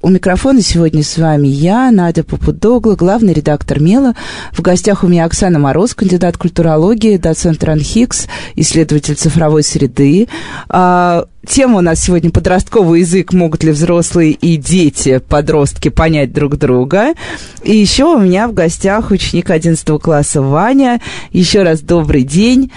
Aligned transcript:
У 0.00 0.10
микрофона 0.10 0.62
сегодня 0.62 1.02
с 1.02 1.18
вами 1.18 1.48
я, 1.48 1.90
Надя 1.90 2.22
Попудогла, 2.22 2.94
главный 2.94 3.32
редактор 3.32 3.80
«Мела». 3.80 4.14
В 4.52 4.62
гостях 4.62 5.02
у 5.02 5.08
меня 5.08 5.24
Оксана 5.24 5.58
Мороз, 5.58 5.92
кандидат 5.92 6.36
культурологии, 6.36 7.16
доцент 7.16 7.64
РАНХИКС, 7.64 8.28
исследователь 8.54 9.16
цифровой 9.16 9.64
среды. 9.64 10.28
А, 10.68 11.24
Тема 11.46 11.78
у 11.78 11.80
нас 11.80 12.00
сегодня 12.00 12.30
подростковый 12.30 13.00
язык. 13.00 13.32
Могут 13.32 13.62
ли 13.62 13.70
взрослые 13.70 14.32
и 14.32 14.56
дети, 14.56 15.18
подростки, 15.18 15.88
понять 15.88 16.32
друг 16.32 16.56
друга? 16.56 17.14
И 17.62 17.76
еще 17.76 18.16
у 18.16 18.18
меня 18.18 18.48
в 18.48 18.54
гостях 18.54 19.12
ученик 19.12 19.48
11 19.48 19.86
класса 20.00 20.42
Ваня. 20.42 21.00
Еще 21.30 21.62
раз 21.62 21.80
добрый 21.80 22.24
день. 22.24 22.72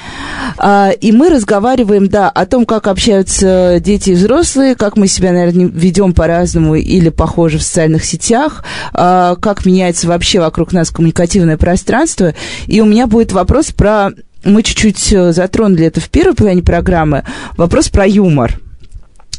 А, 0.57 0.91
и 0.91 1.11
мы 1.11 1.29
разговариваем, 1.29 2.07
да, 2.07 2.29
о 2.29 2.45
том, 2.45 2.67
как 2.67 2.85
общаются 2.85 3.79
дети 3.79 4.11
и 4.11 4.13
взрослые, 4.13 4.75
как 4.75 4.95
мы 4.95 5.07
себя, 5.07 5.31
наверное, 5.31 5.65
ведем 5.65 6.13
по-разному 6.13 6.75
или 6.75 7.09
похоже 7.09 7.57
в 7.57 7.63
социальных 7.63 8.05
сетях, 8.05 8.63
а, 8.93 9.35
как 9.37 9.65
меняется 9.65 10.07
вообще 10.07 10.39
вокруг 10.39 10.71
нас 10.71 10.91
коммуникативное 10.91 11.57
пространство. 11.57 12.35
И 12.67 12.79
у 12.79 12.85
меня 12.85 13.07
будет 13.07 13.31
вопрос 13.31 13.71
про 13.71 14.11
мы 14.43 14.63
чуть-чуть 14.63 15.13
э, 15.13 15.33
затронули 15.33 15.85
это 15.85 15.99
в 15.99 16.09
первой 16.09 16.35
половине 16.35 16.63
программы. 16.63 17.23
Вопрос 17.57 17.89
про 17.89 18.05
юмор. 18.05 18.59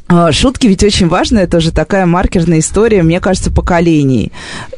А, 0.09 0.31
шутки 0.33 0.67
ведь 0.67 0.85
очень 0.85 1.09
важны, 1.09 1.39
это 1.39 1.61
же 1.61 1.73
такая 1.73 2.07
маркерная 2.07 2.59
история, 2.59 3.03
мне 3.03 3.21
кажется, 3.21 3.51
поколений. 3.51 4.33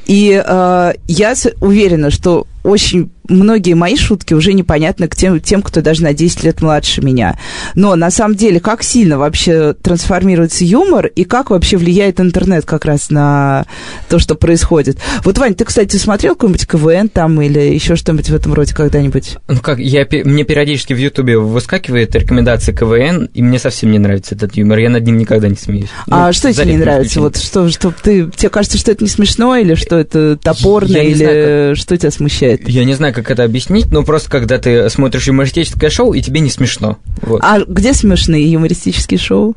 И 0.06 0.42
э, 0.44 0.92
я 1.08 1.34
уверена, 1.60 2.10
что 2.10 2.46
очень 2.62 3.10
многие 3.28 3.74
мои 3.74 3.96
шутки 3.96 4.34
уже 4.34 4.52
непонятны 4.52 5.08
к 5.08 5.16
тем, 5.16 5.40
тем, 5.40 5.62
кто 5.62 5.80
даже 5.80 6.02
на 6.02 6.12
10 6.12 6.44
лет 6.44 6.60
младше 6.60 7.02
меня. 7.02 7.38
Но 7.74 7.96
на 7.96 8.10
самом 8.10 8.36
деле, 8.36 8.60
как 8.60 8.82
сильно 8.82 9.18
вообще 9.18 9.74
трансформируется 9.74 10.64
юмор 10.64 11.06
и 11.06 11.24
как 11.24 11.50
вообще 11.50 11.76
влияет 11.76 12.20
интернет 12.20 12.64
как 12.64 12.84
раз 12.84 13.10
на 13.10 13.64
то, 14.08 14.18
что 14.18 14.34
происходит. 14.34 14.98
Вот, 15.24 15.38
Вань, 15.38 15.54
ты, 15.54 15.64
кстати, 15.64 15.96
смотрел 15.96 16.34
какой-нибудь 16.34 16.66
КВН 16.66 17.08
там 17.08 17.40
или 17.40 17.60
еще 17.60 17.96
что-нибудь 17.96 18.28
в 18.30 18.34
этом 18.34 18.52
роде 18.52 18.74
когда-нибудь? 18.74 19.36
Ну 19.48 19.60
как, 19.60 19.78
я, 19.78 20.06
мне 20.24 20.44
периодически 20.44 20.92
в 20.92 20.98
Ютубе 20.98 21.38
выскакивает 21.38 22.14
рекомендации 22.14 22.72
КВН, 22.72 23.30
и 23.32 23.42
мне 23.42 23.58
совсем 23.58 23.90
не 23.90 23.98
нравится 23.98 24.34
этот 24.34 24.54
юмор, 24.56 24.78
я 24.78 24.90
над 24.90 25.04
ним 25.04 25.16
никогда 25.16 25.48
не 25.48 25.56
смеюсь. 25.56 25.88
А 26.10 26.26
ну, 26.26 26.32
что 26.32 26.52
тебе 26.52 26.72
не 26.72 26.76
нравится? 26.76 27.20
Вот 27.20 27.36
что, 27.36 27.68
что 27.68 27.92
ты, 28.02 28.30
тебе 28.30 28.50
кажется, 28.50 28.78
что 28.78 28.92
это 28.92 29.04
не 29.04 29.10
смешно, 29.10 29.56
или 29.56 29.74
что 29.74 29.98
это 29.98 30.36
топорно, 30.36 30.96
или 30.96 31.14
знаю, 31.14 31.74
как... 31.74 31.78
что 31.78 31.96
тебя 31.96 32.10
смущает? 32.10 32.68
Я 32.68 32.84
не 32.84 32.94
знаю, 32.94 33.13
как 33.14 33.30
это 33.30 33.44
объяснить, 33.44 33.90
но 33.90 34.02
просто 34.02 34.30
когда 34.30 34.58
ты 34.58 34.88
смотришь 34.90 35.26
юмористическое 35.26 35.90
шоу, 35.90 36.12
и 36.12 36.20
тебе 36.20 36.40
не 36.40 36.50
смешно. 36.50 36.98
Вот. 37.22 37.40
А 37.42 37.60
где 37.60 37.92
смешные 37.92 38.50
юмористические 38.50 39.18
шоу? 39.18 39.54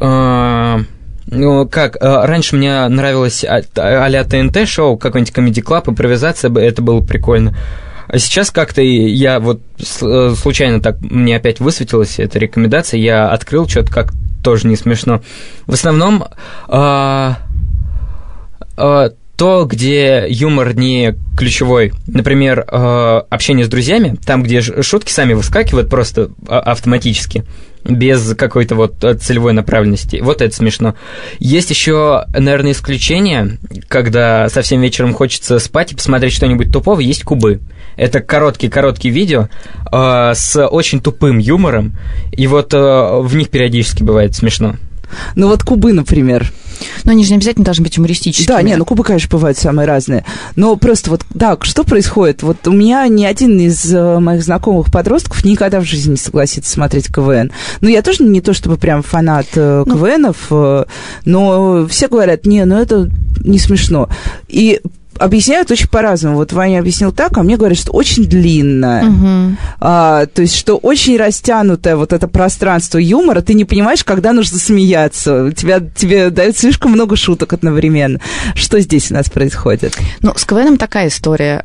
А, 0.00 0.80
ну, 1.26 1.68
как, 1.68 1.96
а, 2.00 2.26
раньше 2.26 2.56
мне 2.56 2.86
нравилось 2.88 3.44
а, 3.44 3.62
а-ля 3.76 4.24
ТНТ 4.24 4.68
шоу, 4.68 4.96
какой-нибудь 4.96 5.32
комедий 5.32 5.62
клаб, 5.62 5.88
импровизация, 5.88 6.52
это 6.54 6.82
было 6.82 7.00
прикольно. 7.00 7.56
А 8.08 8.18
сейчас 8.18 8.50
как-то 8.50 8.80
я 8.80 9.38
вот 9.38 9.60
э, 10.00 10.34
случайно 10.34 10.80
так, 10.80 10.96
мне 11.00 11.36
опять 11.36 11.60
высветилась 11.60 12.18
эта 12.18 12.38
рекомендация, 12.38 12.98
я 12.98 13.28
открыл 13.28 13.68
что-то 13.68 13.92
как 13.92 14.12
тоже 14.42 14.66
не 14.66 14.76
смешно. 14.76 15.20
В 15.66 15.74
основном 15.74 16.24
а, 16.68 17.38
а, 18.78 19.10
то, 19.38 19.66
где 19.66 20.26
юмор 20.28 20.74
не 20.74 21.14
ключевой, 21.36 21.92
например, 22.08 22.66
э, 22.66 23.22
общение 23.30 23.64
с 23.64 23.68
друзьями, 23.68 24.18
там, 24.26 24.42
где 24.42 24.60
шутки 24.60 25.12
сами 25.12 25.32
выскакивают 25.32 25.88
просто 25.88 26.30
а, 26.48 26.58
автоматически, 26.58 27.44
без 27.84 28.34
какой-то 28.34 28.74
вот 28.74 28.96
целевой 29.20 29.52
направленности. 29.52 30.18
Вот 30.20 30.42
это 30.42 30.52
смешно. 30.52 30.96
Есть 31.38 31.70
еще, 31.70 32.24
наверное, 32.36 32.72
исключение, 32.72 33.58
когда 33.86 34.48
совсем 34.48 34.80
вечером 34.80 35.14
хочется 35.14 35.60
спать 35.60 35.92
и 35.92 35.94
посмотреть 35.94 36.32
что-нибудь 36.32 36.72
тупого, 36.72 36.98
есть 36.98 37.22
кубы. 37.22 37.60
Это 37.96 38.18
короткие-короткие 38.18 39.14
видео 39.14 39.48
э, 39.92 40.32
с 40.34 40.66
очень 40.66 41.00
тупым 41.00 41.38
юмором, 41.38 41.96
и 42.32 42.48
вот 42.48 42.74
э, 42.74 42.76
в 42.76 43.36
них 43.36 43.50
периодически 43.50 44.02
бывает 44.02 44.34
смешно. 44.34 44.74
Ну 45.34 45.48
вот 45.48 45.62
кубы, 45.62 45.92
например. 45.92 46.52
Но 47.04 47.12
они 47.12 47.24
же 47.24 47.30
не 47.30 47.36
обязательно 47.36 47.64
должны 47.64 47.84
быть 47.84 47.96
юмористическими. 47.96 48.46
Да, 48.46 48.62
не, 48.62 48.76
ну 48.76 48.84
кубы, 48.84 49.02
конечно, 49.04 49.28
бывают 49.30 49.58
самые 49.58 49.86
разные. 49.86 50.24
Но 50.56 50.76
просто 50.76 51.10
вот, 51.10 51.22
да, 51.30 51.56
что 51.62 51.84
происходит? 51.84 52.42
Вот 52.42 52.66
у 52.66 52.72
меня 52.72 53.06
ни 53.08 53.24
один 53.24 53.58
из 53.58 53.92
э, 53.92 54.18
моих 54.18 54.42
знакомых 54.42 54.92
подростков 54.92 55.44
никогда 55.44 55.80
в 55.80 55.84
жизни 55.84 56.12
не 56.12 56.16
согласится 56.16 56.70
смотреть 56.70 57.08
КВН. 57.08 57.50
Ну, 57.80 57.88
я 57.88 58.02
тоже 58.02 58.22
не 58.22 58.40
то 58.40 58.54
чтобы 58.54 58.76
прям 58.76 59.02
фанат 59.02 59.46
э, 59.54 59.84
ну, 59.86 59.92
КВНов, 59.92 60.46
э, 60.50 60.84
но 61.24 61.86
все 61.88 62.08
говорят, 62.08 62.46
не, 62.46 62.64
ну 62.64 62.76
это 62.76 63.08
не 63.42 63.58
смешно. 63.58 64.08
И 64.48 64.80
объясняют 65.18 65.70
очень 65.70 65.88
по-разному. 65.88 66.36
Вот 66.36 66.52
Ваня 66.52 66.80
объяснил 66.80 67.12
так, 67.12 67.36
а 67.36 67.42
мне 67.42 67.56
говорят, 67.56 67.78
что 67.78 67.92
очень 67.92 68.24
длинно. 68.24 69.02
Угу. 69.06 69.56
А, 69.80 70.26
то 70.26 70.42
есть, 70.42 70.56
что 70.56 70.76
очень 70.76 71.16
растянутое 71.16 71.96
вот 71.96 72.12
это 72.12 72.28
пространство 72.28 72.98
юмора, 72.98 73.40
ты 73.40 73.54
не 73.54 73.64
понимаешь, 73.64 74.04
когда 74.04 74.32
нужно 74.32 74.58
смеяться. 74.58 75.52
Тебя, 75.56 75.80
тебе 75.80 76.30
дают 76.30 76.56
слишком 76.56 76.92
много 76.92 77.16
шуток 77.16 77.52
одновременно. 77.52 78.20
Что 78.54 78.80
здесь 78.80 79.10
у 79.10 79.14
нас 79.14 79.30
происходит? 79.30 79.98
Ну, 80.20 80.32
с 80.36 80.44
КВНом 80.44 80.76
такая 80.76 81.08
история. 81.08 81.64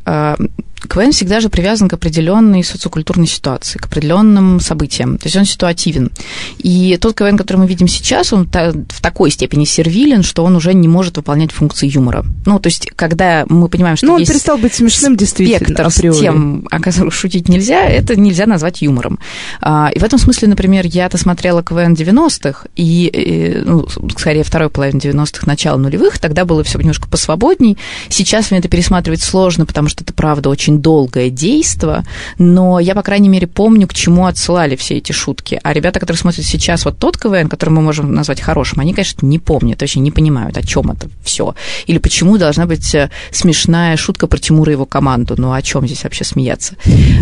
КВН 0.87 1.11
всегда 1.11 1.39
же 1.39 1.49
привязан 1.49 1.89
к 1.89 1.93
определенной 1.93 2.63
социокультурной 2.63 3.27
ситуации, 3.27 3.77
к 3.77 3.85
определенным 3.85 4.59
событиям. 4.59 5.17
То 5.17 5.27
есть 5.27 5.35
он 5.35 5.45
ситуативен. 5.45 6.11
И 6.57 6.97
тот 6.99 7.15
КВН, 7.15 7.37
который 7.37 7.57
мы 7.57 7.67
видим 7.67 7.87
сейчас, 7.87 8.33
он 8.33 8.47
в 8.47 9.01
такой 9.01 9.31
степени 9.31 9.65
сервилен, 9.65 10.23
что 10.23 10.43
он 10.43 10.55
уже 10.55 10.73
не 10.73 10.87
может 10.87 11.17
выполнять 11.17 11.51
функции 11.51 11.87
юмора. 11.87 12.25
Ну, 12.45 12.59
то 12.59 12.67
есть, 12.67 12.89
когда 12.95 13.45
мы 13.49 13.69
понимаем, 13.69 13.97
что 13.97 14.07
ну, 14.07 14.13
он 14.13 14.25
перестал 14.25 14.57
быть 14.57 14.73
смешным, 14.73 15.15
действительно, 15.15 15.85
априори. 15.85 16.15
с 16.15 16.19
тем, 16.19 16.67
о 16.69 16.79
которых 16.79 17.13
шутить 17.13 17.49
нельзя, 17.49 17.85
это 17.85 18.15
нельзя 18.15 18.45
назвать 18.45 18.81
юмором. 18.81 19.19
А, 19.61 19.89
и 19.93 19.99
в 19.99 20.03
этом 20.03 20.19
смысле, 20.19 20.49
например, 20.49 20.85
я-то 20.85 21.17
смотрела 21.17 21.63
КВН 21.63 21.93
90-х, 21.93 22.67
и, 22.75 23.61
ну, 23.65 23.87
скорее, 24.17 24.43
второй 24.43 24.69
половины 24.69 24.99
90-х, 24.99 25.45
начало 25.45 25.77
нулевых, 25.77 26.19
тогда 26.19 26.45
было 26.45 26.63
все 26.63 26.79
немножко 26.79 27.07
посвободней. 27.07 27.77
Сейчас 28.09 28.51
мне 28.51 28.59
это 28.59 28.67
пересматривать 28.67 29.21
сложно, 29.21 29.65
потому 29.65 29.87
что 29.87 30.03
это, 30.03 30.13
правда, 30.13 30.49
очень 30.49 30.72
очень 30.73 30.81
долгое 30.81 31.29
действо, 31.29 32.03
но 32.37 32.79
я, 32.79 32.95
по 32.95 33.01
крайней 33.01 33.29
мере, 33.29 33.47
помню, 33.47 33.87
к 33.87 33.93
чему 33.93 34.25
отсылали 34.25 34.75
все 34.75 34.97
эти 34.97 35.11
шутки. 35.11 35.59
А 35.63 35.73
ребята, 35.73 35.99
которые 35.99 36.19
смотрят 36.19 36.45
сейчас 36.45 36.85
вот 36.85 36.97
тот 36.97 37.17
КВН, 37.17 37.49
который 37.49 37.69
мы 37.69 37.81
можем 37.81 38.13
назвать 38.13 38.41
хорошим, 38.41 38.79
они, 38.79 38.93
конечно, 38.93 39.25
не 39.25 39.39
помнят, 39.39 39.81
вообще 39.81 39.99
не 39.99 40.11
понимают, 40.11 40.57
о 40.57 40.63
чем 40.63 40.91
это 40.91 41.07
все. 41.23 41.55
Или 41.87 41.97
почему 41.99 42.37
должна 42.37 42.65
быть 42.65 42.95
э, 42.95 43.09
смешная 43.31 43.97
шутка 43.97 44.27
про 44.27 44.37
Тимура 44.37 44.71
и 44.71 44.73
его 44.73 44.85
команду. 44.85 45.35
Ну, 45.37 45.51
о 45.51 45.61
чем 45.61 45.85
здесь 45.85 46.03
вообще 46.03 46.23
смеяться? 46.23 46.75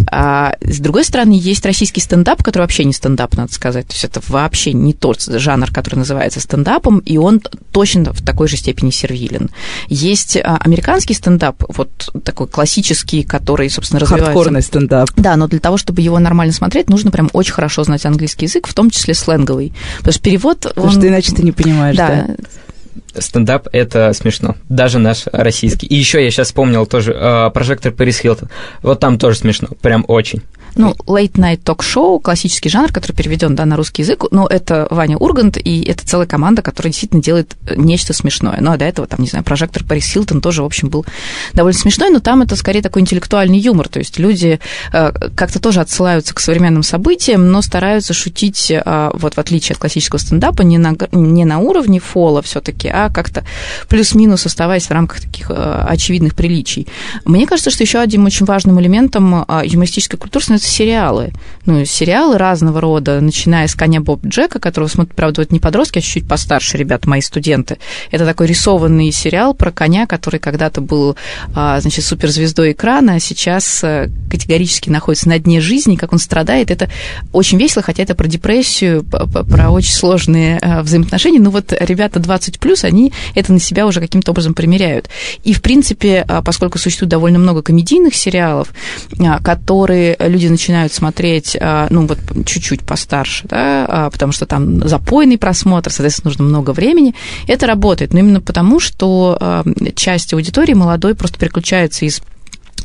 А, 0.08 0.56
с 0.62 0.80
другой 0.80 1.04
стороны, 1.04 1.34
есть 1.34 1.66
российский 1.66 2.02
стендап, 2.02 2.44
который 2.44 2.64
вообще 2.64 2.84
не 2.86 2.94
стендап, 2.94 3.36
надо 3.36 3.54
сказать. 3.54 3.88
То 3.88 3.94
есть 3.94 4.04
это 4.04 4.22
вообще 4.28 4.74
не 4.74 4.94
тот 4.94 5.22
жанр, 5.22 5.72
который 5.72 5.96
называется 5.96 6.40
стендапом, 6.40 7.00
и 7.00 7.18
он 7.18 7.42
точно 7.72 8.14
в 8.14 8.22
такой 8.22 8.48
же 8.48 8.58
степени 8.58 8.92
сервилен. 8.92 9.50
Есть 9.88 10.38
а, 10.38 10.58
американский 10.58 11.14
стендап, 11.14 11.64
вот 11.68 11.90
такой 12.24 12.48
классический, 12.48 13.24
который, 13.24 13.41
собственно, 13.70 14.00
развивается. 14.00 14.34
Хардкорный 14.34 14.62
стендап. 14.62 15.10
Да, 15.16 15.36
но 15.36 15.48
для 15.48 15.60
того, 15.60 15.78
чтобы 15.78 16.02
его 16.02 16.20
нормально 16.20 16.54
смотреть, 16.54 16.90
нужно 16.90 17.12
прям 17.12 17.30
очень 17.34 17.54
хорошо 17.54 17.84
знать 17.84 18.06
английский 18.06 18.46
язык, 18.46 18.68
в 18.68 18.74
том 18.74 18.90
числе 18.90 19.14
сленговый. 19.14 19.74
Потому 19.98 20.14
что 20.14 20.22
перевод... 20.22 20.60
Потому 20.60 20.88
он... 20.88 20.94
что 20.94 21.08
иначе 21.08 21.34
ты 21.34 21.44
не 21.44 21.52
понимаешь, 21.52 21.96
да? 21.96 22.26
да? 22.28 22.36
стендап 23.20 23.68
это 23.72 24.14
смешно, 24.14 24.56
даже 24.70 25.00
наш 25.00 25.26
российский. 25.32 25.88
И 25.88 25.96
еще 25.96 26.24
я 26.24 26.32
сейчас 26.32 26.48
вспомнил 26.48 26.86
тоже 26.86 27.14
э, 27.14 27.50
прожектор 27.54 27.92
Пэрис 27.92 28.20
Хилтон. 28.20 28.50
Вот 28.82 29.00
там 29.00 29.18
тоже 29.18 29.38
смешно, 29.38 29.70
прям 29.82 30.06
очень. 30.08 30.42
Ну, 30.76 30.96
late 31.08 31.34
night 31.34 31.64
talk-show, 31.64 32.22
классический 32.22 32.70
жанр, 32.70 32.92
который 32.92 33.14
переведен 33.14 33.56
да, 33.56 33.66
на 33.66 33.76
русский 33.76 34.04
язык, 34.04 34.26
но 34.32 34.48
это 34.48 34.88
Ваня 34.90 35.18
Ургант, 35.18 35.58
и 35.58 35.84
это 35.84 36.06
целая 36.06 36.28
команда, 36.28 36.62
которая 36.62 36.92
действительно 36.92 37.22
делает 37.22 37.56
нечто 37.76 38.14
смешное. 38.14 38.60
Ну, 38.62 38.72
а 38.72 38.78
до 38.78 38.86
этого, 38.86 39.08
там, 39.08 39.22
не 39.22 39.28
знаю, 39.28 39.44
прожектор 39.44 39.84
Парис 39.84 40.06
Хилтон 40.06 40.42
тоже, 40.42 40.64
в 40.64 40.66
общем, 40.66 40.90
был 40.90 41.06
довольно 41.54 41.78
смешной, 41.78 42.10
но 42.10 42.20
там 42.20 42.42
это 42.42 42.56
скорее 42.56 42.82
такой 42.82 43.02
интеллектуальный 43.02 43.60
юмор, 43.60 43.90
то 43.90 44.00
есть 44.00 44.20
люди 44.20 44.60
э, 44.94 45.12
как-то 45.36 45.60
тоже 45.60 45.82
отсылаются 45.82 46.34
к 46.34 46.40
современным 46.40 46.84
событиям, 46.84 47.52
но 47.52 47.62
стараются 47.62 48.14
шутить, 48.14 48.72
э, 48.72 49.12
вот 49.14 49.36
в 49.36 49.38
отличие 49.38 49.74
от 49.74 49.80
классического 49.80 50.20
стендапа, 50.20 50.62
не 50.62 50.78
на, 50.78 50.96
не 51.12 51.46
на 51.46 51.60
уровне 51.60 52.00
фола 52.00 52.42
все 52.42 52.62
таки 52.62 52.88
а 52.88 53.10
как-то 53.10 53.44
плюс-минус 53.88 54.46
оставаясь 54.46 54.88
в 54.88 54.92
рамках 54.92 55.22
таких 55.22 55.50
э, 55.50 55.86
очевидных 55.88 56.36
приличий. 56.36 56.88
Мне 57.26 57.46
кажется, 57.46 57.72
что 57.72 57.84
еще 57.84 58.00
одним 58.00 58.26
очень 58.26 58.46
важным 58.46 58.80
элементом 58.80 59.46
юмористической 59.64 60.20
культуры 60.20 60.46
становятся 60.62 60.68
сериалы. 60.68 61.32
Ну, 61.66 61.86
сериалы 61.86 62.38
разного 62.38 62.82
рода, 62.82 63.22
начиная 63.22 63.68
с 63.68 63.76
«Коня 63.76 64.02
Боб 64.02 64.26
Джека», 64.26 64.60
которого 64.60 64.88
смотрят, 64.88 65.16
правда, 65.16 65.42
вот 65.42 65.52
не 65.52 65.60
подростки, 65.60 66.00
а 66.00 66.02
чуть-чуть 66.02 66.28
постарше 66.28 66.78
ребята, 66.78 67.08
мои 67.08 67.22
студенты. 67.22 67.78
Это 68.10 68.26
такой 68.26 68.48
рисованный 68.48 69.12
сериал 69.12 69.54
про 69.54 69.72
коня, 69.72 70.08
который 70.08 70.40
когда-то 70.40 70.82
был, 70.82 71.16
а, 71.54 71.80
значит, 71.80 72.04
суперзвездой 72.06 72.72
экрана, 72.72 73.16
а 73.16 73.20
сейчас 73.20 73.84
э, 73.84 74.10
категорически 74.30 74.90
находится 74.90 75.30
на 75.30 75.38
дне 75.38 75.62
жизни, 75.62 75.96
как 75.98 76.14
он 76.14 76.20
страдает. 76.20 76.72
Это 76.72 76.90
очень 77.32 77.60
весело, 77.60 77.84
хотя 77.84 78.04
это 78.04 78.16
про 78.16 78.28
депрессию, 78.28 79.04
про 79.04 79.70
очень 79.70 79.94
сложные 79.94 80.58
э, 80.62 80.82
взаимоотношения. 80.82 81.40
Ну 81.40 81.52
вот 81.52 81.74
ребята 81.80 82.20
20 82.20 82.60
плюс, 82.60 82.84
они 82.84 83.14
это 83.36 83.54
на 83.54 83.60
себя 83.60 83.86
уже 83.86 84.00
каким-то 84.00 84.32
образом 84.32 84.56
примеряют. 84.56 85.10
И, 85.44 85.54
в 85.54 85.62
принципе, 85.62 86.26
а, 86.28 86.42
поскольку 86.42 86.80
существует 86.80 87.12
довольно 87.12 87.38
много 87.38 87.62
комедийных 87.62 88.16
сериалов, 88.16 88.70
которые 89.44 90.16
люди 90.20 90.51
начинают 90.52 90.94
смотреть, 90.94 91.58
ну 91.90 92.06
вот 92.06 92.20
чуть-чуть 92.46 92.84
постарше, 92.84 93.48
да, 93.48 94.10
потому 94.12 94.32
что 94.32 94.46
там 94.46 94.88
запойный 94.88 95.38
просмотр, 95.38 95.92
соответственно, 95.92 96.30
нужно 96.30 96.46
много 96.46 96.72
времени, 96.72 97.16
это 97.48 97.66
работает. 97.66 98.14
Но 98.14 98.20
именно 98.20 98.42
потому, 98.42 98.80
что 98.80 99.64
часть 99.96 100.34
аудитории 100.34 100.74
молодой 100.74 101.16
просто 101.16 101.40
переключается 101.40 102.06
из 102.06 102.22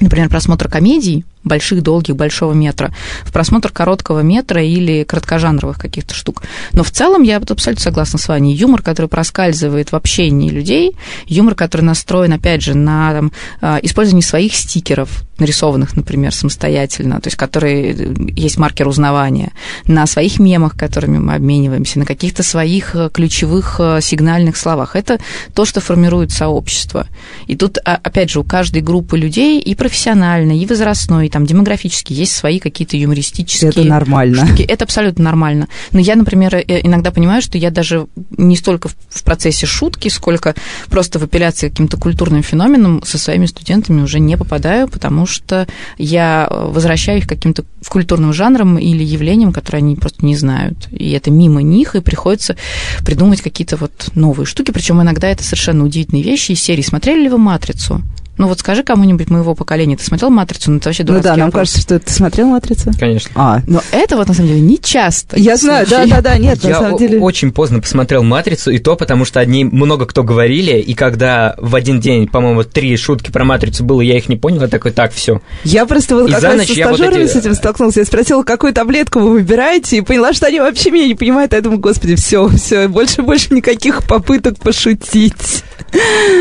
например, 0.01 0.29
просмотра 0.29 0.69
комедий, 0.69 1.25
больших, 1.47 1.83
долгих, 1.83 2.17
большого 2.17 2.53
метра, 2.53 2.93
в 3.23 3.33
просмотр 3.33 3.71
короткого 3.71 4.21
метра 4.21 4.63
или 4.63 5.05
краткожанровых 5.05 5.79
каких-то 5.79 6.15
штук. 6.15 6.43
Но 6.73 6.83
в 6.83 6.91
целом 6.91 7.23
я 7.23 7.39
абсолютно 7.39 7.83
согласна 7.83 8.19
с 8.19 8.29
вами. 8.29 8.49
Юмор, 8.49 8.83
который 8.83 9.07
проскальзывает 9.07 9.93
в 9.93 9.97
общении 9.97 10.51
людей, 10.51 10.97
юмор, 11.27 11.55
который 11.55 11.83
настроен, 11.83 12.33
опять 12.33 12.63
же, 12.63 12.75
на 12.75 13.13
там, 13.13 13.33
а, 13.61 13.79
использование 13.83 14.27
своих 14.27 14.55
стикеров, 14.55 15.25
нарисованных, 15.39 15.97
например, 15.97 16.35
самостоятельно, 16.35 17.21
то 17.21 17.29
есть 17.29 17.37
которые 17.37 17.93
э, 17.93 18.15
есть 18.35 18.57
маркер 18.57 18.89
узнавания, 18.89 19.53
на 19.87 20.07
своих 20.07 20.39
мемах, 20.39 20.77
которыми 20.77 21.19
мы 21.19 21.35
обмениваемся, 21.35 21.99
на 21.99 22.07
каких-то 22.07 22.43
своих 22.43 22.95
э, 22.95 23.11
ключевых 23.13 23.77
э, 23.79 24.01
сигнальных 24.01 24.57
словах. 24.57 24.97
Это 24.97 25.19
то, 25.55 25.65
что 25.65 25.81
формирует 25.81 26.33
сообщество. 26.33 27.07
И 27.47 27.57
тут, 27.57 27.79
а, 27.85 28.01
опять 28.03 28.31
же, 28.31 28.41
у 28.41 28.45
каждой 28.45 28.81
группы 28.81 29.19
людей 29.19 29.61
и 29.61 29.75
профессиональной, 29.75 30.59
и 30.59 30.67
возрастной, 30.67 31.27
и 31.27 31.31
там 31.37 31.45
демографически 31.45 32.15
есть 32.15 32.33
свои 32.33 32.59
какие-то 32.59 32.97
юмористические 32.97 33.69
Это 33.69 33.85
нормально. 33.85 34.47
Штуки. 34.47 34.63
Это 34.63 34.85
абсолютно 34.85 35.23
нормально. 35.23 35.69
Но 35.93 36.01
я, 36.01 36.17
например, 36.17 36.57
иногда 36.57 37.11
понимаю, 37.11 37.43
что 37.43 37.59
я 37.59 37.71
даже 37.71 38.07
не 38.39 38.57
столько 38.57 38.89
в 39.11 39.23
процессе 39.23 39.67
шутки, 39.67 40.09
сколько 40.09 40.55
просто 40.89 41.19
в 41.19 41.25
апелляции 41.25 41.69
каким-то 41.69 41.99
культурным 41.99 42.43
феноменам 42.43 43.03
со 43.05 43.19
своими 43.19 43.45
студентами 43.45 44.01
уже 44.01 44.19
не 44.19 44.39
попадаю, 44.39 44.89
потому 44.89 45.27
что 45.27 45.67
я 45.99 46.49
возвращаю 46.51 47.19
их 47.19 47.27
каким-то 47.27 47.67
культурным 47.87 48.33
жанрам 48.33 48.79
или 48.79 49.05
явлениям, 49.05 49.53
которые 49.53 49.81
они 49.81 49.97
просто 49.97 50.25
не 50.25 50.37
знают. 50.37 50.89
И 50.91 51.11
это 51.11 51.31
мимо 51.31 51.61
них, 51.61 51.97
и 51.97 52.01
приходится 52.01 52.57
придумать 53.05 53.43
какие-то 53.43 53.77
вот 53.77 54.09
новые 54.15 54.47
штуки. 54.47 54.71
Причем 54.71 55.03
иногда 55.03 55.29
это 55.29 55.45
совершенно 55.45 55.85
удивительные 55.85 56.23
вещи 56.23 56.53
из 56.53 56.63
серии. 56.63 56.81
Смотрели 56.81 57.25
ли 57.25 57.29
вы 57.29 57.37
«Матрицу»? 57.37 58.03
Ну 58.39 58.49
вот 58.49 58.61
скажи 58.61 58.83
кому-нибудь 58.83 59.31
моего 59.31 59.55
поколения, 59.55 59.97
ты 59.97 60.05
смотрел 60.05 60.31
«Матрицу»? 60.31 60.71
Ну 60.71 60.77
это 60.79 60.89
вообще 60.91 61.05
Ну 61.05 61.21
да, 61.21 61.37
нам 61.37 61.47
вопрос. 61.47 61.53
кажется, 61.71 61.81
что 61.81 61.99
ты 61.99 62.13
смотрел 62.13 62.49
«Матрицу»? 62.49 62.91
Конечно. 62.99 63.31
А. 63.35 63.61
Но 63.67 63.83
это 63.93 64.17
вот 64.17 64.29
на 64.29 64.35
самом 64.35 64.49
деле 64.49 64.61
не 64.61 64.79
часто. 64.79 65.39
Я 65.39 65.57
знаю, 65.57 65.87
да-да-да, 65.89 66.37
нет, 66.39 66.63
Я 66.63 66.71
на 66.71 66.79
самом 66.81 66.99
деле... 66.99 67.19
очень 67.21 67.53
поздно 67.53 67.81
посмотрел 67.81 68.23
«Матрицу», 68.23 68.71
и 68.71 68.79
то 68.79 68.97
потому, 68.97 69.25
что 69.25 69.41
одни 69.41 69.65
много 69.65 70.07
кто 70.07 70.23
говорили, 70.23 70.79
и 70.79 70.95
когда 70.95 71.55
в 71.59 71.75
один 71.75 72.01
день, 72.01 72.29
по-моему, 72.29 72.65
три 72.65 72.97
шутки 72.97 73.31
про 73.31 73.45
«Матрицу» 73.45 73.85
было, 73.85 74.01
я 74.01 74.17
их 74.17 74.29
не 74.29 74.37
понял, 74.37 74.61
я 74.63 74.69
такой, 74.69 74.91
так, 74.93 75.13
все. 75.13 75.41
Я 75.65 75.87
просто 75.87 76.15
вот 76.17 76.29
И 76.29 76.33
как 76.33 76.41
за 76.41 76.49
раз 76.49 76.57
ночь 76.59 76.69
со 76.69 76.75
стажерами 76.75 77.25
эти- 77.25 77.33
с 77.33 77.37
этим 77.37 77.55
столкнулся. 77.55 78.01
Я 78.01 78.07
спросила, 78.07 78.43
какую 78.43 78.73
таблетку 78.75 79.21
вы 79.21 79.31
выбираете, 79.33 79.97
и 79.99 80.01
поняла, 80.03 80.33
что 80.33 80.47
они 80.47 80.61
вообще 80.61 80.91
меня 80.91 81.07
не 81.07 81.15
понимают. 81.15 81.53
Я 81.53 81.61
думаю, 81.63 81.81
господи, 81.81 82.17
все, 82.17 82.49
все, 82.49 82.87
больше 82.89 83.23
больше 83.23 83.55
никаких 83.55 84.03
попыток 84.07 84.59
пошутить. 84.59 85.65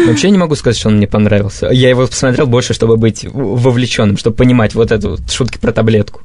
Вообще 0.08 0.30
не 0.32 0.38
могу 0.38 0.56
сказать, 0.56 0.78
что 0.78 0.90
он 0.90 0.98
мне 0.98 1.08
понравился. 1.08 1.68
Я 1.72 1.85
его 1.90 2.08
посмотрел 2.08 2.48
больше, 2.48 2.74
чтобы 2.74 2.98
быть 2.98 3.26
вовлеченным, 3.32 4.18
чтобы 4.18 4.36
понимать 4.36 4.76
вот 4.76 4.92
эту 4.92 5.12
вот 5.12 5.32
шутки 5.32 5.58
про 5.58 5.72
таблетку. 5.72 6.22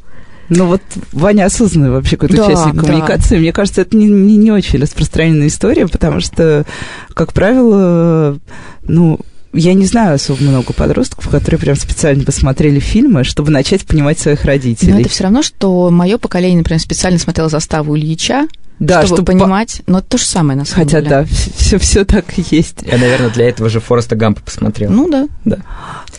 Ну 0.50 0.66
вот 0.66 0.82
Ваня 1.12 1.44
осознанный 1.44 1.90
вообще 1.90 2.16
какой-то 2.16 2.36
Да, 2.36 2.46
участник 2.48 2.74
да. 2.74 2.80
коммуникации. 2.80 3.38
Мне 3.38 3.52
кажется, 3.52 3.82
это 3.82 3.96
не, 3.96 4.06
не, 4.06 4.36
не 4.36 4.50
очень 4.50 4.80
распространенная 4.80 5.46
история, 5.46 5.86
потому 5.86 6.20
что, 6.20 6.66
как 7.14 7.32
правило, 7.32 8.36
ну, 8.82 9.20
я 9.52 9.74
не 9.74 9.86
знаю 9.86 10.16
особо 10.16 10.42
много 10.42 10.72
подростков, 10.72 11.28
которые 11.28 11.60
прям 11.60 11.76
специально 11.76 12.24
посмотрели 12.24 12.80
фильмы, 12.80 13.22
чтобы 13.22 13.50
начать 13.50 13.84
понимать 13.84 14.18
своих 14.18 14.44
родителей. 14.44 14.92
Но 14.92 15.00
это 15.00 15.08
все 15.08 15.24
равно, 15.24 15.42
что 15.42 15.88
мое 15.90 16.18
поколение, 16.18 16.58
например, 16.58 16.80
специально 16.80 17.18
смотрело 17.18 17.48
заставу 17.48 17.96
Ильича, 17.96 18.48
да, 18.80 19.02
чтобы, 19.02 19.16
чтобы 19.18 19.26
по- 19.26 19.38
понимать. 19.44 19.82
Но 19.86 19.98
это 19.98 20.08
то 20.08 20.18
же 20.18 20.24
самое 20.24 20.58
на 20.58 20.64
самом 20.64 20.84
Хотя 20.84 21.00
деле. 21.00 21.10
да, 21.10 21.24
все, 21.56 21.78
все 21.78 22.04
так 22.04 22.38
и 22.38 22.44
есть. 22.50 22.78
Я, 22.82 22.98
наверное, 22.98 23.30
для 23.30 23.48
этого 23.48 23.68
же 23.68 23.78
Фореста 23.78 24.16
Гампа 24.16 24.40
посмотрел. 24.40 24.90
Ну 24.90 25.08
да. 25.08 25.28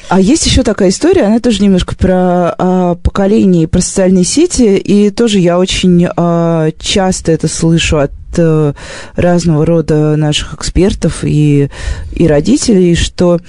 А 0.07 0.19
есть 0.19 0.45
еще 0.45 0.63
такая 0.63 0.89
история, 0.89 1.23
она 1.23 1.39
тоже 1.39 1.63
немножко 1.63 1.95
про 1.95 2.53
а, 2.57 2.95
поколение 2.95 3.63
и 3.63 3.67
про 3.67 3.81
социальные 3.81 4.25
сети, 4.25 4.77
и 4.77 5.09
тоже 5.09 5.39
я 5.39 5.57
очень 5.57 6.07
а, 6.15 6.69
часто 6.79 7.31
это 7.31 7.47
слышу 7.47 7.97
от 7.97 8.11
разного 8.37 9.65
рода 9.65 10.15
наших 10.15 10.53
экспертов 10.53 11.23
и, 11.23 11.69
и 12.13 12.27
родителей, 12.27 12.95
что 12.95 13.39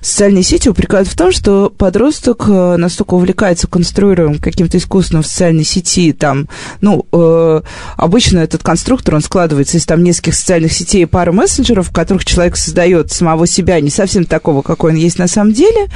социальные 0.00 0.42
сети 0.42 0.68
упрекают 0.68 1.08
в 1.08 1.16
том, 1.16 1.32
что 1.32 1.70
подросток 1.76 2.44
а, 2.48 2.76
настолько 2.76 3.14
увлекается 3.14 3.66
конструируемым 3.66 4.38
каким-то 4.38 4.78
искусством 4.78 5.22
в 5.22 5.26
социальной 5.26 5.64
сети, 5.64 6.12
там, 6.12 6.48
ну, 6.80 7.06
э, 7.12 7.60
обычно 7.96 8.38
этот 8.40 8.62
конструктор, 8.62 9.14
он 9.14 9.20
складывается 9.20 9.76
из 9.76 9.86
там 9.86 10.02
нескольких 10.02 10.34
социальных 10.34 10.72
сетей 10.72 11.02
и 11.02 11.06
пары 11.06 11.32
мессенджеров, 11.32 11.88
в 11.88 11.92
которых 11.92 12.24
человек 12.24 12.56
создает 12.56 13.12
самого 13.12 13.46
себя, 13.46 13.80
не 13.80 13.90
совсем 13.90 14.24
такого, 14.24 14.62
какой 14.62 14.92
он 14.92 14.96
есть 14.96 15.18
на 15.18 15.28
самом 15.28 15.52
деле, 15.52 15.88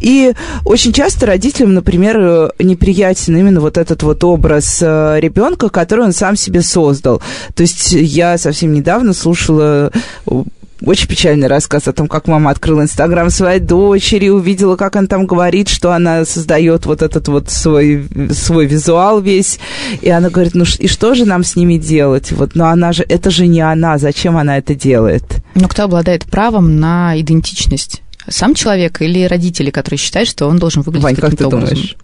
и 0.00 0.32
очень 0.64 0.92
часто 0.92 1.26
родителям, 1.26 1.74
например, 1.74 2.18
э, 2.18 2.50
неприятен 2.58 3.36
именно 3.36 3.60
вот 3.60 3.76
этот 3.76 4.02
вот 4.02 4.22
образ 4.24 4.80
ребенка, 4.80 5.68
который 5.68 6.04
он 6.04 6.12
сам 6.12 6.36
себе 6.36 6.62
создал. 6.62 7.22
То 7.54 7.62
есть 7.62 7.89
я 7.92 8.38
совсем 8.38 8.72
недавно 8.72 9.12
слушала 9.12 9.90
э, 10.26 10.42
очень 10.84 11.08
печальный 11.08 11.46
рассказ 11.46 11.88
о 11.88 11.92
том, 11.92 12.08
как 12.08 12.26
мама 12.26 12.50
открыла 12.50 12.82
Инстаграм 12.82 13.30
своей 13.30 13.60
дочери, 13.60 14.28
увидела, 14.28 14.76
как 14.76 14.96
она 14.96 15.06
там 15.06 15.26
говорит, 15.26 15.68
что 15.68 15.92
она 15.92 16.24
создает 16.24 16.86
вот 16.86 17.02
этот 17.02 17.28
вот 17.28 17.50
свой, 17.50 18.06
свой 18.30 18.66
визуал 18.66 19.20
весь. 19.20 19.58
И 20.00 20.08
она 20.08 20.30
говорит, 20.30 20.54
ну 20.54 20.64
и 20.78 20.86
что 20.86 21.14
же 21.14 21.24
нам 21.26 21.44
с 21.44 21.56
ними 21.56 21.76
делать? 21.76 22.32
Вот, 22.32 22.54
но 22.54 22.66
она 22.66 22.92
же, 22.92 23.04
это 23.08 23.30
же 23.30 23.46
не 23.46 23.60
она, 23.60 23.98
зачем 23.98 24.36
она 24.36 24.58
это 24.58 24.74
делает? 24.74 25.24
Но 25.54 25.68
кто 25.68 25.84
обладает 25.84 26.24
правом 26.24 26.80
на 26.80 27.18
идентичность? 27.20 28.02
Сам 28.28 28.54
человек 28.54 29.02
или 29.02 29.24
родители, 29.24 29.70
которые 29.70 29.98
считают, 29.98 30.28
что 30.28 30.46
он 30.46 30.58
должен 30.58 30.82
выглядеть 30.82 31.04
Вань, 31.04 31.14
как 31.16 31.24
каким-то 31.24 31.50
ты 31.50 31.56
образом? 31.56 31.74
думаешь? 31.74 31.96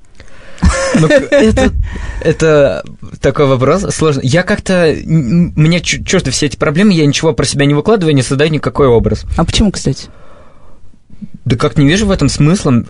Ну, 1.01 1.07
это, 1.31 1.73
это 2.21 2.85
такой 3.21 3.47
вопрос 3.47 3.83
сложный. 3.95 4.27
Я 4.27 4.43
как-то... 4.43 4.95
Мне 5.05 5.81
чу- 5.81 6.03
чужды 6.05 6.31
все 6.31 6.47
эти 6.47 6.57
проблемы, 6.57 6.93
я 6.93 7.07
ничего 7.07 7.33
про 7.33 7.45
себя 7.45 7.67
не 7.67 7.75
выкладываю, 7.75 8.15
не 8.15 8.23
создаю 8.23 8.51
никакой 8.51 8.87
образ. 8.89 9.25
А 9.37 9.45
почему, 9.45 9.71
кстати? 9.71 10.09
Да 11.45 11.57
как 11.57 11.79
не 11.79 11.87
вижу 11.87 12.07
в 12.07 12.11
этом 12.11 12.29
смысла. 12.29 12.85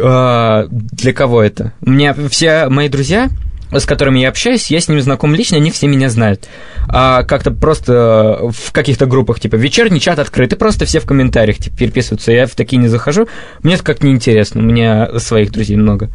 а, 0.00 0.66
Для 0.70 1.12
кого 1.12 1.42
это? 1.42 1.72
У 1.82 1.90
меня 1.90 2.14
все 2.30 2.68
мои 2.68 2.88
друзья, 2.88 3.28
с 3.70 3.84
которыми 3.84 4.20
я 4.20 4.30
общаюсь, 4.30 4.70
я 4.70 4.80
с 4.80 4.88
ними 4.88 5.00
знаком 5.00 5.34
лично, 5.34 5.58
они 5.58 5.70
все 5.70 5.86
меня 5.88 6.08
знают. 6.08 6.48
А 6.88 7.22
как-то 7.24 7.50
просто 7.50 8.40
в 8.50 8.72
каких-то 8.72 9.04
группах, 9.06 9.40
типа, 9.40 9.56
вечерний 9.56 10.00
чат 10.00 10.18
открытый, 10.18 10.56
просто 10.58 10.86
все 10.86 11.00
в 11.00 11.04
комментариях 11.06 11.58
типа, 11.58 11.76
переписываются. 11.76 12.32
Я 12.32 12.46
в 12.46 12.54
такие 12.54 12.78
не 12.78 12.88
захожу. 12.88 13.28
Мне 13.62 13.74
это 13.74 13.84
как-то 13.84 14.06
неинтересно, 14.06 14.60
у 14.60 14.64
меня 14.64 15.18
своих 15.18 15.52
друзей 15.52 15.76
много. 15.76 16.08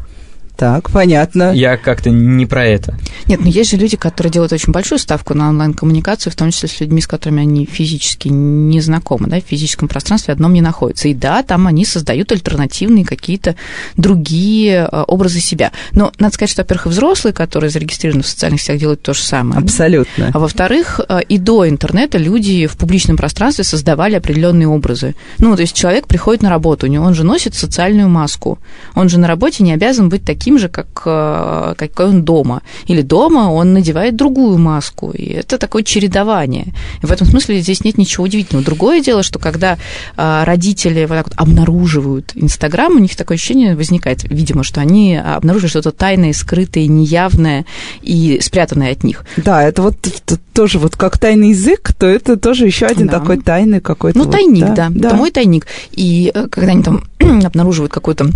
Так, 0.56 0.90
понятно. 0.90 1.52
Я 1.52 1.76
как-то 1.76 2.10
не 2.10 2.46
про 2.46 2.64
это. 2.64 2.96
Нет, 3.26 3.40
но 3.40 3.48
есть 3.48 3.70
же 3.70 3.76
люди, 3.76 3.96
которые 3.96 4.30
делают 4.30 4.52
очень 4.52 4.72
большую 4.72 4.98
ставку 4.98 5.34
на 5.34 5.48
онлайн-коммуникацию, 5.48 6.32
в 6.32 6.36
том 6.36 6.50
числе 6.52 6.68
с 6.68 6.80
людьми, 6.80 7.00
с 7.00 7.06
которыми 7.06 7.42
они 7.42 7.66
физически 7.66 8.28
не 8.28 8.80
знакомы, 8.80 9.28
да, 9.28 9.40
в 9.40 9.44
физическом 9.44 9.88
пространстве 9.88 10.32
одном 10.32 10.52
не 10.52 10.60
находятся. 10.60 11.08
И 11.08 11.14
да, 11.14 11.42
там 11.42 11.66
они 11.66 11.84
создают 11.84 12.30
альтернативные 12.30 13.04
какие-то 13.04 13.56
другие 13.96 14.88
э, 14.90 15.02
образы 15.08 15.40
себя. 15.40 15.72
Но 15.92 16.12
надо 16.18 16.34
сказать, 16.34 16.50
что, 16.50 16.62
во-первых, 16.62 16.86
и 16.86 16.88
взрослые, 16.90 17.34
которые 17.34 17.70
зарегистрированы 17.70 18.22
в 18.22 18.28
социальных 18.28 18.60
сетях, 18.60 18.78
делают 18.78 19.02
то 19.02 19.12
же 19.12 19.22
самое. 19.22 19.60
Абсолютно. 19.60 20.30
А 20.32 20.38
во-вторых, 20.38 21.00
э, 21.08 21.20
и 21.28 21.38
до 21.38 21.68
интернета 21.68 22.18
люди 22.18 22.66
в 22.66 22.76
публичном 22.76 23.16
пространстве 23.16 23.64
создавали 23.64 24.14
определенные 24.14 24.68
образы. 24.68 25.16
Ну, 25.38 25.56
то 25.56 25.62
есть 25.62 25.74
человек 25.74 26.06
приходит 26.06 26.42
на 26.42 26.50
работу, 26.50 26.86
у 26.86 26.90
него 26.90 27.04
он 27.04 27.14
же 27.14 27.24
носит 27.24 27.54
социальную 27.54 28.08
маску. 28.08 28.58
Он 28.94 29.08
же 29.08 29.18
на 29.18 29.26
работе 29.26 29.64
не 29.64 29.72
обязан 29.72 30.08
быть 30.08 30.24
таким 30.24 30.43
же, 30.58 30.68
как, 30.68 30.86
э, 31.06 31.74
какой 31.76 32.06
он 32.06 32.22
дома. 32.22 32.62
Или 32.86 33.02
дома 33.02 33.50
он 33.50 33.72
надевает 33.72 34.16
другую 34.16 34.58
маску. 34.58 35.10
И 35.10 35.24
это 35.24 35.58
такое 35.58 35.82
чередование. 35.82 36.74
И 37.02 37.06
в 37.06 37.12
этом 37.12 37.26
смысле 37.26 37.60
здесь 37.60 37.84
нет 37.84 37.98
ничего 37.98 38.24
удивительного. 38.24 38.64
Другое 38.64 39.00
дело, 39.00 39.22
что 39.22 39.38
когда 39.38 39.78
э, 40.16 40.44
родители 40.44 41.04
вот 41.06 41.14
так 41.16 41.26
вот 41.28 41.34
обнаруживают 41.36 42.32
Инстаграм, 42.34 42.94
у 42.94 42.98
них 42.98 43.16
такое 43.16 43.36
ощущение 43.36 43.76
возникает, 43.76 44.24
видимо, 44.24 44.64
что 44.64 44.80
они 44.80 45.16
обнаруживают 45.16 45.70
что-то 45.70 45.92
тайное, 45.92 46.32
скрытое, 46.32 46.86
неявное 46.86 47.64
и 48.02 48.38
спрятанное 48.40 48.92
от 48.92 49.04
них. 49.04 49.24
Да, 49.36 49.62
это 49.62 49.82
вот 49.82 49.96
это 50.06 50.38
тоже 50.52 50.78
вот 50.78 50.96
как 50.96 51.18
тайный 51.18 51.50
язык, 51.50 51.92
то 51.98 52.06
это 52.06 52.36
тоже 52.36 52.66
еще 52.66 52.86
один 52.86 53.08
да. 53.08 53.18
такой 53.18 53.40
тайный 53.40 53.80
какой-то. 53.80 54.18
Ну, 54.18 54.24
вот, 54.24 54.32
тайник, 54.32 54.66
да, 54.66 54.74
да. 54.74 54.88
да. 54.90 55.08
Это 55.08 55.16
мой 55.16 55.30
тайник. 55.30 55.66
И 55.92 56.30
э, 56.34 56.48
когда 56.48 56.72
они 56.72 56.82
там 56.82 57.04
обнаруживают 57.44 57.92
какой-то 57.92 58.30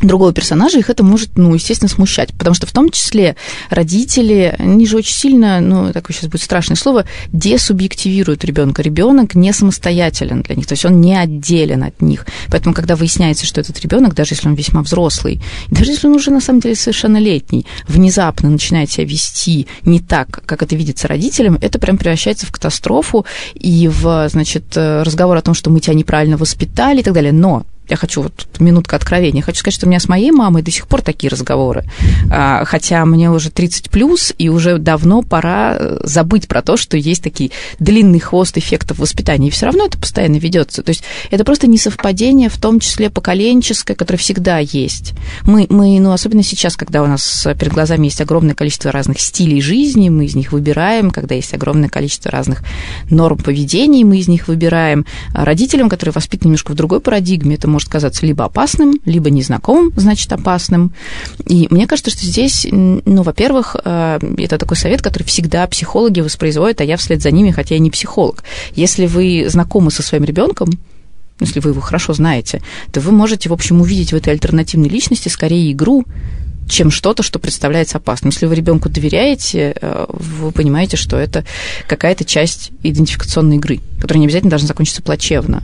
другого 0.00 0.32
персонажа, 0.32 0.78
их 0.78 0.90
это 0.90 1.02
может, 1.04 1.36
ну, 1.36 1.54
естественно, 1.54 1.88
смущать. 1.88 2.32
Потому 2.32 2.54
что 2.54 2.66
в 2.66 2.72
том 2.72 2.90
числе 2.90 3.36
родители, 3.70 4.54
они 4.58 4.86
же 4.86 4.96
очень 4.96 5.14
сильно, 5.14 5.60
ну, 5.60 5.92
такое 5.92 6.14
сейчас 6.16 6.30
будет 6.30 6.42
страшное 6.42 6.76
слово, 6.76 7.04
десубъективируют 7.32 8.44
ребенка. 8.44 8.82
Ребенок 8.82 9.34
не 9.34 9.52
самостоятелен 9.52 10.42
для 10.42 10.56
них, 10.56 10.66
то 10.66 10.72
есть 10.72 10.84
он 10.84 11.00
не 11.00 11.16
отделен 11.16 11.82
от 11.84 12.00
них. 12.00 12.26
Поэтому, 12.48 12.74
когда 12.74 12.96
выясняется, 12.96 13.46
что 13.46 13.60
этот 13.60 13.78
ребенок, 13.80 14.14
даже 14.14 14.32
если 14.32 14.48
он 14.48 14.54
весьма 14.54 14.82
взрослый, 14.82 15.42
даже 15.68 15.92
если 15.92 16.08
он 16.08 16.14
уже 16.14 16.30
на 16.30 16.40
самом 16.40 16.60
деле 16.60 16.74
совершеннолетний, 16.74 17.66
внезапно 17.86 18.50
начинает 18.50 18.90
себя 18.90 19.04
вести 19.04 19.66
не 19.84 20.00
так, 20.00 20.42
как 20.46 20.62
это 20.62 20.74
видится 20.74 21.08
родителям, 21.08 21.58
это 21.60 21.78
прям 21.78 21.98
превращается 21.98 22.46
в 22.46 22.52
катастрофу 22.52 23.26
и 23.54 23.88
в, 23.88 24.28
значит, 24.28 24.76
разговор 24.76 25.36
о 25.36 25.42
том, 25.42 25.54
что 25.54 25.70
мы 25.70 25.80
тебя 25.80 25.94
неправильно 25.94 26.36
воспитали 26.36 27.00
и 27.00 27.02
так 27.02 27.14
далее. 27.14 27.32
Но 27.32 27.64
я 27.92 27.96
хочу 27.96 28.22
вот 28.22 28.46
минутка 28.58 28.96
откровения. 28.96 29.42
Хочу 29.42 29.58
сказать, 29.58 29.74
что 29.74 29.86
у 29.86 29.90
меня 29.90 30.00
с 30.00 30.08
моей 30.08 30.30
мамой 30.30 30.62
до 30.62 30.70
сих 30.70 30.86
пор 30.86 31.02
такие 31.02 31.28
разговоры. 31.28 31.84
А, 32.30 32.64
хотя 32.64 33.04
мне 33.04 33.30
уже 33.30 33.50
30 33.50 33.90
плюс, 33.90 34.32
и 34.38 34.48
уже 34.48 34.78
давно 34.78 35.20
пора 35.20 35.76
э, 35.78 35.98
забыть 36.04 36.48
про 36.48 36.62
то, 36.62 36.78
что 36.78 36.96
есть 36.96 37.22
такие 37.22 37.50
длинный 37.78 38.18
хвост 38.18 38.56
эффектов 38.56 38.98
воспитания. 38.98 39.48
И 39.48 39.50
все 39.50 39.66
равно 39.66 39.84
это 39.84 39.98
постоянно 39.98 40.36
ведется. 40.36 40.82
То 40.82 40.88
есть 40.88 41.04
это 41.30 41.44
просто 41.44 41.66
несовпадение, 41.66 42.48
в 42.48 42.56
том 42.56 42.80
числе 42.80 43.10
поколенческое, 43.10 43.94
которое 43.94 44.18
всегда 44.18 44.58
есть. 44.58 45.12
Мы, 45.42 45.66
мы, 45.68 46.00
ну, 46.00 46.12
особенно 46.12 46.42
сейчас, 46.42 46.76
когда 46.76 47.02
у 47.02 47.06
нас 47.06 47.46
перед 47.58 47.74
глазами 47.74 48.06
есть 48.06 48.22
огромное 48.22 48.54
количество 48.54 48.90
разных 48.90 49.20
стилей 49.20 49.60
жизни, 49.60 50.08
мы 50.08 50.24
из 50.24 50.34
них 50.34 50.52
выбираем, 50.52 51.10
когда 51.10 51.34
есть 51.34 51.52
огромное 51.52 51.90
количество 51.90 52.30
разных 52.30 52.62
норм 53.10 53.36
поведения, 53.36 54.02
мы 54.02 54.16
из 54.16 54.28
них 54.28 54.48
выбираем. 54.48 55.04
А 55.34 55.44
родителям, 55.44 55.90
которые 55.90 56.14
воспитаны 56.14 56.48
немножко 56.48 56.72
в 56.72 56.74
другой 56.74 57.00
парадигме, 57.00 57.56
это 57.56 57.68
может 57.68 57.81
казаться 57.88 58.26
либо 58.26 58.44
опасным, 58.44 59.00
либо 59.04 59.30
незнакомым, 59.30 59.92
значит, 59.96 60.32
опасным. 60.32 60.92
И 61.46 61.66
мне 61.70 61.86
кажется, 61.86 62.10
что 62.10 62.24
здесь, 62.24 62.66
ну, 62.70 63.22
во-первых, 63.22 63.76
э, 63.84 64.18
это 64.38 64.58
такой 64.58 64.76
совет, 64.76 65.02
который 65.02 65.24
всегда 65.24 65.66
психологи 65.66 66.20
воспроизводят, 66.20 66.80
а 66.80 66.84
я 66.84 66.96
вслед 66.96 67.22
за 67.22 67.30
ними, 67.30 67.50
хотя 67.50 67.74
я 67.74 67.80
не 67.80 67.90
психолог. 67.90 68.44
Если 68.74 69.06
вы 69.06 69.46
знакомы 69.48 69.90
со 69.90 70.02
своим 70.02 70.24
ребенком, 70.24 70.70
если 71.40 71.60
вы 71.60 71.70
его 71.70 71.80
хорошо 71.80 72.12
знаете, 72.12 72.62
то 72.92 73.00
вы 73.00 73.12
можете, 73.12 73.48
в 73.48 73.52
общем, 73.52 73.80
увидеть 73.80 74.12
в 74.12 74.16
этой 74.16 74.32
альтернативной 74.32 74.88
личности 74.88 75.28
скорее 75.28 75.72
игру, 75.72 76.04
чем 76.68 76.90
что-то, 76.90 77.22
что 77.22 77.38
представляется 77.38 77.98
опасным. 77.98 78.30
Если 78.30 78.46
вы 78.46 78.54
ребенку 78.54 78.88
доверяете, 78.88 79.74
э, 79.80 80.06
вы 80.08 80.52
понимаете, 80.52 80.96
что 80.96 81.16
это 81.16 81.44
какая-то 81.86 82.24
часть 82.24 82.70
идентификационной 82.82 83.56
игры, 83.56 83.80
которая 84.00 84.20
не 84.20 84.26
обязательно 84.26 84.50
должна 84.50 84.68
закончиться 84.68 85.02
плачевно. 85.02 85.62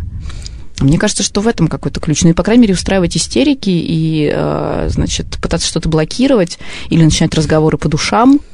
Мне 0.81 0.99
кажется, 0.99 1.23
что 1.23 1.41
в 1.41 1.49
этом 1.49 1.69
какой-то 1.69 2.01
ключ. 2.01 2.23
Ну 2.23 2.31
и, 2.31 2.35
по 2.35 2.43
крайней 2.43 2.63
мере, 2.63 2.75
устраивать 2.75 3.17
истерики 3.17 3.71
и, 3.71 4.31
э, 4.33 4.89
значит, 4.91 5.27
пытаться 5.41 5.67
что-то 5.67 5.89
блокировать 5.89 6.59
или 6.91 7.03
начинать 7.03 7.35
разговоры 7.35 7.79
по 7.79 7.89
душам– 7.89 8.41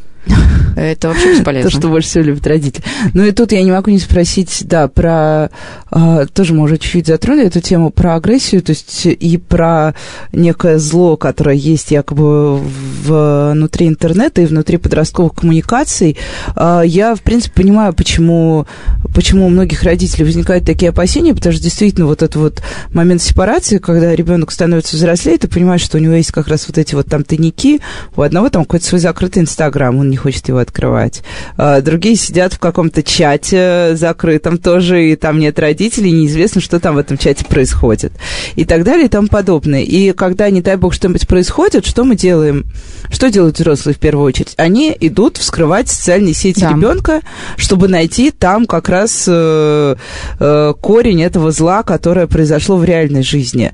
это 0.76 1.08
вообще 1.08 1.36
бесполезно. 1.36 1.70
То, 1.70 1.76
что 1.76 1.88
больше 1.88 2.08
всего 2.08 2.24
любят 2.24 2.46
родители. 2.46 2.84
Ну 3.12 3.24
и 3.24 3.32
тут 3.32 3.52
я 3.52 3.62
не 3.62 3.70
могу 3.70 3.90
не 3.90 3.98
спросить, 3.98 4.62
да, 4.64 4.88
про... 4.88 5.50
Э, 5.90 6.26
тоже 6.32 6.54
мы 6.54 6.62
уже 6.62 6.78
чуть-чуть 6.78 7.06
затронули 7.06 7.46
эту 7.46 7.60
тему 7.60 7.90
про 7.90 8.16
агрессию, 8.16 8.62
то 8.62 8.70
есть 8.70 9.06
и 9.06 9.38
про 9.38 9.94
некое 10.32 10.78
зло, 10.78 11.16
которое 11.16 11.56
есть 11.56 11.90
якобы 11.90 12.58
внутри 12.58 13.88
интернета 13.88 14.42
и 14.42 14.46
внутри 14.46 14.78
подростковых 14.78 15.34
коммуникаций. 15.34 16.16
Э, 16.56 16.82
я, 16.84 17.14
в 17.14 17.22
принципе, 17.22 17.62
понимаю, 17.62 17.92
почему, 17.92 18.66
почему 19.14 19.46
у 19.46 19.50
многих 19.50 19.82
родителей 19.82 20.24
возникают 20.24 20.64
такие 20.64 20.90
опасения, 20.90 21.34
потому 21.34 21.52
что 21.52 21.62
действительно 21.62 22.06
вот 22.06 22.22
этот 22.22 22.36
вот 22.36 22.62
момент 22.92 23.22
сепарации, 23.22 23.78
когда 23.78 24.14
ребенок 24.14 24.50
становится 24.50 24.96
взрослее, 24.96 25.38
ты 25.38 25.48
понимаешь, 25.48 25.82
что 25.82 25.98
у 25.98 26.00
него 26.00 26.14
есть 26.14 26.32
как 26.32 26.48
раз 26.48 26.66
вот 26.66 26.78
эти 26.78 26.94
вот 26.94 27.06
там 27.06 27.24
тайники, 27.24 27.80
у 28.16 28.22
одного 28.22 28.48
там 28.48 28.64
какой-то 28.64 28.86
свой 28.86 29.00
закрытый 29.00 29.42
Инстаграм, 29.42 29.96
он 29.96 30.13
не 30.14 30.16
хочет 30.16 30.46
его 30.48 30.58
открывать. 30.58 31.22
А, 31.56 31.80
другие 31.80 32.14
сидят 32.14 32.52
в 32.52 32.60
каком-то 32.60 33.02
чате 33.02 33.96
закрытом 33.96 34.58
тоже, 34.58 35.10
и 35.10 35.16
там 35.16 35.40
нет 35.40 35.58
родителей, 35.58 36.12
неизвестно, 36.12 36.60
что 36.60 36.78
там 36.78 36.94
в 36.94 36.98
этом 36.98 37.18
чате 37.18 37.44
происходит. 37.44 38.12
И 38.54 38.64
так 38.64 38.84
далее, 38.84 39.06
и 39.06 39.08
тому 39.08 39.26
подобное. 39.26 39.82
И 39.82 40.12
когда, 40.12 40.48
не 40.50 40.62
дай 40.62 40.76
бог, 40.76 40.94
что-нибудь 40.94 41.26
происходит, 41.26 41.84
что 41.84 42.04
мы 42.04 42.14
делаем? 42.14 42.64
Что 43.10 43.28
делают 43.28 43.58
взрослые 43.58 43.96
в 43.96 43.98
первую 43.98 44.26
очередь? 44.26 44.54
Они 44.56 44.96
идут 45.00 45.36
вскрывать 45.36 45.88
социальные 45.88 46.34
сети 46.34 46.60
да. 46.60 46.70
ребенка, 46.70 47.20
чтобы 47.56 47.88
найти 47.88 48.30
там 48.30 48.66
как 48.66 48.88
раз 48.88 49.24
э, 49.26 49.96
э, 50.38 50.74
корень 50.80 51.22
этого 51.22 51.50
зла, 51.50 51.82
которое 51.82 52.28
произошло 52.28 52.76
в 52.76 52.84
реальной 52.84 53.24
жизни. 53.24 53.72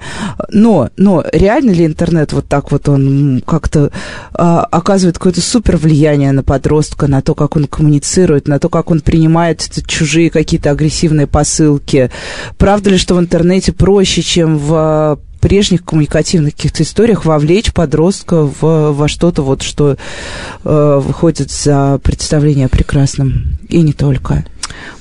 Но, 0.48 0.88
но 0.96 1.22
реально 1.32 1.72
ли 1.72 1.84
интернет 1.84 2.32
вот 2.32 2.46
так 2.46 2.72
вот 2.72 2.88
он 2.88 3.42
как-то 3.46 3.90
э, 3.90 3.90
оказывает 4.38 5.18
какое-то 5.18 5.42
супер 5.42 5.76
влияние 5.76 6.29
влияние 6.30 6.32
на 6.32 6.42
подростка, 6.42 7.06
на 7.06 7.22
то, 7.22 7.34
как 7.34 7.56
он 7.56 7.66
коммуницирует, 7.66 8.48
на 8.48 8.58
то, 8.58 8.68
как 8.68 8.90
он 8.90 9.00
принимает 9.00 9.68
чужие 9.86 10.30
какие-то 10.30 10.70
агрессивные 10.70 11.26
посылки. 11.26 12.10
Правда 12.56 12.90
ли, 12.90 12.98
что 12.98 13.14
в 13.14 13.20
интернете 13.20 13.72
проще, 13.72 14.22
чем 14.22 14.58
в 14.58 15.18
прежних 15.40 15.84
коммуникативных 15.84 16.54
каких-то 16.54 16.82
историях 16.82 17.24
вовлечь 17.24 17.72
подростка 17.72 18.42
в, 18.42 18.92
во 18.92 19.08
что-то, 19.08 19.42
вот, 19.42 19.62
что 19.62 19.96
э, 20.64 21.00
выходит 21.02 21.50
за 21.50 21.98
представление 22.02 22.66
о 22.66 22.68
прекрасном. 22.68 23.58
И 23.68 23.80
не 23.80 23.94
только. 23.94 24.44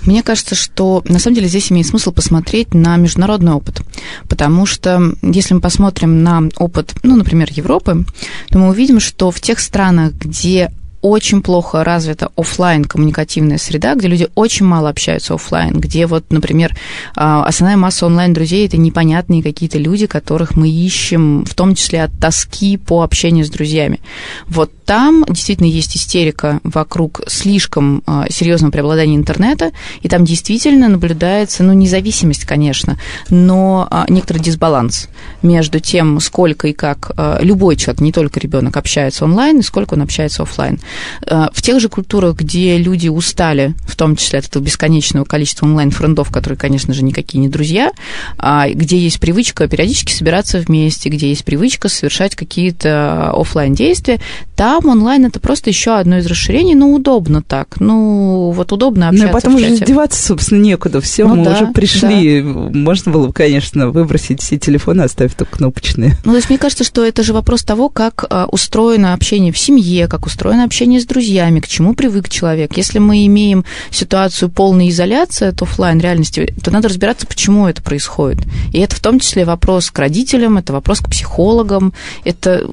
Мне 0.01 0.23
кажется, 0.23 0.55
что 0.55 1.03
на 1.05 1.19
самом 1.19 1.35
деле 1.35 1.47
здесь 1.47 1.71
имеет 1.71 1.87
смысл 1.87 2.11
посмотреть 2.11 2.73
на 2.73 2.95
международный 2.97 3.51
опыт, 3.51 3.81
потому 4.27 4.65
что 4.65 5.13
если 5.21 5.53
мы 5.53 5.61
посмотрим 5.61 6.23
на 6.23 6.49
опыт, 6.57 6.93
ну, 7.03 7.15
например, 7.15 7.49
Европы, 7.51 8.05
то 8.49 8.59
мы 8.59 8.69
увидим, 8.69 8.99
что 8.99 9.29
в 9.29 9.41
тех 9.41 9.59
странах, 9.59 10.13
где 10.13 10.71
очень 11.01 11.41
плохо 11.41 11.83
развита 11.83 12.29
офлайн 12.35 12.83
коммуникативная 12.83 13.57
среда, 13.57 13.95
где 13.95 14.07
люди 14.07 14.27
очень 14.35 14.65
мало 14.65 14.89
общаются 14.89 15.33
офлайн, 15.33 15.79
где 15.79 16.05
вот, 16.05 16.25
например, 16.29 16.75
а, 17.15 17.45
основная 17.45 17.77
масса 17.77 18.05
онлайн 18.05 18.33
друзей 18.33 18.67
это 18.67 18.77
непонятные 18.77 19.41
какие-то 19.41 19.77
люди, 19.77 20.07
которых 20.07 20.55
мы 20.55 20.69
ищем, 20.69 21.45
в 21.45 21.53
том 21.53 21.75
числе 21.75 22.03
от 22.03 22.11
тоски 22.19 22.77
по 22.77 23.03
общению 23.03 23.45
с 23.45 23.49
друзьями. 23.49 23.99
Вот 24.47 24.71
там 24.85 25.23
действительно 25.29 25.67
есть 25.67 25.95
истерика 25.95 26.59
вокруг 26.63 27.21
слишком 27.27 28.03
а, 28.05 28.25
серьезного 28.29 28.71
преобладания 28.71 29.15
интернета, 29.15 29.71
и 30.01 30.09
там 30.09 30.25
действительно 30.25 30.89
наблюдается, 30.89 31.63
ну, 31.63 31.73
независимость, 31.73 32.45
конечно, 32.45 32.97
но 33.29 33.87
а, 33.89 34.05
некоторый 34.09 34.39
дисбаланс 34.39 35.07
между 35.41 35.79
тем, 35.79 36.19
сколько 36.19 36.67
и 36.67 36.73
как 36.73 37.11
любой 37.39 37.75
человек, 37.75 38.01
не 38.01 38.11
только 38.11 38.39
ребенок, 38.39 38.75
общается 38.77 39.25
онлайн, 39.25 39.59
и 39.59 39.63
сколько 39.63 39.93
он 39.93 40.01
общается 40.01 40.43
офлайн. 40.43 40.79
Э, 41.25 41.47
в 41.53 41.61
тех 41.61 41.79
же 41.79 41.89
культурах, 41.89 42.35
где 42.35 42.77
люди 42.77 43.07
устали, 43.07 43.73
в 43.85 43.95
том 43.95 44.15
числе 44.15 44.39
от 44.39 44.45
этого 44.45 44.63
бесконечного 44.63 45.25
количества 45.25 45.65
онлайн-френдов, 45.65 46.31
которые, 46.31 46.57
конечно 46.57 46.93
же, 46.93 47.03
никакие 47.03 47.39
не 47.39 47.49
друзья, 47.49 47.91
а 48.37 48.69
где 48.69 48.97
есть 48.97 49.19
привычка 49.19 49.67
периодически 49.67 50.13
собираться 50.13 50.59
вместе, 50.59 51.09
где 51.09 51.29
есть 51.29 51.45
привычка 51.45 51.89
совершать 51.89 52.35
какие-то 52.35 53.31
офлайн 53.31 53.73
действия, 53.73 54.19
там 54.55 54.87
онлайн 54.87 55.25
это 55.25 55.39
просто 55.39 55.69
еще 55.69 55.95
одно 55.95 56.17
из 56.17 56.25
расширений, 56.25 56.75
но 56.75 56.91
удобно 56.91 57.41
так. 57.41 57.79
Ну, 57.79 58.51
вот 58.51 58.71
удобно 58.71 59.09
общаться. 59.09 59.25
Ну, 59.25 59.31
и 59.31 59.33
потом 59.33 59.55
уже 59.55 59.73
издеваться, 59.73 60.21
собственно, 60.21 60.59
некуда. 60.59 60.99
Все, 61.01 61.27
ну, 61.27 61.35
мы 61.35 61.45
да, 61.45 61.53
уже 61.53 61.67
пришли. 61.67 62.41
Да. 62.41 62.49
Можно 62.49 63.11
было 63.11 63.27
бы, 63.27 63.33
конечно, 63.33 63.89
выбросить 63.89 64.41
все 64.41 64.57
телефоны, 64.57 65.03
оставив 65.03 65.35
только 65.35 65.57
кнопочные. 65.57 66.17
Ну, 66.25 66.31
то 66.31 66.37
есть 66.37 66.49
мне 66.49 66.57
кажется, 66.57 66.83
что 66.83 67.05
это 67.05 67.23
же 67.23 67.33
вопрос 67.33 67.63
того, 67.63 67.89
как 67.89 68.25
а, 68.29 68.47
устроено 68.51 69.13
общение 69.13 69.53
в 69.53 69.57
семье, 69.57 70.07
как 70.07 70.25
устроено 70.25 70.63
общение 70.63 70.78
с 70.85 71.05
друзьями, 71.05 71.59
к 71.59 71.67
чему 71.67 71.93
привык 71.93 72.29
человек. 72.29 72.77
Если 72.77 72.99
мы 72.99 73.25
имеем 73.25 73.65
ситуацию 73.91 74.49
полной 74.49 74.89
изоляции 74.89 75.47
от 75.47 75.61
офлайн 75.61 75.99
реальности, 75.99 76.53
то 76.63 76.71
надо 76.71 76.89
разбираться, 76.89 77.27
почему 77.27 77.67
это 77.67 77.81
происходит. 77.81 78.43
И 78.71 78.79
это 78.79 78.95
в 78.95 78.99
том 78.99 79.19
числе 79.19 79.45
вопрос 79.45 79.91
к 79.91 79.99
родителям, 79.99 80.57
это 80.57 80.73
вопрос 80.73 80.99
к 80.99 81.09
психологам. 81.09 81.93
Это 82.23 82.65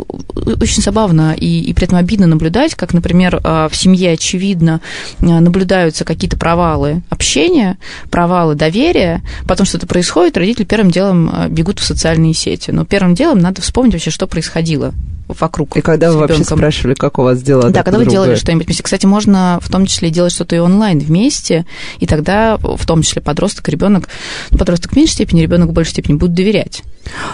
очень 0.61 0.83
забавно 0.83 1.35
и, 1.37 1.61
и 1.61 1.73
при 1.75 1.87
этом 1.87 1.99
обидно 1.99 2.27
наблюдать, 2.27 2.75
как, 2.75 2.93
например, 2.93 3.41
а, 3.43 3.69
в 3.69 3.77
семье, 3.77 4.13
очевидно, 4.13 4.81
а, 5.21 5.41
наблюдаются 5.41 6.05
какие-то 6.05 6.37
провалы 6.37 7.03
общения, 7.11 7.79
провалы 8.11 8.55
доверия, 8.55 9.23
потом 9.47 9.67
что-то 9.67 9.87
происходит, 9.87 10.37
родители 10.37 10.65
первым 10.65 10.91
делом 10.91 11.31
бегут 11.51 11.81
в 11.81 11.85
социальные 11.85 12.35
сети. 12.35 12.71
Но 12.71 12.85
первым 12.85 13.15
делом 13.15 13.39
надо 13.39 13.63
вспомнить 13.63 13.95
вообще, 13.95 14.11
что 14.11 14.27
происходило 14.27 14.95
вокруг. 15.29 15.77
И 15.77 15.81
когда 15.81 16.13
вы 16.13 16.19
вообще 16.19 16.45
спрашивали, 16.45 16.95
как 16.95 17.19
у 17.19 17.23
вас 17.23 17.43
дела? 17.43 17.71
Да, 17.71 17.83
когда 17.83 17.99
вы 17.99 18.07
делали 18.07 18.35
что-нибудь 18.35 18.67
вместе. 18.67 18.83
Кстати, 18.83 19.07
можно 19.07 19.59
в 19.61 19.71
том 19.71 19.87
числе 19.87 20.11
делать 20.11 20.33
что-то 20.33 20.57
и 20.57 20.59
онлайн 20.59 20.99
вместе, 20.99 21.67
и 21.99 22.07
тогда 22.07 22.57
в 22.59 22.85
том 22.87 23.03
числе 23.03 23.23
подросток, 23.23 23.69
ребенок, 23.69 24.09
ну, 24.51 24.59
подросток 24.59 24.93
в 24.93 24.97
меньшей 24.97 25.13
степени, 25.15 25.43
ребенок 25.43 25.71
в 25.71 25.73
большей 25.73 25.93
степени 25.93 26.17
будут 26.17 26.35
доверять. 26.35 26.83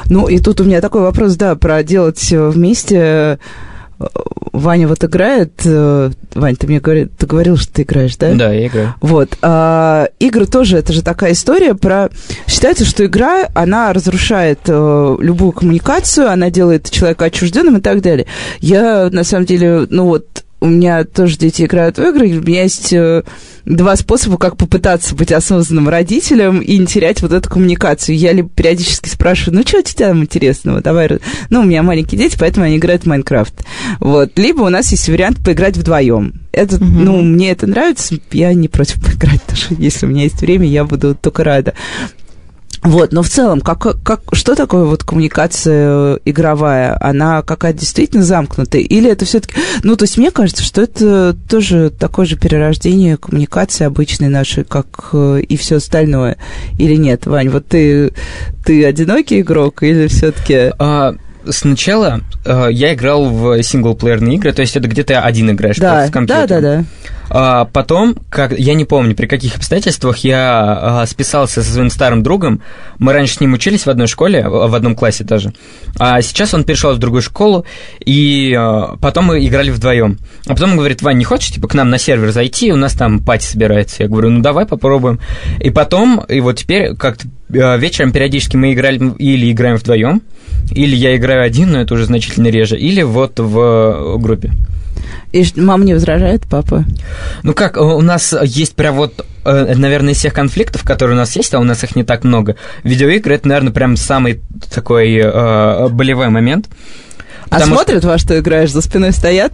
Ну, 0.06 0.28
и 0.28 0.38
тут 0.38 0.60
у 0.60 0.64
меня 0.64 0.80
такой 0.80 1.02
вопрос, 1.02 1.36
да, 1.36 1.54
про 1.56 1.82
делать 1.82 2.30
вместе 2.30 3.38
Ваня 4.52 4.86
вот 4.86 5.02
играет. 5.02 5.52
Э, 5.64 6.10
Вань, 6.34 6.56
ты 6.56 6.66
мне 6.66 6.80
говорил, 6.80 7.08
ты 7.16 7.26
говорил, 7.26 7.56
что 7.56 7.72
ты 7.72 7.82
играешь, 7.82 8.16
да? 8.16 8.34
Да, 8.34 8.52
я 8.52 8.66
играю. 8.66 8.94
Вот. 9.00 9.36
А, 9.42 10.08
игры 10.18 10.46
тоже, 10.46 10.76
это 10.76 10.92
же 10.92 11.02
такая 11.02 11.32
история 11.32 11.74
про... 11.74 12.10
Считается, 12.46 12.84
что 12.84 13.06
игра, 13.06 13.48
она 13.54 13.92
разрушает 13.92 14.60
а, 14.68 15.16
любую 15.18 15.52
коммуникацию, 15.52 16.30
она 16.30 16.50
делает 16.50 16.90
человека 16.90 17.26
отчужденным 17.26 17.78
и 17.78 17.80
так 17.80 18.02
далее. 18.02 18.26
Я, 18.60 19.08
на 19.10 19.24
самом 19.24 19.46
деле, 19.46 19.86
ну 19.88 20.04
вот, 20.06 20.44
у 20.62 20.66
меня 20.66 21.02
тоже 21.04 21.36
дети 21.38 21.62
играют 21.62 21.98
в 21.98 22.02
игры, 22.02 22.38
у 22.38 22.40
меня 22.40 22.62
есть 22.62 22.92
э, 22.92 23.24
два 23.64 23.96
способа, 23.96 24.38
как 24.38 24.56
попытаться 24.56 25.16
быть 25.16 25.32
осознанным 25.32 25.88
родителем 25.88 26.60
и 26.60 26.78
не 26.78 26.86
терять 26.86 27.20
вот 27.20 27.32
эту 27.32 27.50
коммуникацию. 27.50 28.16
Я 28.16 28.32
либо 28.32 28.48
периодически 28.48 29.08
спрашиваю, 29.08 29.58
ну, 29.58 29.66
что 29.66 29.80
у 29.80 29.82
тебя 29.82 30.08
там 30.08 30.22
интересного, 30.22 30.80
давай... 30.80 31.18
Ну, 31.50 31.60
у 31.60 31.64
меня 31.64 31.82
маленькие 31.82 32.20
дети, 32.20 32.36
поэтому 32.38 32.64
они 32.64 32.76
играют 32.76 33.02
в 33.02 33.06
Майнкрафт. 33.06 33.64
Вот. 33.98 34.38
Либо 34.38 34.62
у 34.62 34.68
нас 34.68 34.92
есть 34.92 35.08
вариант 35.08 35.38
поиграть 35.44 35.76
вдвоем. 35.76 36.34
Это, 36.52 36.76
угу. 36.76 36.84
ну, 36.84 37.22
мне 37.22 37.50
это 37.50 37.66
нравится, 37.66 38.14
я 38.30 38.54
не 38.54 38.68
против 38.68 39.02
поиграть 39.02 39.42
тоже. 39.42 39.66
Если 39.70 40.06
у 40.06 40.10
меня 40.10 40.24
есть 40.24 40.40
время, 40.40 40.68
я 40.68 40.84
буду 40.84 41.16
только 41.16 41.42
рада. 41.42 41.74
Вот, 42.82 43.12
но 43.12 43.22
в 43.22 43.28
целом, 43.28 43.60
как, 43.60 44.02
как, 44.02 44.22
что 44.32 44.56
такое 44.56 44.84
вот 44.84 45.04
коммуникация 45.04 46.18
игровая? 46.24 46.98
Она 47.00 47.42
какая-то 47.42 47.78
действительно 47.78 48.24
замкнутая? 48.24 48.82
Или 48.82 49.08
это 49.08 49.24
все-таки... 49.24 49.54
Ну, 49.84 49.94
то 49.96 50.02
есть 50.02 50.18
мне 50.18 50.32
кажется, 50.32 50.64
что 50.64 50.82
это 50.82 51.36
тоже 51.48 51.90
такое 51.90 52.26
же 52.26 52.36
перерождение 52.36 53.16
коммуникации 53.16 53.84
обычной 53.84 54.28
нашей, 54.28 54.64
как 54.64 55.10
э, 55.12 55.42
и 55.48 55.56
все 55.56 55.76
остальное. 55.76 56.38
Или 56.76 56.96
нет, 56.96 57.26
Вань? 57.26 57.50
Вот 57.50 57.66
ты, 57.68 58.12
ты 58.64 58.84
одинокий 58.84 59.40
игрок 59.40 59.84
или 59.84 60.08
все-таки... 60.08 60.72
А 60.78 61.14
сначала 61.48 62.20
э, 62.44 62.68
я 62.70 62.94
играл 62.94 63.28
в 63.30 63.62
синглплеерные 63.62 64.36
игры, 64.36 64.52
то 64.52 64.62
есть 64.62 64.76
это 64.76 64.88
где 64.88 65.02
то 65.02 65.20
один 65.20 65.50
играешь 65.50 65.76
да, 65.78 66.06
в 66.06 66.10
компьютере. 66.10 66.46
Да, 66.46 66.60
да, 66.60 66.76
да. 66.78 66.84
А 67.34 67.64
потом, 67.64 68.14
как, 68.28 68.52
я 68.58 68.74
не 68.74 68.84
помню, 68.84 69.14
при 69.14 69.26
каких 69.26 69.56
обстоятельствах 69.56 70.18
я 70.18 71.00
а, 71.00 71.06
списался 71.06 71.62
со 71.62 71.72
своим 71.72 71.88
старым 71.88 72.22
другом. 72.22 72.60
Мы 72.98 73.14
раньше 73.14 73.36
с 73.36 73.40
ним 73.40 73.54
учились 73.54 73.86
в 73.86 73.88
одной 73.88 74.06
школе, 74.06 74.46
в 74.46 74.74
одном 74.74 74.94
классе 74.94 75.24
даже. 75.24 75.54
А 75.98 76.20
сейчас 76.20 76.52
он 76.52 76.64
перешел 76.64 76.92
в 76.92 76.98
другую 76.98 77.22
школу, 77.22 77.64
и 78.04 78.52
а, 78.54 78.96
потом 79.00 79.26
мы 79.26 79.46
играли 79.46 79.70
вдвоем. 79.70 80.18
А 80.46 80.50
потом 80.50 80.72
он 80.72 80.76
говорит, 80.76 81.00
Вань, 81.00 81.16
не 81.16 81.24
хочешь, 81.24 81.52
типа, 81.52 81.68
к 81.68 81.74
нам 81.74 81.88
на 81.88 81.96
сервер 81.96 82.32
зайти, 82.32 82.70
у 82.70 82.76
нас 82.76 82.92
там 82.92 83.20
пати 83.20 83.46
собирается. 83.46 84.02
Я 84.02 84.10
говорю, 84.10 84.28
ну 84.28 84.42
давай 84.42 84.66
попробуем. 84.66 85.18
И 85.58 85.70
потом, 85.70 86.20
и 86.28 86.40
вот 86.40 86.58
теперь 86.58 86.94
как-то 86.96 87.28
а, 87.54 87.78
вечером 87.78 88.12
периодически 88.12 88.56
мы 88.56 88.74
играли 88.74 89.12
или 89.18 89.50
играем 89.50 89.76
вдвоем, 89.76 90.20
или 90.70 90.94
я 90.94 91.16
играю 91.16 91.44
один, 91.44 91.72
но 91.72 91.80
это 91.80 91.94
уже 91.94 92.06
значительно 92.06 92.48
реже, 92.48 92.78
или 92.78 93.02
вот 93.02 93.38
в 93.38 94.18
группе. 94.18 94.52
И 95.32 95.44
мама 95.56 95.84
не 95.84 95.94
возражает, 95.94 96.42
папа? 96.48 96.84
Ну 97.42 97.54
как, 97.54 97.78
у 97.78 98.00
нас 98.02 98.34
есть 98.42 98.74
прям 98.74 98.96
вот, 98.96 99.24
э, 99.44 99.74
наверное, 99.74 100.12
из 100.12 100.18
всех 100.18 100.34
конфликтов, 100.34 100.82
которые 100.84 101.16
у 101.16 101.18
нас 101.18 101.34
есть, 101.36 101.54
а 101.54 101.58
у 101.58 101.64
нас 101.64 101.82
их 101.84 101.96
не 101.96 102.04
так 102.04 102.24
много, 102.24 102.56
видеоигры, 102.84 103.34
это, 103.34 103.48
наверное, 103.48 103.72
прям 103.72 103.96
самый 103.96 104.42
такой 104.72 105.14
э, 105.16 105.88
болевой 105.88 106.28
момент. 106.28 106.68
А 107.48 107.60
смотрят 107.60 107.98
что... 107.98 108.08
во 108.08 108.18
что 108.18 108.38
играешь, 108.38 108.70
за 108.70 108.80
спиной 108.80 109.12
стоят? 109.12 109.52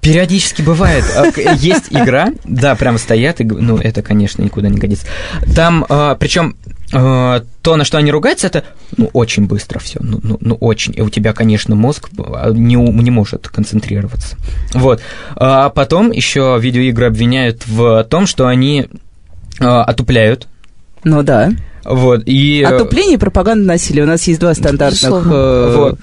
Периодически 0.00 0.62
бывает. 0.62 1.04
А, 1.16 1.26
есть 1.54 1.86
игра, 1.90 2.28
да, 2.44 2.74
прям 2.74 2.96
стоят, 2.96 3.40
и, 3.40 3.44
ну, 3.44 3.76
это, 3.76 4.02
конечно, 4.02 4.42
никуда 4.42 4.68
не 4.68 4.78
годится. 4.78 5.06
Там, 5.54 5.84
а, 5.88 6.14
причем 6.14 6.56
Э, 6.63 6.63
то, 6.90 7.76
на 7.76 7.84
что 7.84 7.98
они 7.98 8.10
ругаются, 8.10 8.46
это 8.46 8.64
ну, 8.96 9.10
очень 9.12 9.46
быстро 9.46 9.78
все, 9.78 9.98
ну, 10.02 10.20
ну, 10.22 10.38
ну 10.40 10.54
очень. 10.56 10.94
И 10.96 11.00
у 11.00 11.10
тебя, 11.10 11.32
конечно, 11.32 11.74
мозг 11.74 12.10
а, 12.18 12.50
не, 12.50 12.76
не 12.76 13.10
может 13.10 13.48
концентрироваться. 13.48 14.36
Вот. 14.74 15.00
А 15.34 15.70
потом 15.70 16.12
еще 16.12 16.58
видеоигры 16.60 17.06
обвиняют 17.06 17.66
в 17.66 18.04
том, 18.04 18.26
что 18.26 18.46
они 18.46 18.88
а, 19.60 19.82
отупляют. 19.82 20.46
Ну 21.04 21.22
да. 21.22 21.52
Вот, 21.84 22.22
и... 22.26 22.62
Отупление 22.62 23.14
и 23.14 23.18
пропаганда 23.18 23.66
насилия. 23.66 24.04
У 24.04 24.06
нас 24.06 24.22
есть 24.26 24.40
два 24.40 24.54
стандартных... 24.54 25.26
Э... 25.30 25.74
Вот. 25.76 25.98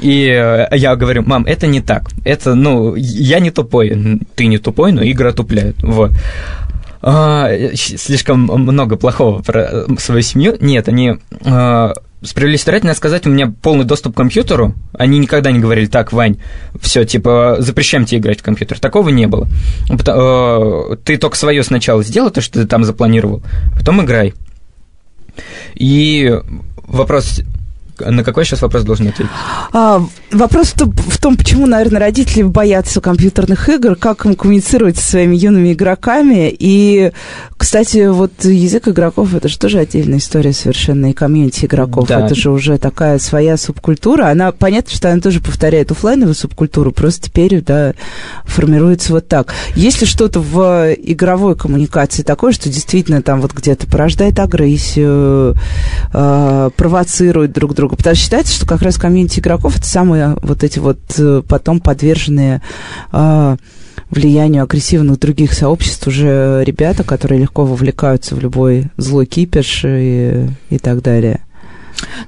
И 0.00 0.28
э, 0.28 0.68
я 0.76 0.94
говорю, 0.94 1.24
мам, 1.26 1.44
это 1.44 1.66
не 1.66 1.80
так. 1.80 2.10
Это, 2.24 2.54
ну, 2.54 2.94
я 2.94 3.40
не 3.40 3.50
тупой. 3.50 4.20
Ты 4.36 4.46
не 4.46 4.58
тупой, 4.58 4.92
но 4.92 5.02
игры 5.02 5.30
отупляют. 5.30 5.82
Вот 5.82 6.12
а, 7.00 7.50
слишком 7.74 8.40
много 8.42 8.96
плохого 8.96 9.42
про 9.42 9.86
свою 9.98 10.22
семью. 10.22 10.56
Нет, 10.60 10.88
они 10.88 11.16
а, 11.44 11.92
справедливости 12.22 12.62
старательно 12.62 12.94
сказать, 12.94 13.26
у 13.26 13.30
меня 13.30 13.52
полный 13.62 13.84
доступ 13.84 14.14
к 14.14 14.16
компьютеру. 14.16 14.74
Они 14.92 15.18
никогда 15.18 15.50
не 15.50 15.60
говорили, 15.60 15.86
так, 15.86 16.12
Вань, 16.12 16.38
все, 16.80 17.04
типа, 17.04 17.56
запрещаем 17.60 18.04
тебе 18.04 18.20
играть 18.20 18.40
в 18.40 18.42
компьютер. 18.42 18.80
Такого 18.80 19.08
не 19.10 19.26
было. 19.26 19.46
А, 20.08 20.96
ты 21.04 21.16
только 21.16 21.36
свое 21.36 21.62
сначала 21.62 22.02
сделай, 22.02 22.30
то, 22.30 22.40
что 22.40 22.60
ты 22.60 22.66
там 22.66 22.84
запланировал, 22.84 23.42
потом 23.76 24.02
играй. 24.04 24.34
И 25.74 26.36
вопрос 26.76 27.42
на 28.00 28.24
какой 28.24 28.44
сейчас 28.44 28.62
вопрос 28.62 28.84
должен 28.84 29.08
ответить? 29.08 29.32
А, 29.72 30.02
вопрос 30.30 30.74
в 30.76 31.18
том, 31.18 31.36
почему, 31.36 31.66
наверное, 31.66 32.00
родители 32.00 32.42
боятся 32.42 33.00
компьютерных 33.00 33.68
игр, 33.68 33.96
как 33.96 34.24
им 34.24 34.34
коммуницировать 34.34 34.96
со 34.96 35.10
своими 35.10 35.36
юными 35.36 35.72
игроками. 35.72 36.54
И, 36.56 37.12
кстати, 37.56 38.08
вот 38.08 38.44
язык 38.44 38.88
игроков 38.88 39.34
это 39.34 39.48
же 39.48 39.58
тоже 39.58 39.78
отдельная 39.78 40.18
история 40.18 40.52
совершенно, 40.52 41.10
и 41.10 41.12
комьюнити 41.12 41.66
игроков. 41.66 42.08
Да. 42.08 42.24
Это 42.24 42.34
же 42.34 42.50
уже 42.50 42.78
такая 42.78 43.18
своя 43.18 43.56
субкультура. 43.56 44.28
Она, 44.28 44.52
понятно, 44.52 44.92
что 44.94 45.10
она 45.10 45.20
тоже 45.20 45.40
повторяет 45.40 45.90
офлайновую 45.90 46.34
субкультуру, 46.34 46.92
просто 46.92 47.28
теперь, 47.28 47.60
да, 47.62 47.94
формируется 48.44 49.12
вот 49.12 49.28
так. 49.28 49.52
Есть 49.74 50.00
ли 50.00 50.06
что-то 50.06 50.40
в 50.40 50.92
игровой 50.94 51.56
коммуникации 51.56 52.22
такое, 52.22 52.52
что 52.52 52.68
действительно 52.68 53.22
там 53.22 53.40
вот 53.40 53.52
где-то 53.52 53.86
порождает 53.86 54.38
агрессию, 54.38 55.56
э, 56.12 56.70
провоцирует 56.76 57.52
друг 57.52 57.74
друга? 57.74 57.87
Друга. 57.88 57.96
Потому 57.96 58.14
что 58.14 58.22
считается, 58.24 58.54
что 58.54 58.66
как 58.66 58.82
раз 58.82 58.96
комьюнити 58.96 59.40
игроков 59.40 59.76
это 59.76 59.86
самые 59.86 60.36
вот 60.42 60.62
эти 60.64 60.78
вот 60.78 60.98
э, 61.18 61.42
потом 61.46 61.80
подверженные 61.80 62.62
э, 63.12 63.56
влиянию 64.10 64.62
агрессивных 64.62 65.18
других 65.18 65.52
сообществ 65.52 66.06
уже 66.06 66.62
ребята, 66.64 67.04
которые 67.04 67.40
легко 67.40 67.64
вовлекаются 67.64 68.34
в 68.34 68.40
любой 68.40 68.90
злой 68.96 69.26
кипиш 69.26 69.82
и, 69.84 70.48
и 70.70 70.78
так 70.78 71.02
далее. 71.02 71.40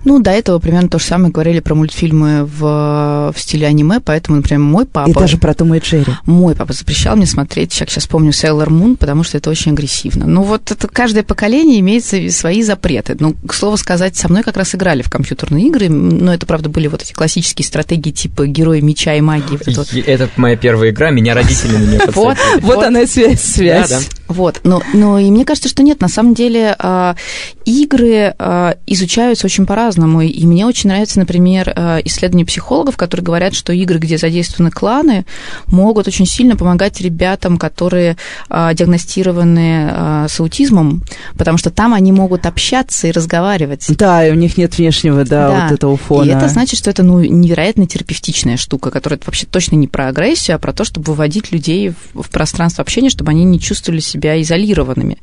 Ну, 0.05 0.21
до 0.21 0.31
этого 0.31 0.59
примерно 0.59 0.89
то 0.89 0.99
же 0.99 1.05
самое 1.05 1.33
говорили 1.33 1.61
про 1.61 1.75
мультфильмы 1.75 2.45
в, 2.45 3.33
в 3.35 3.41
стиле 3.41 3.67
аниме, 3.67 4.01
поэтому, 4.01 4.37
например, 4.37 4.61
мой 4.61 4.87
папа... 4.87 5.09
И 5.09 5.13
даже 5.13 5.37
про 5.39 5.55
Тома 5.55 5.77
и 5.77 5.81
Джерри. 5.81 6.13
Мой 6.27 6.55
папа 6.55 6.73
запрещал 6.73 7.17
мне 7.17 7.27
смотреть, 7.27 7.73
сейчас, 7.73 7.91
сейчас 7.91 8.07
помню, 8.07 8.31
Sailor 8.31 8.69
Moon, 8.69 8.97
потому 8.97 9.23
что 9.23 9.39
это 9.39 9.51
очень 9.51 9.73
агрессивно. 9.73 10.27
Ну, 10.27 10.43
вот 10.43 10.71
это 10.71 10.89
каждое 10.89 11.23
поколение 11.23 11.81
имеет 11.81 12.05
свои 12.33 12.63
запреты. 12.63 13.17
Ну, 13.19 13.35
к 13.47 13.55
слову 13.55 13.77
сказать, 13.77 14.17
со 14.17 14.29
мной 14.29 14.43
как 14.43 14.57
раз 14.57 14.75
играли 14.75 15.03
в 15.03 15.11
компьютерные 15.11 15.67
игры, 15.67 15.89
но 15.89 16.35
это, 16.35 16.47
правда, 16.47 16.69
были 16.69 16.87
вот 16.87 17.03
эти 17.03 17.13
классические 17.13 17.67
стратегии 17.67 18.11
типа 18.11 18.47
герои 18.47 18.81
меча 18.81 19.15
и 19.15 19.21
магии. 19.21 19.59
Вот 19.77 19.93
это, 19.95 20.29
моя 20.37 20.57
первая 20.57 20.91
игра, 20.91 21.11
меня 21.11 21.35
родители 21.35 21.77
на 21.77 21.85
нее 21.85 22.01
Вот, 22.15 22.37
вот 22.61 22.85
она 22.85 23.07
связь, 23.07 23.41
связь. 23.41 24.09
Вот, 24.31 24.61
но, 24.63 24.81
но 24.95 25.19
и 25.19 25.29
мне 25.29 25.45
кажется, 25.45 25.69
что 25.69 25.83
нет, 25.83 26.01
на 26.01 26.07
самом 26.07 26.35
деле 26.35 26.77
а, 26.79 27.17
игры 27.65 28.33
а, 28.39 28.77
изучаются 28.87 29.47
очень 29.47 29.67
по-разному, 29.67 30.21
и 30.21 30.47
мне 30.47 30.67
очень 30.67 30.89
нравится, 30.89 31.19
например, 31.19 31.73
а, 31.75 31.99
исследования 32.05 32.45
психологов, 32.45 32.97
которые 32.97 33.25
говорят, 33.25 33.55
что 33.55 33.73
игры, 33.73 33.99
где 33.99 34.19
задействованы 34.19 34.71
кланы, 34.71 35.27
могут 35.67 36.07
очень 36.07 36.27
сильно 36.27 36.55
помогать 36.57 37.01
ребятам, 37.01 37.59
которые 37.59 38.17
диагностированы 38.49 40.27
с 40.29 40.39
аутизмом, 40.39 41.03
потому 41.37 41.59
что 41.59 41.71
там 41.71 41.93
они 41.93 42.13
могут 42.13 42.47
общаться 42.47 43.09
и 43.09 43.11
разговаривать. 43.11 43.87
Да, 43.89 44.25
и 44.25 44.31
у 44.31 44.35
них 44.35 44.57
нет 44.57 44.79
внешнего, 44.79 45.25
да, 45.25 45.49
да. 45.49 45.63
вот 45.65 45.73
этого 45.73 45.97
фона. 45.97 46.25
И 46.25 46.29
это 46.29 46.49
значит, 46.49 46.79
что 46.79 46.91
это 46.91 47.03
ну, 47.03 47.21
невероятно 47.21 47.87
терапевтичная 47.87 48.57
штука, 48.57 48.91
которая 48.91 49.19
вообще 49.27 49.47
точно 49.47 49.75
не 49.75 49.89
про 49.89 50.09
агрессию, 50.09 50.55
а 50.55 50.59
про 50.59 50.73
то, 50.73 50.85
чтобы 50.85 51.07
выводить 51.07 51.51
людей 51.51 51.93
в, 52.15 52.23
в 52.23 52.31
пространство 52.31 52.83
общения, 52.83 53.11
чтобы 53.11 53.33
они 53.33 53.43
не 53.45 53.59
чувствовали 53.59 54.01
себя 54.01 54.20
изолированными. 54.21 55.19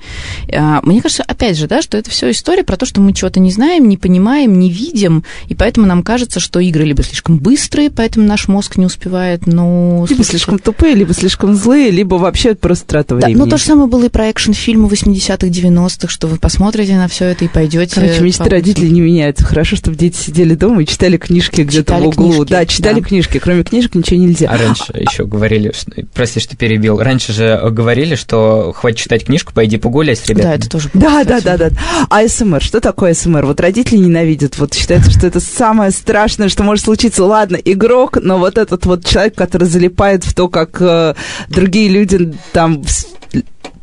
Мне 0.47 1.01
кажется, 1.01 1.23
опять 1.23 1.57
же, 1.57 1.67
да, 1.67 1.81
что 1.81 1.97
это 1.97 2.09
все 2.09 2.31
история 2.31 2.63
про 2.63 2.77
то, 2.77 2.85
что 2.85 3.01
мы 3.01 3.13
чего-то 3.13 3.39
не 3.39 3.51
знаем, 3.51 3.87
не 3.87 3.97
понимаем, 3.97 4.57
не 4.59 4.69
видим, 4.69 5.23
и 5.47 5.55
поэтому 5.55 5.87
нам 5.87 6.03
кажется, 6.03 6.39
что 6.39 6.59
игры 6.59 6.85
либо 6.85 7.03
слишком 7.03 7.39
быстрые, 7.39 7.89
поэтому 7.89 8.25
наш 8.25 8.47
мозг 8.47 8.77
не 8.77 8.85
успевает, 8.85 9.47
но... 9.47 10.05
Либо 10.09 10.23
слишком 10.23 10.59
тупые, 10.59 10.95
либо 10.95 11.13
слишком 11.13 11.55
злые, 11.55 11.91
либо 11.91 12.15
вообще 12.15 12.55
просто 12.55 12.85
трата 12.85 13.15
времени. 13.15 13.35
Да, 13.37 13.45
ну 13.45 13.49
то 13.49 13.57
же 13.57 13.63
самое 13.63 13.87
было 13.87 14.05
и 14.05 14.09
про 14.09 14.27
экшн-фильмы 14.27 14.87
80-х, 14.87 15.47
90-х, 15.47 16.07
что 16.07 16.27
вы 16.27 16.37
посмотрите 16.37 16.95
на 16.95 17.07
все 17.07 17.25
это 17.25 17.45
и 17.45 17.47
пойдете. 17.47 17.95
Короче, 17.95 18.21
мечты 18.21 18.45
родителей 18.45 18.89
не 18.89 19.01
меняются. 19.01 19.43
Хорошо, 19.45 19.75
чтобы 19.75 19.97
дети 19.97 20.17
сидели 20.17 20.55
дома 20.55 20.83
и 20.83 20.85
читали 20.85 21.17
книжки 21.17 21.61
где-то 21.61 21.95
в 21.97 22.07
углу. 22.07 22.31
Книжки, 22.31 22.51
да, 22.51 22.65
читали 22.65 22.99
да. 22.99 23.05
книжки. 23.05 23.39
Кроме 23.39 23.63
книжек 23.63 23.95
ничего 23.95 24.19
нельзя. 24.19 24.49
А 24.49 24.57
раньше 24.57 24.93
еще 24.93 25.25
говорили, 25.25 25.73
что... 25.75 25.91
прости, 26.13 26.39
что 26.39 26.55
перебил, 26.55 26.97
раньше 26.97 27.33
же 27.33 27.59
говорили, 27.71 28.15
что 28.15 28.73
хватит 28.75 28.86
читать 28.93 29.25
книжку, 29.25 29.53
пойди 29.53 29.77
погуляй 29.77 30.15
с 30.15 30.25
ребятами. 30.25 30.51
Да, 30.51 30.55
это 30.55 30.69
тоже. 30.69 30.89
Да, 30.93 31.23
да, 31.23 31.41
да, 31.41 31.57
да. 31.57 31.69
А 32.09 32.27
СМР, 32.27 32.61
что 32.61 32.79
такое 32.79 33.13
СМР? 33.13 33.45
Вот 33.45 33.59
родители 33.59 33.97
ненавидят, 33.97 34.57
вот 34.57 34.73
считается, 34.73 35.11
что 35.11 35.27
это 35.27 35.39
самое 35.39 35.91
страшное, 35.91 36.49
что 36.49 36.63
может 36.63 36.85
случиться. 36.85 37.23
Ладно, 37.23 37.55
игрок, 37.55 38.17
но 38.21 38.37
вот 38.37 38.57
этот 38.57 38.85
вот 38.85 39.05
человек, 39.05 39.35
который 39.35 39.67
залипает 39.67 40.23
в 40.23 40.33
то, 40.33 40.49
как 40.49 40.81
э, 40.81 41.15
другие 41.49 41.89
люди 41.89 42.33
там 42.53 42.83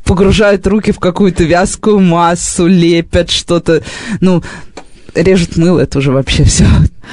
погружают 0.05 0.67
руки 0.67 0.93
в 0.93 0.99
какую-то 0.99 1.45
вязкую 1.45 2.01
массу, 2.01 2.67
лепят 2.67 3.31
что-то, 3.31 3.83
ну, 4.21 4.43
режут 5.15 5.57
мыло, 5.57 5.81
это 5.81 5.99
уже 5.99 6.13
вообще 6.13 6.45
все. 6.45 6.67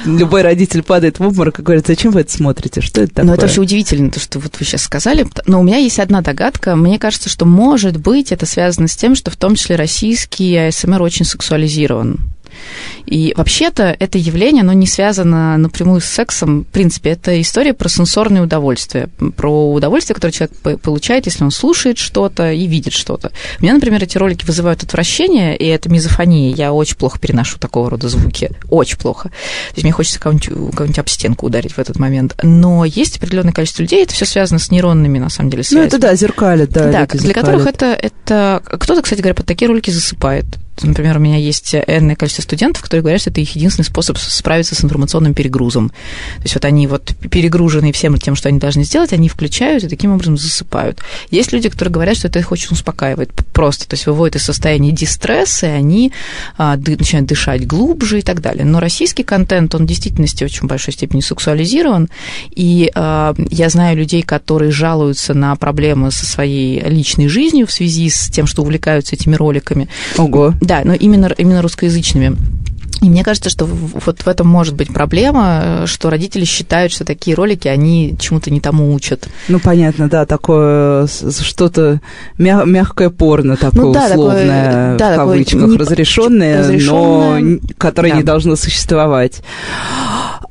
Любой 0.04 0.42
родитель 0.42 0.82
падает 0.82 1.18
в 1.18 1.22
обморок 1.22 1.58
и 1.58 1.62
говорит, 1.62 1.86
зачем 1.86 2.12
вы 2.12 2.20
это 2.20 2.32
смотрите, 2.32 2.80
что 2.80 3.02
это 3.02 3.14
такое? 3.14 3.26
Ну, 3.26 3.32
это 3.34 3.42
вообще 3.42 3.60
удивительно, 3.60 4.10
то, 4.10 4.20
что 4.20 4.38
вот 4.38 4.58
вы 4.58 4.64
сейчас 4.64 4.82
сказали. 4.82 5.26
Но 5.46 5.60
у 5.60 5.62
меня 5.62 5.76
есть 5.76 5.98
одна 5.98 6.22
догадка. 6.22 6.76
Мне 6.76 6.98
кажется, 6.98 7.28
что, 7.28 7.44
может 7.44 7.98
быть, 7.98 8.32
это 8.32 8.46
связано 8.46 8.88
с 8.88 8.96
тем, 8.96 9.14
что 9.14 9.30
в 9.30 9.36
том 9.36 9.54
числе 9.54 9.76
российский 9.76 10.56
АСМР 10.56 11.02
очень 11.02 11.24
сексуализирован. 11.24 12.31
И 13.06 13.34
вообще-то 13.36 13.96
это 13.98 14.18
явление, 14.18 14.62
оно 14.62 14.72
не 14.72 14.86
связано 14.86 15.56
напрямую 15.56 16.00
с 16.00 16.04
сексом. 16.04 16.62
В 16.62 16.66
принципе, 16.66 17.10
это 17.10 17.40
история 17.40 17.74
про 17.74 17.88
сенсорное 17.88 18.42
удовольствие, 18.42 19.08
про 19.36 19.72
удовольствие, 19.72 20.14
которое 20.14 20.32
человек 20.32 20.80
получает, 20.80 21.26
если 21.26 21.44
он 21.44 21.50
слушает 21.50 21.98
что-то 21.98 22.52
и 22.52 22.66
видит 22.66 22.92
что-то. 22.92 23.32
У 23.58 23.62
меня, 23.62 23.74
например, 23.74 24.02
эти 24.02 24.18
ролики 24.18 24.44
вызывают 24.44 24.82
отвращение, 24.82 25.56
и 25.56 25.66
это 25.66 25.88
мизофония. 25.88 26.54
Я 26.54 26.72
очень 26.72 26.96
плохо 26.96 27.18
переношу 27.18 27.58
такого 27.58 27.90
рода 27.90 28.08
звуки. 28.08 28.50
Очень 28.70 28.98
плохо. 28.98 29.28
То 29.28 29.74
есть 29.74 29.84
мне 29.84 29.92
хочется 29.92 30.20
кого-нибудь, 30.20 30.74
кого-нибудь 30.74 30.98
об 30.98 31.08
стенку 31.08 31.46
ударить 31.46 31.72
в 31.72 31.78
этот 31.78 31.98
момент. 31.98 32.36
Но 32.42 32.84
есть 32.84 33.18
определенное 33.18 33.52
количество 33.52 33.82
людей, 33.82 34.02
это 34.04 34.14
все 34.14 34.24
связано 34.24 34.58
с 34.58 34.70
нейронными, 34.70 35.18
на 35.18 35.28
самом 35.28 35.50
деле, 35.50 35.62
связями. 35.62 35.82
Ну, 35.82 35.86
это 35.88 35.98
да, 35.98 36.14
зеркалит, 36.14 36.70
да. 36.70 36.90
Да, 36.90 37.06
для 37.06 37.20
зеркалят. 37.20 37.34
которых 37.34 37.66
это, 37.66 37.86
это... 37.86 38.62
Кто-то, 38.64 39.02
кстати 39.02 39.20
говоря, 39.20 39.34
под 39.34 39.46
такие 39.46 39.68
ролики 39.68 39.90
засыпает. 39.90 40.46
Например, 40.80 41.18
у 41.18 41.20
меня 41.20 41.36
есть 41.36 41.74
энное 41.74 42.16
количество 42.16 42.42
студентов, 42.42 42.82
которые 42.82 43.02
говорят, 43.02 43.20
что 43.20 43.30
это 43.30 43.40
их 43.40 43.54
единственный 43.54 43.84
способ 43.84 44.16
справиться 44.18 44.74
с 44.74 44.84
информационным 44.84 45.34
перегрузом. 45.34 45.90
То 45.90 46.42
есть 46.42 46.54
вот 46.54 46.64
они 46.64 46.86
вот 46.86 47.14
перегружены 47.30 47.92
всем 47.92 48.16
тем, 48.18 48.34
что 48.34 48.48
они 48.48 48.58
должны 48.58 48.84
сделать, 48.84 49.12
они 49.12 49.28
включают 49.28 49.84
и 49.84 49.88
таким 49.88 50.12
образом 50.12 50.36
засыпают. 50.36 51.00
Есть 51.30 51.52
люди, 51.52 51.68
которые 51.68 51.92
говорят, 51.92 52.16
что 52.16 52.28
это 52.28 52.38
их 52.38 52.50
очень 52.52 52.68
успокаивает 52.70 53.32
просто, 53.52 53.86
то 53.86 53.94
есть 53.94 54.06
выводит 54.06 54.36
из 54.36 54.44
состояния 54.44 54.92
дистресса, 54.92 55.66
и 55.66 55.70
они 55.70 56.12
а, 56.56 56.76
ды, 56.76 56.96
начинают 56.96 57.28
дышать 57.28 57.66
глубже 57.66 58.20
и 58.20 58.22
так 58.22 58.40
далее. 58.40 58.64
Но 58.64 58.80
российский 58.80 59.22
контент, 59.22 59.74
он 59.74 59.84
в 59.84 59.86
действительности 59.86 60.44
очень 60.44 60.66
большой 60.66 60.94
степени 60.94 61.20
сексуализирован, 61.20 62.08
и 62.50 62.90
а, 62.94 63.34
я 63.50 63.68
знаю 63.68 63.96
людей, 63.96 64.22
которые 64.22 64.72
жалуются 64.72 65.34
на 65.34 65.54
проблемы 65.56 66.10
со 66.10 66.26
своей 66.26 66.80
личной 66.80 67.28
жизнью 67.28 67.66
в 67.66 67.72
связи 67.72 68.08
с 68.08 68.28
тем, 68.28 68.46
что 68.46 68.62
увлекаются 68.62 69.14
этими 69.14 69.34
роликами. 69.34 69.88
Ого. 70.16 70.54
Да, 70.62 70.82
но 70.84 70.94
именно, 70.94 71.26
именно 71.36 71.60
русскоязычными. 71.60 72.36
И 73.00 73.08
мне 73.08 73.24
кажется, 73.24 73.50
что 73.50 73.66
вот 73.66 74.20
в 74.20 74.28
этом 74.28 74.46
может 74.46 74.74
быть 74.74 74.92
проблема, 74.92 75.84
что 75.86 76.10
родители 76.10 76.44
считают, 76.44 76.92
что 76.92 77.04
такие 77.04 77.34
ролики, 77.34 77.66
они 77.66 78.14
чему-то 78.18 78.50
не 78.50 78.60
тому 78.60 78.94
учат. 78.94 79.28
Ну, 79.48 79.58
понятно, 79.58 80.08
да, 80.08 80.24
такое 80.24 81.06
что-то 81.06 82.00
мяг- 82.38 82.66
мягкое 82.66 83.10
порно 83.10 83.56
такое 83.56 83.84
ну, 83.86 83.92
да, 83.92 84.06
условное, 84.06 84.64
такое, 84.64 84.98
да, 84.98 85.14
в 85.14 85.16
кавычках, 85.16 85.62
не... 85.62 85.76
разрешенное, 85.76 86.58
разрешенное, 86.60 87.40
но 87.40 87.58
которое 87.78 88.10
да. 88.10 88.16
не 88.18 88.22
должно 88.22 88.56
существовать. 88.56 89.42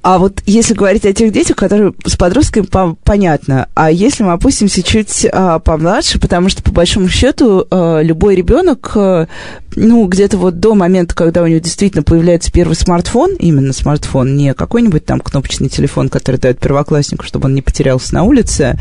А 0.04 0.18
вот 0.18 0.42
если 0.48 0.74
говорить 0.74 1.06
о 1.06 1.14
тех 1.14 1.32
детях, 1.32 1.56
которые 1.56 1.94
с 2.06 2.16
подростками, 2.16 2.66
по 2.66 2.98
понятно. 3.04 3.68
А 3.76 3.92
если 3.92 4.24
мы 4.24 4.32
опустимся 4.32 4.82
чуть 4.82 5.28
а, 5.32 5.60
помладше, 5.60 6.20
потому 6.20 6.50
что, 6.50 6.64
по 6.64 6.72
большому 6.72 7.08
счету, 7.08 7.68
а, 7.70 8.02
любой 8.02 8.36
ребенок, 8.36 8.92
а, 8.96 9.28
ну, 9.76 10.08
где-то 10.08 10.38
вот 10.38 10.60
до 10.60 10.74
момента, 10.74 11.14
когда 11.14 11.44
у 11.44 11.48
него 11.48 11.60
действительно 11.60 12.02
появляется 12.02 12.41
первый 12.50 12.74
смартфон, 12.74 13.36
именно 13.38 13.74
смартфон, 13.74 14.38
не 14.38 14.54
какой-нибудь 14.54 15.06
там 15.06 15.20
кнопочный 15.20 15.70
телефон, 15.70 16.10
который 16.10 16.38
дает 16.38 16.60
первокласснику, 16.60 17.26
чтобы 17.26 17.48
он 17.48 17.56
не 17.56 17.62
потерялся 17.62 18.14
на 18.14 18.24
улице, 18.24 18.80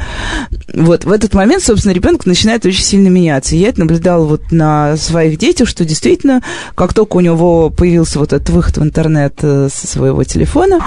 вот 0.72 1.04
в 1.04 1.10
этот 1.10 1.34
момент, 1.34 1.64
собственно, 1.64 1.92
ребенок 1.92 2.26
начинает 2.26 2.64
очень 2.64 2.84
сильно 2.84 3.08
меняться. 3.08 3.56
Я 3.56 3.68
это 3.68 3.80
наблюдала 3.80 4.24
вот 4.24 4.52
на 4.52 4.96
своих 4.96 5.38
детях, 5.38 5.68
что 5.68 5.84
действительно, 5.84 6.42
как 6.74 6.94
только 6.94 7.16
у 7.16 7.20
него 7.20 7.70
появился 7.70 8.18
вот 8.18 8.32
этот 8.32 8.50
выход 8.50 8.78
в 8.78 8.82
интернет 8.82 9.34
э, 9.42 9.68
со 9.72 9.86
своего 9.86 10.22
телефона, 10.24 10.80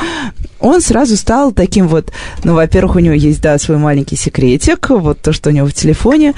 он 0.59 0.81
сразу 0.81 1.17
стал 1.17 1.51
таким 1.51 1.87
вот, 1.87 2.11
ну, 2.43 2.53
во-первых, 2.55 2.95
у 2.95 2.99
него 2.99 3.13
есть, 3.13 3.41
да, 3.41 3.57
свой 3.57 3.77
маленький 3.77 4.15
секретик, 4.15 4.89
вот 4.89 5.19
то, 5.21 5.33
что 5.33 5.49
у 5.49 5.53
него 5.53 5.67
в 5.67 5.73
телефоне. 5.73 6.33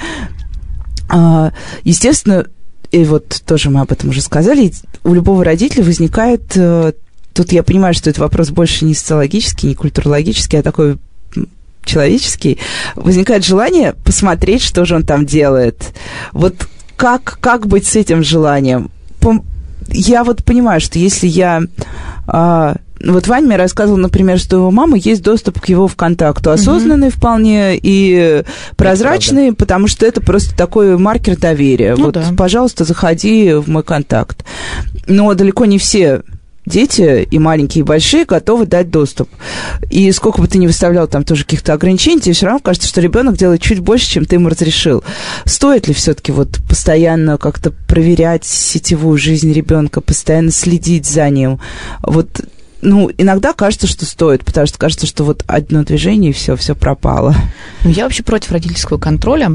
А, 1.08 1.52
естественно, 1.84 2.46
и 2.90 3.04
вот 3.04 3.42
тоже 3.46 3.70
мы 3.70 3.80
об 3.80 3.92
этом 3.92 4.10
уже 4.10 4.20
сказали, 4.20 4.72
у 5.04 5.14
любого 5.14 5.44
родителя 5.44 5.84
возникает, 5.84 6.52
э, 6.56 6.92
тут 7.32 7.52
я 7.52 7.62
понимаю, 7.62 7.94
что 7.94 8.10
это 8.10 8.20
вопрос 8.20 8.50
больше 8.50 8.84
не 8.84 8.94
социологический, 8.94 9.70
не 9.70 9.74
культурологический, 9.74 10.58
а 10.58 10.62
такой 10.62 10.98
человеческий, 11.84 12.58
возникает 12.94 13.44
желание 13.44 13.94
посмотреть, 14.04 14.62
что 14.62 14.84
же 14.84 14.96
он 14.96 15.04
там 15.04 15.24
делает. 15.24 15.94
Вот 16.32 16.68
как, 16.96 17.38
как 17.40 17.66
быть 17.66 17.86
с 17.86 17.96
этим 17.96 18.22
желанием? 18.22 18.90
Я 19.88 20.24
вот 20.24 20.44
понимаю, 20.44 20.80
что 20.80 20.98
если 20.98 21.28
я 21.28 21.62
а, 22.26 22.76
вот 23.04 23.26
Ваня 23.26 23.46
мне 23.46 23.56
рассказывал, 23.56 23.98
например, 23.98 24.38
что 24.38 24.60
у 24.60 24.70
мамы 24.70 25.00
есть 25.02 25.22
доступ 25.22 25.60
к 25.60 25.68
его 25.68 25.86
ВКонтакту, 25.88 26.50
осознанный 26.50 27.08
угу. 27.08 27.16
вполне 27.16 27.76
и 27.76 28.42
прозрачный, 28.76 29.52
потому 29.52 29.86
что 29.86 30.06
это 30.06 30.20
просто 30.20 30.56
такой 30.56 30.96
маркер 30.96 31.36
доверия. 31.36 31.94
Ну, 31.96 32.06
вот, 32.06 32.14
да. 32.14 32.24
пожалуйста, 32.36 32.84
заходи 32.84 33.52
в 33.52 33.68
мой 33.68 33.82
контакт. 33.82 34.44
Но 35.06 35.32
далеко 35.34 35.66
не 35.66 35.78
все 35.78 36.22
дети, 36.66 37.26
и 37.30 37.38
маленькие, 37.38 37.80
и 37.80 37.84
большие, 37.84 38.24
готовы 38.24 38.66
дать 38.66 38.90
доступ. 38.90 39.28
И 39.88 40.10
сколько 40.12 40.40
бы 40.40 40.48
ты 40.48 40.58
ни 40.58 40.66
выставлял 40.66 41.06
там 41.06 41.24
тоже 41.24 41.44
каких-то 41.44 41.72
ограничений, 41.72 42.20
тебе 42.20 42.34
все 42.34 42.46
равно 42.46 42.58
кажется, 42.58 42.88
что 42.88 43.00
ребенок 43.00 43.36
делает 43.36 43.62
чуть 43.62 43.78
больше, 43.78 44.10
чем 44.10 44.24
ты 44.24 44.36
ему 44.36 44.48
разрешил. 44.48 45.04
Стоит 45.44 45.86
ли 45.86 45.94
все-таки 45.94 46.32
вот 46.32 46.58
постоянно 46.68 47.38
как-то 47.38 47.70
проверять 47.70 48.44
сетевую 48.44 49.16
жизнь 49.16 49.52
ребенка, 49.52 50.00
постоянно 50.00 50.50
следить 50.50 51.06
за 51.06 51.30
ним? 51.30 51.60
Вот 52.02 52.40
ну, 52.86 53.10
иногда 53.18 53.52
кажется, 53.52 53.88
что 53.88 54.06
стоит, 54.06 54.44
потому 54.44 54.66
что 54.68 54.78
кажется, 54.78 55.06
что 55.06 55.24
вот 55.24 55.42
одно 55.48 55.82
движение, 55.82 56.30
и 56.30 56.34
все, 56.34 56.54
все 56.54 56.76
пропало. 56.76 57.34
Ну, 57.82 57.90
я 57.90 58.04
вообще 58.04 58.22
против 58.22 58.52
родительского 58.52 58.96
контроля. 58.96 59.48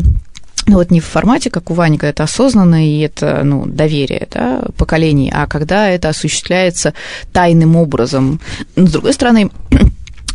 ну 0.67 0.73
вот 0.73 0.91
не 0.91 0.99
в 0.99 1.05
формате, 1.05 1.49
как 1.49 1.71
у 1.71 1.73
Вани, 1.73 1.97
когда 1.97 2.09
это 2.09 2.23
осознанно 2.23 2.85
и 2.85 2.99
это 2.99 3.41
ну, 3.45 3.65
доверие 3.65 4.27
да, 4.29 4.63
поколений, 4.75 5.31
а 5.33 5.47
когда 5.47 5.87
это 5.87 6.09
осуществляется 6.09 6.93
тайным 7.31 7.77
образом. 7.77 8.41
Но, 8.75 8.87
с 8.87 8.91
другой 8.91 9.13
стороны, 9.13 9.49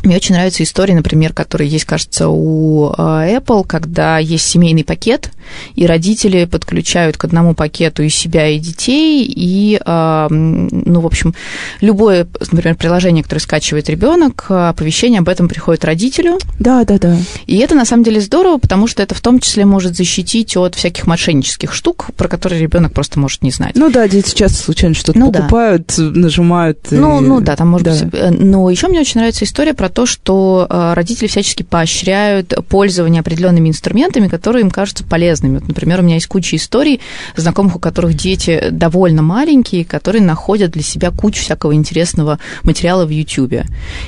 мне 0.07 0.17
очень 0.17 0.35
нравятся 0.35 0.63
истории, 0.63 0.93
например, 0.93 1.33
которые 1.33 1.69
есть, 1.69 1.85
кажется, 1.85 2.29
у 2.29 2.93
а, 2.97 3.27
Apple, 3.27 3.67
когда 3.67 4.19
есть 4.19 4.47
семейный 4.47 4.85
пакет, 4.85 5.31
и 5.75 5.87
родители 5.87 6.45
подключают 6.45 7.17
к 7.17 7.25
одному 7.25 7.55
пакету 7.55 8.03
и 8.03 8.09
себя, 8.09 8.49
и 8.49 8.59
детей, 8.59 9.25
и, 9.29 9.81
а, 9.85 10.29
ну, 10.31 11.01
в 11.01 11.07
общем, 11.07 11.35
любое, 11.81 12.27
например, 12.53 12.77
приложение, 12.77 13.23
которое 13.23 13.41
скачивает 13.41 13.89
ребенок, 13.89 14.47
оповещение 14.49 15.21
об 15.21 15.29
этом 15.29 15.49
приходит 15.49 15.85
родителю. 15.85 16.39
Да, 16.59 16.85
да, 16.85 16.99
да. 16.99 17.17
И 17.47 17.57
это 17.59 17.75
на 17.75 17.85
самом 17.85 18.05
деле 18.05 18.21
здорово, 18.21 18.59
потому 18.59 18.87
что 18.87 19.03
это 19.03 19.15
в 19.15 19.21
том 19.21 19.41
числе 19.41 19.65
может 19.65 19.97
защитить 19.97 20.57
от 20.57 20.75
всяких 20.75 21.07
мошеннических 21.07 21.73
штук, 21.73 22.07
про 22.17 22.29
которые 22.29 22.61
ребенок 22.61 22.93
просто 22.93 23.19
может 23.19 23.43
не 23.43 23.51
знать. 23.51 23.73
Ну 23.75 23.91
да, 23.91 24.09
дети 24.09 24.35
часто 24.35 24.59
случайно 24.63 24.95
что-то 24.95 25.19
ну, 25.19 25.33
покупают, 25.33 25.95
да. 25.97 26.05
нажимают. 26.05 26.79
Ну, 26.91 27.21
и... 27.21 27.25
ну 27.25 27.41
да, 27.41 27.57
там 27.57 27.69
может 27.69 27.87
да. 27.87 27.93
быть. 27.93 28.15
Э, 28.15 28.31
но 28.31 28.71
еще 28.71 28.89
мне 28.89 29.01
очень 29.01 29.21
нравится 29.21 29.45
история 29.45 29.75
про 29.75 29.89
то, 29.97 30.05
что 30.05 30.67
э, 30.69 30.93
родители 30.93 31.27
всячески 31.27 31.63
поощряют 31.63 32.53
пользование 32.69 33.21
определенными 33.21 33.71
инструментами, 33.71 34.29
которые 34.29 34.61
им 34.61 34.71
кажутся 34.71 35.05
полезными. 35.05 35.55
Вот, 35.55 35.69
например, 35.69 36.01
у 36.01 36.03
меня 36.03 36.17
есть 36.17 36.27
куча 36.27 36.57
историй 36.57 37.01
знакомых, 37.35 37.77
у 37.77 37.79
которых 37.79 38.13
дети 38.13 38.69
довольно 38.71 39.23
маленькие, 39.23 39.87
которые 39.87 40.21
находят 40.21 40.73
для 40.73 40.83
себя 40.83 41.11
кучу 41.11 41.41
всякого 41.41 41.75
интересного 41.75 42.39
материала 42.63 43.07
в 43.07 43.09
YouTube. 43.09 43.65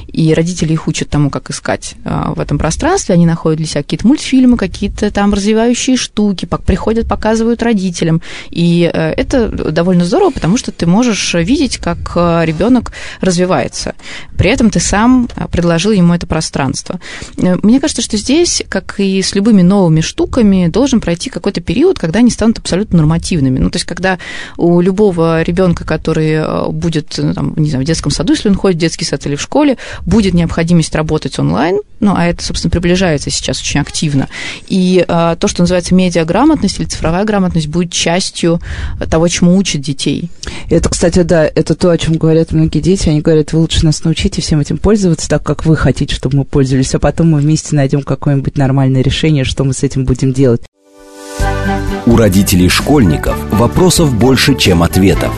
И 0.09 0.35
родители 0.35 0.75
их 0.75 0.89
учат 0.89 1.09
тому, 1.09 1.31
как 1.31 1.49
искать 1.49 1.95
э, 2.05 2.33
в 2.37 2.41
этом 2.41 2.59
пространстве. 2.59 3.15
Они 3.15 3.25
находят 3.25 3.57
для 3.57 3.67
себя 3.67 3.83
какие-то 3.83 4.07
мультфильмы, 4.07 4.59
какие-то 4.59 5.11
там 5.11 5.33
развивающие 5.33 5.97
штуки, 5.97 6.45
приходят, 6.67 7.09
показывают 7.09 7.63
родителям. 7.63 8.21
И 8.51 8.91
э, 8.93 9.13
это 9.13 9.49
довольно 9.49 10.05
здорово, 10.05 10.33
потому 10.33 10.59
что 10.59 10.71
ты 10.71 10.85
можешь 10.85 11.33
видеть, 11.33 11.79
как 11.79 12.15
ребенок 12.15 12.93
развивается. 13.23 13.95
При 14.37 14.51
этом 14.51 14.69
ты 14.69 14.81
сам 14.81 15.31
предложил 15.51 15.78
ему 15.79 16.15
это 16.15 16.27
пространство. 16.27 17.01
Э, 17.37 17.57
мне 17.63 17.81
кажется, 17.81 18.03
что 18.03 18.17
здесь, 18.17 18.63
как 18.69 18.99
и 18.99 19.23
с 19.23 19.35
любыми 19.35 19.63
новыми 19.63 20.01
штуками, 20.01 20.69
должен 20.69 21.01
пройти 21.01 21.31
какой-то 21.31 21.61
период, 21.61 21.99
когда 21.99 22.21
они 22.21 22.31
станут 22.31 22.59
абсолютно 22.59 22.99
нормативными. 22.99 23.59
Ну, 23.59 23.71
то 23.71 23.77
есть, 23.77 23.87
когда 23.87 24.19
у 24.57 24.81
любого 24.81 25.43
ребенка, 25.43 25.85
который 25.85 26.33
э, 26.33 26.69
будет, 26.71 27.15
ну, 27.19 27.35
там, 27.35 27.55
не 27.57 27.71
знаю, 27.71 27.85
в 27.85 27.87
детском 27.87 28.11
саду, 28.11 28.33
если 28.33 28.49
он 28.49 28.55
ходит 28.55 28.77
в 28.77 28.81
детский 28.81 29.05
сад 29.05 29.25
или 29.27 29.37
в 29.37 29.41
школе, 29.41 29.77
будет 30.05 30.35
необходимость 30.35 30.95
работать 30.95 31.39
онлайн, 31.39 31.81
ну, 32.01 32.15
а 32.17 32.27
это, 32.27 32.45
собственно, 32.45 32.71
приближается 32.71 33.31
сейчас 33.31 33.61
очень 33.61 33.81
активно. 33.81 34.29
И 34.69 35.05
а, 35.09 35.37
то, 35.37 35.49
что 35.49 35.63
называется 35.63 35.95
медиаграмотность 35.95 36.79
или 36.79 36.87
цифровая 36.87 37.25
грамотность, 37.25 37.67
будет 37.67 37.93
частью 37.93 38.61
того, 39.11 39.27
чему 39.29 39.57
учат 39.57 39.81
детей. 39.81 40.31
Это, 40.71 40.89
кстати, 40.89 41.23
да, 41.23 41.45
это 41.45 41.75
то, 41.75 41.91
о 41.91 41.99
чем 41.99 42.15
говорят 42.15 42.53
многие 42.53 42.81
дети. 42.81 43.09
Они 43.09 43.21
говорят, 43.21 43.53
вы 43.53 43.61
лучше 43.61 43.85
нас 43.85 44.05
научите 44.05 44.41
всем 44.41 44.61
этим 44.61 44.79
пользоваться 44.79 45.29
так, 45.29 45.43
как 45.59 45.67
вы 45.67 45.77
хотите, 45.77 46.15
чтобы 46.15 46.37
мы 46.37 46.45
пользовались, 46.45 46.95
а 46.95 47.01
потом 47.01 47.33
мы 47.33 47.41
вместе 47.41 47.75
найдем 47.75 48.03
какое-нибудь 48.03 48.57
нормальное 48.57 49.03
решение, 49.03 49.43
что 49.43 49.65
мы 49.65 49.73
с 49.73 49.83
этим 49.83 50.05
будем 50.05 50.33
делать. 50.33 50.63
У 52.07 52.15
родителей 52.15 52.69
школьников 52.69 53.37
вопросов 53.51 54.15
больше, 54.15 54.55
чем 54.55 54.85
ответов. 54.85 55.33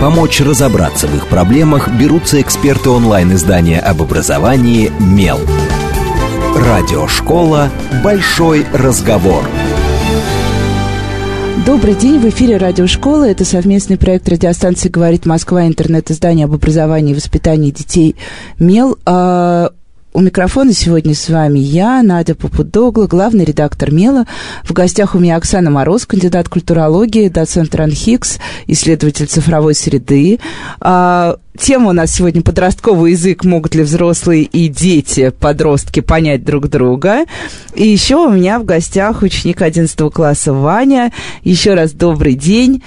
Помочь 0.00 0.40
разобраться 0.40 1.06
в 1.06 1.14
их 1.14 1.26
проблемах 1.26 1.90
берутся 1.90 2.40
эксперты 2.40 2.88
онлайн-издания 2.88 3.78
об 3.78 4.00
образовании 4.00 4.90
«Мел». 4.98 5.38
Радиошкола 6.56 7.68
«Большой 8.02 8.64
разговор». 8.72 9.44
Добрый 11.66 11.94
день, 11.94 12.18
в 12.18 12.26
эфире 12.26 12.56
радиошкола. 12.56 13.28
Это 13.28 13.44
совместный 13.44 13.98
проект 13.98 14.26
радиостанции 14.28 14.88
«Говорит 14.88 15.26
Москва», 15.26 15.66
интернет-издание 15.66 16.46
об 16.46 16.54
образовании 16.54 17.12
и 17.12 17.14
воспитании 17.14 17.70
детей 17.70 18.16
«Мел». 18.58 18.96
А, 19.04 19.70
у 20.12 20.20
микрофона 20.20 20.72
сегодня 20.72 21.14
с 21.14 21.28
вами 21.28 21.58
я, 21.58 22.02
Надя 22.02 22.34
Попудогла, 22.34 23.06
главный 23.06 23.44
редактор 23.44 23.92
«Мела». 23.92 24.24
В 24.64 24.72
гостях 24.72 25.14
у 25.14 25.18
меня 25.18 25.36
Оксана 25.36 25.70
Мороз, 25.70 26.06
кандидат 26.06 26.48
культурологии, 26.48 27.28
доцент 27.28 27.74
РАНХИКС, 27.74 28.38
исследователь 28.66 29.26
цифровой 29.26 29.74
среды. 29.74 30.40
Тема 31.58 31.90
у 31.90 31.92
нас 31.92 32.12
сегодня 32.12 32.42
подростковый 32.42 33.12
язык. 33.12 33.44
Могут 33.44 33.74
ли 33.74 33.82
взрослые 33.82 34.44
и 34.44 34.68
дети, 34.68 35.30
подростки, 35.30 35.98
понять 35.98 36.44
друг 36.44 36.68
друга? 36.68 37.24
И 37.74 37.86
еще 37.86 38.16
у 38.16 38.30
меня 38.30 38.60
в 38.60 38.64
гостях 38.64 39.22
ученик 39.22 39.60
11 39.60 39.98
класса 40.12 40.52
Ваня. 40.52 41.12
Еще 41.42 41.74
раз 41.74 41.90
добрый 41.92 42.34
день. 42.34 42.84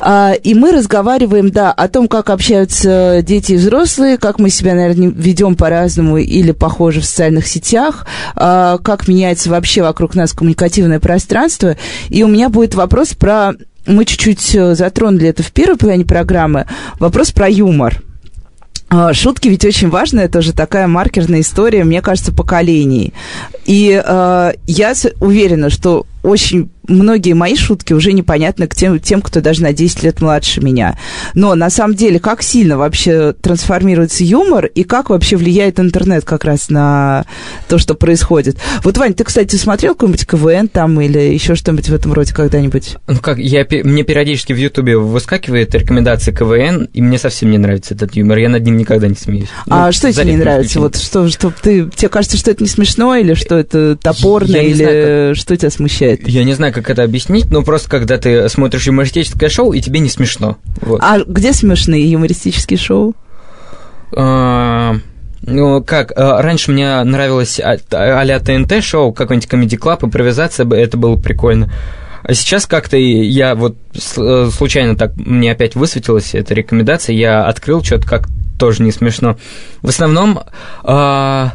А, 0.00 0.32
и 0.32 0.54
мы 0.54 0.72
разговариваем, 0.72 1.50
да, 1.50 1.72
о 1.72 1.88
том, 1.88 2.06
как 2.06 2.28
общаются 2.28 3.20
дети 3.22 3.52
и 3.52 3.56
взрослые, 3.56 4.18
как 4.18 4.38
мы 4.38 4.50
себя, 4.50 4.74
наверное, 4.74 5.08
ведем 5.08 5.56
по-разному 5.56 6.18
или 6.18 6.52
похоже 6.52 7.00
в 7.00 7.06
социальных 7.06 7.46
сетях, 7.46 8.06
а, 8.36 8.76
как 8.78 9.08
меняется 9.08 9.48
вообще 9.48 9.82
вокруг 9.82 10.14
нас 10.14 10.34
коммуникативное 10.34 11.00
пространство. 11.00 11.76
И 12.10 12.22
у 12.22 12.28
меня 12.28 12.50
будет 12.50 12.74
вопрос 12.74 13.14
про 13.14 13.54
мы 13.86 14.04
чуть-чуть 14.04 14.54
э, 14.54 14.74
затронули 14.74 15.28
это 15.28 15.42
в 15.42 15.52
первой 15.52 15.76
половине 15.76 16.04
программы, 16.04 16.66
вопрос 16.98 17.32
про 17.32 17.48
юмор. 17.48 18.02
А, 18.88 19.12
шутки 19.12 19.48
ведь 19.48 19.64
очень 19.64 19.88
важны, 19.88 20.20
это 20.20 20.42
же 20.42 20.52
такая 20.52 20.86
маркерная 20.86 21.40
история, 21.40 21.84
мне 21.84 22.02
кажется, 22.02 22.32
поколений. 22.32 23.12
И 23.64 24.00
э, 24.04 24.52
я 24.66 24.94
уверена, 25.20 25.70
что 25.70 26.06
очень 26.24 26.70
многие 26.88 27.34
мои 27.34 27.54
шутки 27.54 27.92
уже 27.92 28.12
непонятны 28.12 28.66
к 28.66 28.74
тем, 28.74 28.98
тем, 28.98 29.22
кто 29.22 29.40
даже 29.40 29.62
на 29.62 29.72
10 29.72 30.02
лет 30.02 30.20
младше 30.20 30.60
меня. 30.60 30.98
Но 31.34 31.54
на 31.54 31.70
самом 31.70 31.94
деле, 31.94 32.18
как 32.18 32.42
сильно 32.42 32.76
вообще 32.76 33.32
трансформируется 33.32 34.24
юмор 34.24 34.66
и 34.66 34.84
как 34.84 35.10
вообще 35.10 35.36
влияет 35.36 35.78
интернет 35.80 36.24
как 36.24 36.44
раз 36.44 36.70
на 36.70 37.24
то, 37.68 37.78
что 37.78 37.94
происходит. 37.94 38.58
Вот, 38.82 38.96
Вань, 38.98 39.14
ты, 39.14 39.24
кстати, 39.24 39.56
смотрел 39.56 39.94
какой-нибудь 39.94 40.26
КВН 40.26 40.68
там 40.68 41.00
или 41.00 41.18
еще 41.18 41.54
что-нибудь 41.54 41.88
в 41.88 41.94
этом 41.94 42.12
роде 42.12 42.32
когда-нибудь? 42.32 42.96
Ну 43.06 43.18
как, 43.18 43.38
я, 43.38 43.66
мне 43.84 44.02
периодически 44.02 44.52
в 44.52 44.58
Ютубе 44.58 44.96
выскакивает 44.96 45.74
рекомендации 45.74 46.32
КВН, 46.32 46.88
и 46.92 47.02
мне 47.02 47.18
совсем 47.18 47.50
не 47.50 47.58
нравится 47.58 47.94
этот 47.94 48.14
юмор, 48.16 48.38
я 48.38 48.48
над 48.48 48.64
ним 48.64 48.76
никогда 48.76 49.08
не 49.08 49.14
смеюсь. 49.14 49.48
А 49.68 49.86
ну, 49.86 49.92
что 49.92 50.12
тебе 50.12 50.24
не 50.24 50.36
нравится? 50.36 50.80
Вот 50.80 50.96
что, 50.96 51.28
что 51.28 51.50
ты, 51.50 51.90
тебе 51.94 52.08
кажется, 52.08 52.36
что 52.36 52.50
это 52.50 52.62
не 52.62 52.68
смешно, 52.68 53.14
или 53.16 53.34
что 53.34 53.58
это 53.58 53.96
топорно, 53.96 54.56
или 54.56 54.72
знаю, 54.74 55.34
как... 55.34 55.40
что 55.40 55.56
тебя 55.56 55.70
смущает? 55.70 56.13
Я 56.22 56.44
не 56.44 56.54
знаю, 56.54 56.72
как 56.72 56.90
это 56.90 57.02
объяснить, 57.02 57.50
но 57.50 57.62
просто 57.62 57.88
когда 57.88 58.18
ты 58.18 58.48
смотришь 58.48 58.86
юмористическое 58.86 59.48
шоу, 59.48 59.72
и 59.72 59.80
тебе 59.80 60.00
не 60.00 60.08
смешно. 60.08 60.56
Вот. 60.80 61.00
А 61.02 61.20
где 61.20 61.52
смешные 61.52 62.10
юмористические 62.10 62.78
шоу? 62.78 63.14
А, 64.16 64.96
ну, 65.42 65.82
как, 65.82 66.12
а, 66.16 66.42
раньше 66.42 66.72
мне 66.72 67.02
нравилось 67.02 67.60
а, 67.60 67.76
а-ля 67.90 68.38
ТНТ 68.40 68.82
шоу, 68.82 69.12
какой-нибудь 69.12 69.74
Club, 69.74 70.04
импровизация, 70.04 70.68
это 70.68 70.96
было 70.96 71.16
прикольно. 71.16 71.72
А 72.22 72.32
сейчас 72.32 72.66
как-то 72.66 72.96
я 72.96 73.54
вот 73.54 73.76
э, 74.16 74.48
случайно 74.50 74.96
так, 74.96 75.14
мне 75.16 75.52
опять 75.52 75.74
высветилась 75.74 76.34
эта 76.34 76.54
рекомендация, 76.54 77.14
я 77.14 77.44
открыл 77.44 77.84
что-то 77.84 78.06
как 78.06 78.28
тоже 78.58 78.82
не 78.82 78.92
смешно. 78.92 79.36
В 79.82 79.88
основном 79.90 80.40
а, 80.82 81.52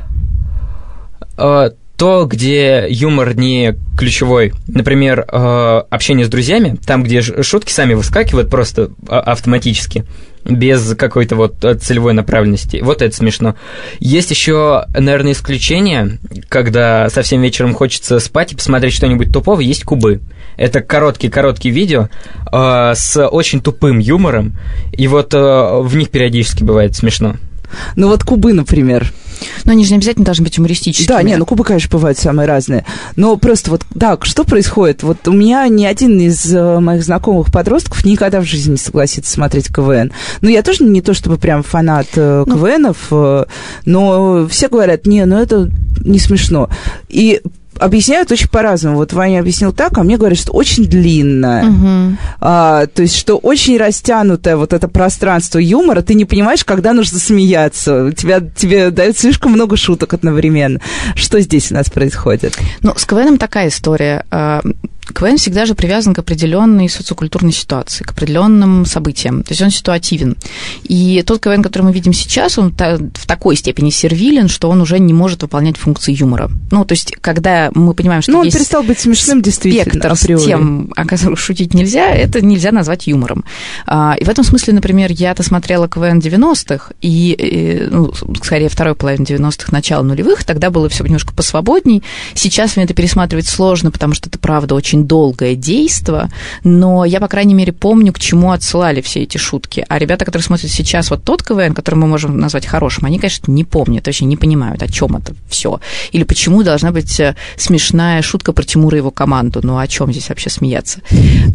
а, 1.37 1.71
то, 1.99 2.25
где 2.25 2.85
юмор 2.89 3.35
не 3.35 3.75
ключевой, 3.97 4.53
например, 4.67 5.25
э, 5.29 5.83
общение 5.89 6.25
с 6.25 6.29
друзьями, 6.29 6.77
там, 6.85 7.03
где 7.03 7.21
шутки 7.21 7.73
сами 7.73 7.93
выскакивают 7.93 8.49
просто 8.49 8.91
а, 9.09 9.19
автоматически, 9.19 10.05
без 10.45 10.95
какой-то 10.95 11.35
вот 11.35 11.57
целевой 11.81 12.13
направленности. 12.13 12.79
Вот 12.81 13.01
это 13.01 13.13
смешно. 13.13 13.55
Есть 13.99 14.31
еще, 14.31 14.85
наверное, 14.93 15.33
исключение, 15.33 16.19
когда 16.47 17.09
совсем 17.09 17.41
вечером 17.41 17.73
хочется 17.73 18.19
спать 18.19 18.53
и 18.53 18.55
посмотреть 18.55 18.93
что-нибудь 18.93 19.33
туповое, 19.33 19.65
есть 19.65 19.83
кубы. 19.83 20.21
Это 20.55 20.79
короткие-короткие 20.79 21.73
видео 21.75 22.07
э, 22.49 22.93
с 22.95 23.27
очень 23.27 23.59
тупым 23.59 23.99
юмором, 23.99 24.57
и 24.93 25.05
вот 25.09 25.33
э, 25.33 25.37
в 25.37 25.93
них 25.97 26.11
периодически 26.11 26.63
бывает 26.63 26.95
смешно. 26.95 27.35
Ну 27.97 28.07
вот 28.07 28.23
кубы, 28.23 28.53
например. 28.53 29.11
Но 29.65 29.71
они 29.71 29.85
же 29.85 29.91
не 29.91 29.97
обязательно 29.97 30.25
должны 30.25 30.43
быть 30.43 30.57
юмористическими. 30.57 31.07
Да, 31.07 31.23
не, 31.23 31.35
ну 31.35 31.45
кубы, 31.45 31.63
конечно, 31.63 31.89
бывают 31.89 32.17
самые 32.17 32.47
разные. 32.47 32.85
Но 33.15 33.37
просто 33.37 33.71
вот, 33.71 33.81
да, 33.91 34.17
что 34.21 34.43
происходит? 34.43 35.03
Вот 35.03 35.27
у 35.27 35.33
меня 35.33 35.67
ни 35.67 35.85
один 35.85 36.19
из 36.19 36.53
э, 36.53 36.79
моих 36.79 37.03
знакомых 37.03 37.51
подростков 37.51 38.05
никогда 38.05 38.41
в 38.41 38.45
жизни 38.45 38.71
не 38.71 38.77
согласится 38.77 39.31
смотреть 39.31 39.67
КВН. 39.67 40.11
Ну, 40.41 40.49
я 40.49 40.61
тоже 40.61 40.83
не 40.83 41.01
то 41.01 41.13
чтобы 41.13 41.37
прям 41.37 41.63
фанат 41.63 42.07
э, 42.15 42.43
ну. 42.45 42.53
КВНов, 42.53 43.07
э, 43.11 43.45
но 43.85 44.47
все 44.47 44.69
говорят, 44.69 45.05
не, 45.05 45.25
ну 45.25 45.37
это 45.37 45.69
не 46.03 46.19
смешно. 46.19 46.69
И 47.07 47.41
объясняют 47.79 48.31
очень 48.31 48.49
по-разному. 48.49 48.97
Вот 48.97 49.13
Ваня 49.13 49.39
объяснил 49.39 49.73
так, 49.73 49.97
а 49.97 50.03
мне 50.03 50.17
говорят, 50.17 50.37
что 50.37 50.51
очень 50.51 50.85
длинно. 50.85 51.63
Мгм. 51.63 52.17
А, 52.39 52.85
то 52.87 53.01
есть, 53.01 53.15
что 53.15 53.37
очень 53.37 53.77
растянутое 53.77 54.55
вот 54.55 54.73
это 54.73 54.87
пространство 54.87 55.59
юмора, 55.59 56.01
ты 56.01 56.13
не 56.13 56.25
понимаешь, 56.25 56.63
когда 56.63 56.93
нужно 56.93 57.19
смеяться. 57.19 58.11
Тебя, 58.15 58.41
тебе 58.41 58.91
дают 58.91 59.17
слишком 59.17 59.51
много 59.51 59.77
шуток 59.77 60.13
одновременно. 60.13 60.79
Что 61.15 61.39
здесь 61.39 61.71
у 61.71 61.75
нас 61.75 61.89
происходит? 61.89 62.57
Ну, 62.81 62.93
с 62.95 63.05
КВНом 63.05 63.37
такая 63.37 63.69
история. 63.69 64.25
КВН 65.13 65.37
всегда 65.37 65.65
же 65.65 65.75
привязан 65.75 66.13
к 66.13 66.19
определенной 66.19 66.89
социокультурной 66.89 67.51
ситуации, 67.51 68.03
к 68.03 68.11
определенным 68.11 68.85
событиям. 68.85 69.43
То 69.43 69.51
есть 69.51 69.61
он 69.61 69.71
ситуативен. 69.71 70.35
И 70.83 71.23
тот 71.25 71.41
КВН, 71.41 71.63
который 71.63 71.83
мы 71.83 71.91
видим 71.93 72.13
сейчас, 72.13 72.57
он 72.57 72.73
в 72.77 73.27
такой 73.27 73.55
степени 73.55 73.89
сервилен, 73.89 74.47
что 74.47 74.69
он 74.69 74.81
уже 74.81 74.99
не 74.99 75.13
может 75.13 75.41
выполнять 75.41 75.77
функции 75.77 76.13
юмора. 76.13 76.49
Ну, 76.71 76.85
то 76.85 76.93
есть, 76.93 77.15
когда 77.21 77.71
мы 77.73 77.93
понимаем, 77.93 78.21
что 78.21 78.31
Ну, 78.31 78.39
он 78.39 78.51
перестал 78.51 78.83
быть 78.83 78.99
смешным, 78.99 79.41
действительно, 79.41 79.83
спектр 79.91 80.11
априори. 80.11 80.45
тем, 80.45 80.91
о 80.95 81.05
которых 81.05 81.39
шутить 81.39 81.73
нельзя, 81.73 82.09
это 82.09 82.41
нельзя 82.45 82.71
назвать 82.71 83.07
юмором. 83.07 83.45
А, 83.85 84.15
И 84.19 84.23
в 84.23 84.29
этом 84.29 84.43
смысле, 84.43 84.73
например, 84.73 85.11
я-то 85.11 85.43
смотрела 85.43 85.87
КВН 85.87 86.19
90-х, 86.19 86.91
и, 87.01 87.35
э, 87.37 87.87
ну, 87.89 88.13
скорее, 88.43 88.69
второй 88.69 88.95
половины 88.95 89.23
90-х, 89.23 89.71
начало 89.71 90.03
нулевых, 90.03 90.43
тогда 90.43 90.69
было 90.69 90.89
все 90.89 91.03
немножко 91.03 91.33
посвободней. 91.33 92.03
Сейчас 92.33 92.75
мне 92.75 92.85
это 92.85 92.93
пересматривать 92.93 93.47
сложно, 93.47 93.91
потому 93.91 94.13
что 94.13 94.29
это, 94.29 94.37
правда, 94.39 94.75
очень 94.75 94.98
долгое 95.05 95.55
действо, 95.55 96.29
но 96.63 97.05
я, 97.05 97.19
по 97.19 97.27
крайней 97.27 97.53
мере, 97.53 97.71
помню, 97.73 98.13
к 98.13 98.19
чему 98.19 98.51
отсылали 98.51 99.01
все 99.01 99.21
эти 99.23 99.37
шутки. 99.37 99.85
А 99.87 99.99
ребята, 99.99 100.25
которые 100.25 100.45
смотрят 100.45 100.71
сейчас 100.71 101.09
вот 101.09 101.23
тот 101.23 101.43
КВН, 101.43 101.73
который 101.73 101.95
мы 101.95 102.07
можем 102.07 102.39
назвать 102.39 102.65
хорошим, 102.65 103.05
они, 103.05 103.19
конечно, 103.19 103.51
не 103.51 103.63
помнят, 103.63 104.05
вообще 104.05 104.25
не 104.25 104.37
понимают, 104.37 104.83
о 104.83 104.87
чем 104.87 105.15
это 105.15 105.33
все. 105.49 105.79
Или 106.11 106.23
почему 106.23 106.63
должна 106.63 106.91
быть 106.91 107.19
э, 107.19 107.35
смешная 107.57 108.21
шутка 108.21 108.53
про 108.53 108.63
Тимура 108.63 108.97
и 108.97 108.99
его 108.99 109.11
команду. 109.11 109.61
Ну, 109.63 109.77
о 109.77 109.87
чем 109.87 110.11
здесь 110.11 110.29
вообще 110.29 110.49
смеяться? 110.49 111.01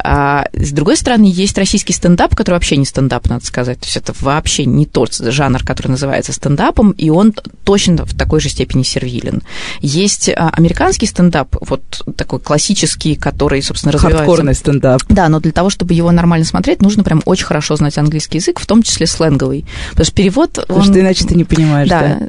А, 0.02 0.46
с 0.52 0.72
другой 0.72 0.96
стороны, 0.96 1.24
есть 1.24 1.56
российский 1.58 1.92
стендап, 1.92 2.34
который 2.34 2.54
вообще 2.54 2.76
не 2.76 2.84
стендап, 2.84 3.28
надо 3.28 3.44
сказать. 3.44 3.80
То 3.80 3.86
есть 3.86 3.96
это 3.96 4.12
вообще 4.20 4.64
не 4.64 4.86
тот 4.86 5.14
жанр, 5.14 5.62
который 5.64 5.88
называется 5.88 6.32
стендапом, 6.32 6.92
и 6.92 7.10
он 7.10 7.32
точно 7.64 8.04
в 8.04 8.14
такой 8.14 8.40
же 8.40 8.48
степени 8.48 8.82
сервилен. 8.82 9.42
Есть 9.80 10.28
а, 10.28 10.50
американский 10.50 11.06
стендап, 11.06 11.56
вот 11.60 12.02
такой 12.16 12.40
классический, 12.40 13.14
который, 13.14 13.33
собственно, 13.62 13.92
развивается... 13.92 14.18
Хардкорный 14.18 14.54
стендап. 14.54 15.02
Да, 15.08 15.28
но 15.28 15.40
для 15.40 15.52
того, 15.52 15.70
чтобы 15.70 15.94
его 15.94 16.10
нормально 16.10 16.44
смотреть, 16.44 16.82
нужно 16.82 17.04
прям 17.04 17.22
очень 17.24 17.44
хорошо 17.44 17.76
знать 17.76 17.98
английский 17.98 18.38
язык, 18.38 18.60
в 18.60 18.66
том 18.66 18.82
числе 18.82 19.06
сленговый. 19.06 19.64
Потому 19.90 20.04
что 20.04 20.14
перевод... 20.14 20.52
Потому 20.52 20.78
он- 20.78 20.84
что 20.84 21.00
иначе 21.00 21.24
ты 21.24 21.34
не 21.34 21.44
понимаешь, 21.44 21.88
да. 21.88 22.18
да, 22.20 22.28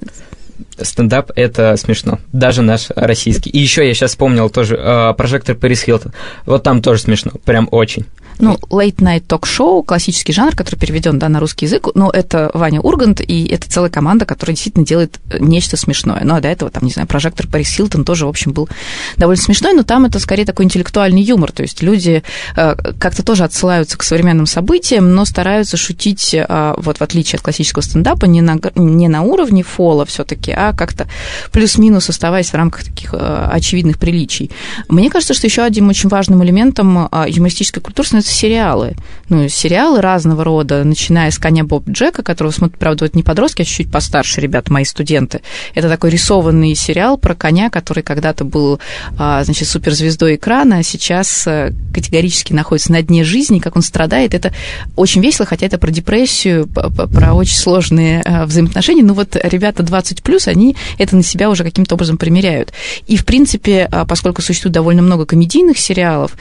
Стендап— 0.83 1.31
это 1.35 1.75
смешно. 1.77 2.19
Даже 2.33 2.61
наш 2.61 2.87
российский. 2.95 3.49
И 3.49 3.59
еще 3.59 3.87
я 3.87 3.93
сейчас 3.93 4.11
вспомнил 4.11 4.49
тоже 4.49 4.75
э, 4.75 5.13
прожектор 5.17 5.55
Пэрис 5.55 5.83
Хилтон. 5.83 6.13
Вот 6.45 6.63
там 6.63 6.81
тоже 6.81 7.01
смешно. 7.01 7.31
Прям 7.45 7.67
очень. 7.71 8.05
Ну, 8.39 8.57
late 8.69 8.97
night 8.97 9.23
ток-шоу, 9.27 9.83
классический 9.83 10.33
жанр, 10.33 10.55
который 10.55 10.77
переведен 10.77 11.19
да, 11.19 11.29
на 11.29 11.39
русский 11.39 11.65
язык, 11.65 11.87
но 11.95 12.09
это 12.11 12.51
Ваня 12.53 12.81
Ургант, 12.81 13.21
и 13.21 13.45
это 13.47 13.69
целая 13.69 13.89
команда, 13.89 14.25
которая 14.25 14.55
действительно 14.55 14.85
делает 14.85 15.19
э, 15.29 15.37
нечто 15.39 15.77
смешное. 15.77 16.21
Ну, 16.23 16.35
а 16.35 16.41
до 16.41 16.47
этого, 16.47 16.69
там, 16.71 16.83
не 16.83 16.91
знаю, 16.91 17.07
прожектор 17.07 17.47
Парис 17.47 17.69
Хилтон 17.69 18.03
тоже, 18.03 18.25
в 18.25 18.29
общем, 18.29 18.51
был 18.51 18.67
довольно 19.17 19.41
смешной, 19.41 19.73
но 19.73 19.83
там 19.83 20.05
это 20.05 20.19
скорее 20.19 20.45
такой 20.45 20.65
интеллектуальный 20.65 21.21
юмор, 21.21 21.51
то 21.51 21.63
есть 21.63 21.81
люди 21.81 22.23
э, 22.55 22.75
как-то 22.99 23.23
тоже 23.23 23.43
отсылаются 23.43 23.97
к 23.97 24.03
современным 24.03 24.45
событиям, 24.45 25.13
но 25.13 25.25
стараются 25.25 25.77
шутить, 25.77 26.33
э, 26.33 26.73
вот 26.77 26.97
в 26.97 27.01
отличие 27.01 27.37
от 27.37 27.43
классического 27.43 27.81
стендапа, 27.81 28.25
не 28.25 28.41
на, 28.41 28.59
не 28.75 29.07
на 29.07 29.21
уровне 29.21 29.63
фола 29.63 30.05
все 30.05 30.23
таки 30.23 30.51
а 30.51 30.73
как-то 30.73 31.07
плюс-минус 31.51 32.09
оставаясь 32.09 32.49
в 32.49 32.53
рамках 32.55 32.83
таких 32.83 33.13
очевидных 33.13 33.97
приличий. 33.97 34.51
Мне 34.89 35.09
кажется, 35.09 35.33
что 35.33 35.47
еще 35.47 35.63
одним 35.63 35.89
очень 35.89 36.09
важным 36.09 36.43
элементом 36.43 37.09
юмористической 37.27 37.81
культуры 37.81 38.07
становятся 38.25 38.33
сериалы. 38.33 38.95
Ну, 39.29 39.47
сериалы 39.47 40.01
разного 40.01 40.43
рода, 40.43 40.83
начиная 40.83 41.31
с 41.31 41.39
«Коня 41.39 41.63
Боб 41.63 41.89
Джека», 41.89 42.21
которого 42.21 42.51
смотрят, 42.51 42.77
правда, 42.77 43.05
вот 43.05 43.15
не 43.15 43.23
подростки, 43.23 43.63
а 43.63 43.65
чуть-чуть 43.65 43.91
постарше 43.91 44.41
ребята, 44.41 44.71
мои 44.71 44.85
студенты. 44.85 45.41
Это 45.73 45.89
такой 45.89 46.11
рисованный 46.11 46.75
сериал 46.75 47.17
про 47.17 47.33
коня, 47.33 47.69
который 47.69 48.03
когда-то 48.03 48.43
был, 48.43 48.79
а, 49.17 49.43
значит, 49.43 49.67
суперзвездой 49.67 50.35
экрана, 50.35 50.77
а 50.77 50.83
сейчас 50.83 51.47
э, 51.47 51.73
категорически 51.93 52.53
находится 52.53 52.91
на 52.91 53.01
дне 53.01 53.23
жизни, 53.23 53.59
как 53.59 53.75
он 53.75 53.81
страдает. 53.81 54.33
Это 54.33 54.53
очень 54.95 55.21
весело, 55.21 55.47
хотя 55.47 55.65
это 55.65 55.77
про 55.77 55.89
депрессию, 55.89 56.67
про 56.67 57.33
очень 57.33 57.57
сложные 57.57 58.21
э, 58.23 58.45
взаимоотношения. 58.45 59.03
Ну 59.03 59.15
вот 59.15 59.35
ребята 59.41 59.81
20 59.81 60.21
плюс, 60.21 60.47
они 60.47 60.75
это 60.99 61.15
на 61.15 61.23
себя 61.23 61.49
уже 61.49 61.63
каким-то 61.63 61.95
образом 61.95 62.17
примеряют. 62.17 62.73
И, 63.07 63.17
в 63.17 63.25
принципе, 63.25 63.87
а, 63.91 64.05
поскольку 64.05 64.43
существует 64.43 64.73
довольно 64.73 65.01
много 65.01 65.25
комедийных 65.25 65.79
сериалов, 65.79 66.33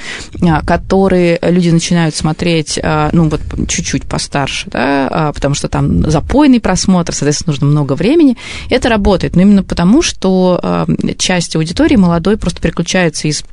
а, 0.43 0.63
которые 0.63 1.39
люди 1.43 1.74
начинают 1.75 2.15
смотреть, 2.15 2.79
а, 2.83 3.11
ну, 3.13 3.29
вот 3.29 3.41
чуть-чуть 3.69 4.05
постарше, 4.05 4.69
да, 4.71 5.09
а, 5.11 5.33
потому 5.33 5.55
что 5.55 5.69
там 5.69 6.11
запойный 6.11 6.61
просмотр, 6.61 7.13
соответственно, 7.13 7.53
нужно 7.53 7.67
много 7.67 7.95
времени, 7.95 8.37
это 8.71 8.89
работает. 8.89 9.37
Но 9.37 9.43
именно 9.43 9.63
потому, 9.63 10.03
что 10.03 10.59
а, 10.63 10.87
часть 11.19 11.57
аудитории 11.57 11.97
молодой 11.97 12.37
просто 12.37 12.61
переключается 12.61 13.29
из 13.29 13.45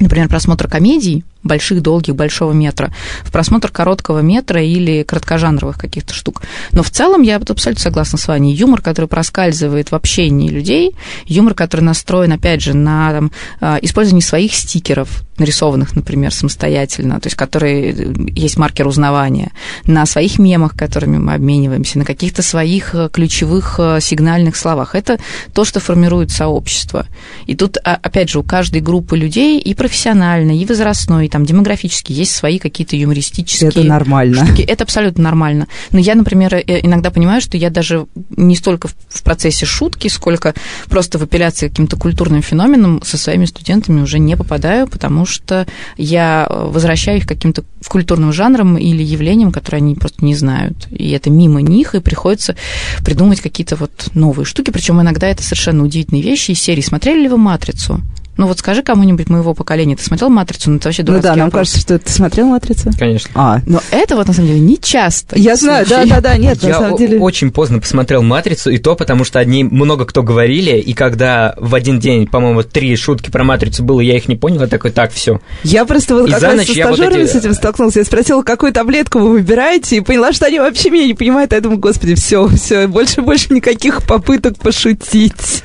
например, 0.00 0.28
просмотра 0.28 0.68
комедий, 0.68 1.24
больших, 1.46 1.82
долгих, 1.82 2.14
большого 2.14 2.52
метра, 2.52 2.92
в 3.22 3.32
просмотр 3.32 3.70
короткого 3.70 4.20
метра 4.20 4.62
или 4.62 5.02
краткожанровых 5.02 5.78
каких-то 5.78 6.14
штук. 6.14 6.42
Но 6.72 6.82
в 6.82 6.90
целом 6.90 7.22
я 7.22 7.36
абсолютно 7.36 7.82
согласна 7.82 8.18
с 8.18 8.28
вами. 8.28 8.48
Юмор, 8.48 8.80
который 8.80 9.06
проскальзывает 9.06 9.90
в 9.90 9.94
общении 9.94 10.48
людей, 10.48 10.94
юмор, 11.26 11.54
который 11.54 11.82
настроен, 11.82 12.32
опять 12.32 12.62
же, 12.62 12.74
на 12.74 13.12
там, 13.12 13.32
а, 13.60 13.78
использование 13.82 14.24
своих 14.24 14.54
стикеров, 14.54 15.24
нарисованных, 15.38 15.94
например, 15.94 16.32
самостоятельно, 16.32 17.20
то 17.20 17.26
есть 17.26 17.36
которые 17.36 17.92
э, 17.92 18.12
есть 18.34 18.56
маркер 18.56 18.86
узнавания, 18.86 19.52
на 19.84 20.06
своих 20.06 20.38
мемах, 20.38 20.74
которыми 20.74 21.18
мы 21.18 21.34
обмениваемся, 21.34 21.98
на 21.98 22.04
каких-то 22.04 22.42
своих 22.42 22.94
э, 22.94 23.08
ключевых 23.12 23.76
э, 23.78 23.98
сигнальных 24.00 24.56
словах. 24.56 24.94
Это 24.94 25.18
то, 25.52 25.64
что 25.64 25.80
формирует 25.80 26.30
сообщество. 26.30 27.06
И 27.46 27.54
тут, 27.54 27.76
а, 27.84 27.98
опять 28.02 28.30
же, 28.30 28.38
у 28.38 28.42
каждой 28.42 28.80
группы 28.80 29.16
людей 29.16 29.60
и 29.60 29.74
профессиональной, 29.74 30.58
и 30.58 30.64
возрастной, 30.64 31.26
и 31.26 31.28
там 31.36 31.44
демографически 31.44 32.12
есть 32.12 32.32
свои 32.32 32.58
какие-то 32.58 32.96
юмористические 32.96 33.68
Это 33.68 33.84
нормально. 33.84 34.46
штуки. 34.46 34.62
Это 34.62 34.84
абсолютно 34.84 35.22
нормально. 35.24 35.66
Но 35.90 35.98
я, 35.98 36.14
например, 36.14 36.54
э, 36.54 36.62
иногда 36.82 37.10
понимаю, 37.10 37.42
что 37.42 37.58
я 37.58 37.68
даже 37.68 38.06
не 38.30 38.56
столько 38.56 38.88
в- 38.88 39.22
процессе 39.22 39.66
шутки, 39.66 40.08
сколько 40.08 40.54
просто 40.88 41.18
в 41.18 41.22
апелляции 41.22 41.68
каким-то 41.68 41.98
культурным 41.98 42.40
феноменам 42.40 43.02
со 43.04 43.18
своими 43.18 43.44
студентами 43.44 44.00
уже 44.00 44.18
не 44.18 44.34
попадаю, 44.34 44.86
потому 44.86 45.26
что 45.26 45.66
я 45.98 46.46
возвращаю 46.48 47.18
их 47.18 47.26
каким-то 47.26 47.64
в 47.82 47.88
культурным 47.90 48.32
жанрам 48.32 48.78
или 48.78 49.02
явлениям, 49.02 49.52
которые 49.52 49.80
они 49.80 49.94
просто 49.94 50.24
не 50.24 50.34
знают. 50.34 50.86
И 50.90 51.10
это 51.10 51.28
мимо 51.28 51.60
них, 51.60 51.94
и 51.94 52.00
приходится 52.00 52.56
придумать 53.04 53.42
какие-то 53.42 53.76
вот 53.76 54.08
новые 54.14 54.46
штуки. 54.46 54.70
Причем 54.70 55.02
иногда 55.02 55.26
это 55.28 55.42
совершенно 55.42 55.84
удивительные 55.84 56.22
вещи 56.22 56.52
из 56.52 56.62
серии. 56.62 56.80
Смотрели 56.80 57.24
ли 57.24 57.28
вы 57.28 57.36
«Матрицу»? 57.36 58.00
Ну 58.36 58.46
вот 58.46 58.58
скажи 58.58 58.82
кому-нибудь 58.82 59.28
моего 59.30 59.54
поколения, 59.54 59.96
ты 59.96 60.02
смотрел 60.04 60.28
«Матрицу»? 60.28 60.70
Ну 60.70 60.76
это 60.76 60.88
вообще 60.88 61.02
Ну 61.02 61.06
дурацкий 61.06 61.28
да, 61.28 61.36
нам 61.36 61.46
вопрос. 61.46 61.60
кажется, 61.70 61.80
что 61.80 61.98
ты 61.98 62.12
смотрел 62.12 62.46
«Матрицу»? 62.48 62.90
Конечно. 62.98 63.30
А, 63.34 63.60
Но 63.66 63.80
это 63.90 64.14
вот, 64.16 64.28
на 64.28 64.34
самом 64.34 64.48
деле, 64.48 64.60
не 64.60 64.78
часто. 64.78 65.38
я 65.38 65.56
знаю, 65.56 65.86
да-да-да, 65.88 66.36
нет, 66.36 66.62
на 66.62 66.66
я 66.68 66.74
самом 66.74 66.94
о- 66.94 66.98
деле... 66.98 67.18
очень 67.18 67.50
поздно 67.50 67.78
посмотрел 67.78 68.22
«Матрицу», 68.22 68.70
и 68.70 68.78
то 68.78 68.94
потому, 68.94 69.24
что 69.24 69.38
одни 69.38 69.64
много 69.64 70.04
кто 70.04 70.22
говорили, 70.22 70.78
и 70.78 70.92
когда 70.92 71.54
в 71.58 71.74
один 71.74 71.98
день, 71.98 72.26
по-моему, 72.26 72.62
три 72.62 72.94
шутки 72.96 73.30
про 73.30 73.42
«Матрицу» 73.44 73.82
было, 73.82 74.00
я 74.00 74.16
их 74.16 74.28
не 74.28 74.36
понял, 74.36 74.60
я 74.60 74.66
такой, 74.66 74.90
так, 74.90 75.12
все. 75.12 75.40
Я 75.64 75.84
просто 75.86 76.14
вот 76.14 76.28
И 76.28 76.30
как 76.32 76.40
за 76.40 76.46
раз 76.48 76.56
ночь 76.56 76.66
со 76.66 76.72
я 76.74 76.88
вот 76.88 76.96
стажерами 76.96 77.22
эти- 77.24 77.30
с 77.32 77.34
этим 77.36 77.54
столкнулся. 77.54 78.00
Я 78.00 78.04
спросила, 78.04 78.42
какую 78.42 78.72
таблетку 78.72 79.18
вы 79.18 79.30
выбираете, 79.30 79.96
и 79.96 80.00
поняла, 80.00 80.32
что 80.32 80.46
они 80.46 80.58
вообще 80.58 80.90
меня 80.90 81.06
не 81.06 81.14
понимают. 81.14 81.52
А 81.52 81.56
Я 81.56 81.62
думаю, 81.62 81.78
господи, 81.80 82.14
все, 82.14 82.46
все, 82.48 82.86
больше 82.86 83.22
больше 83.22 83.52
никаких 83.54 84.02
попыток 84.02 84.58
пошутить. 84.58 85.62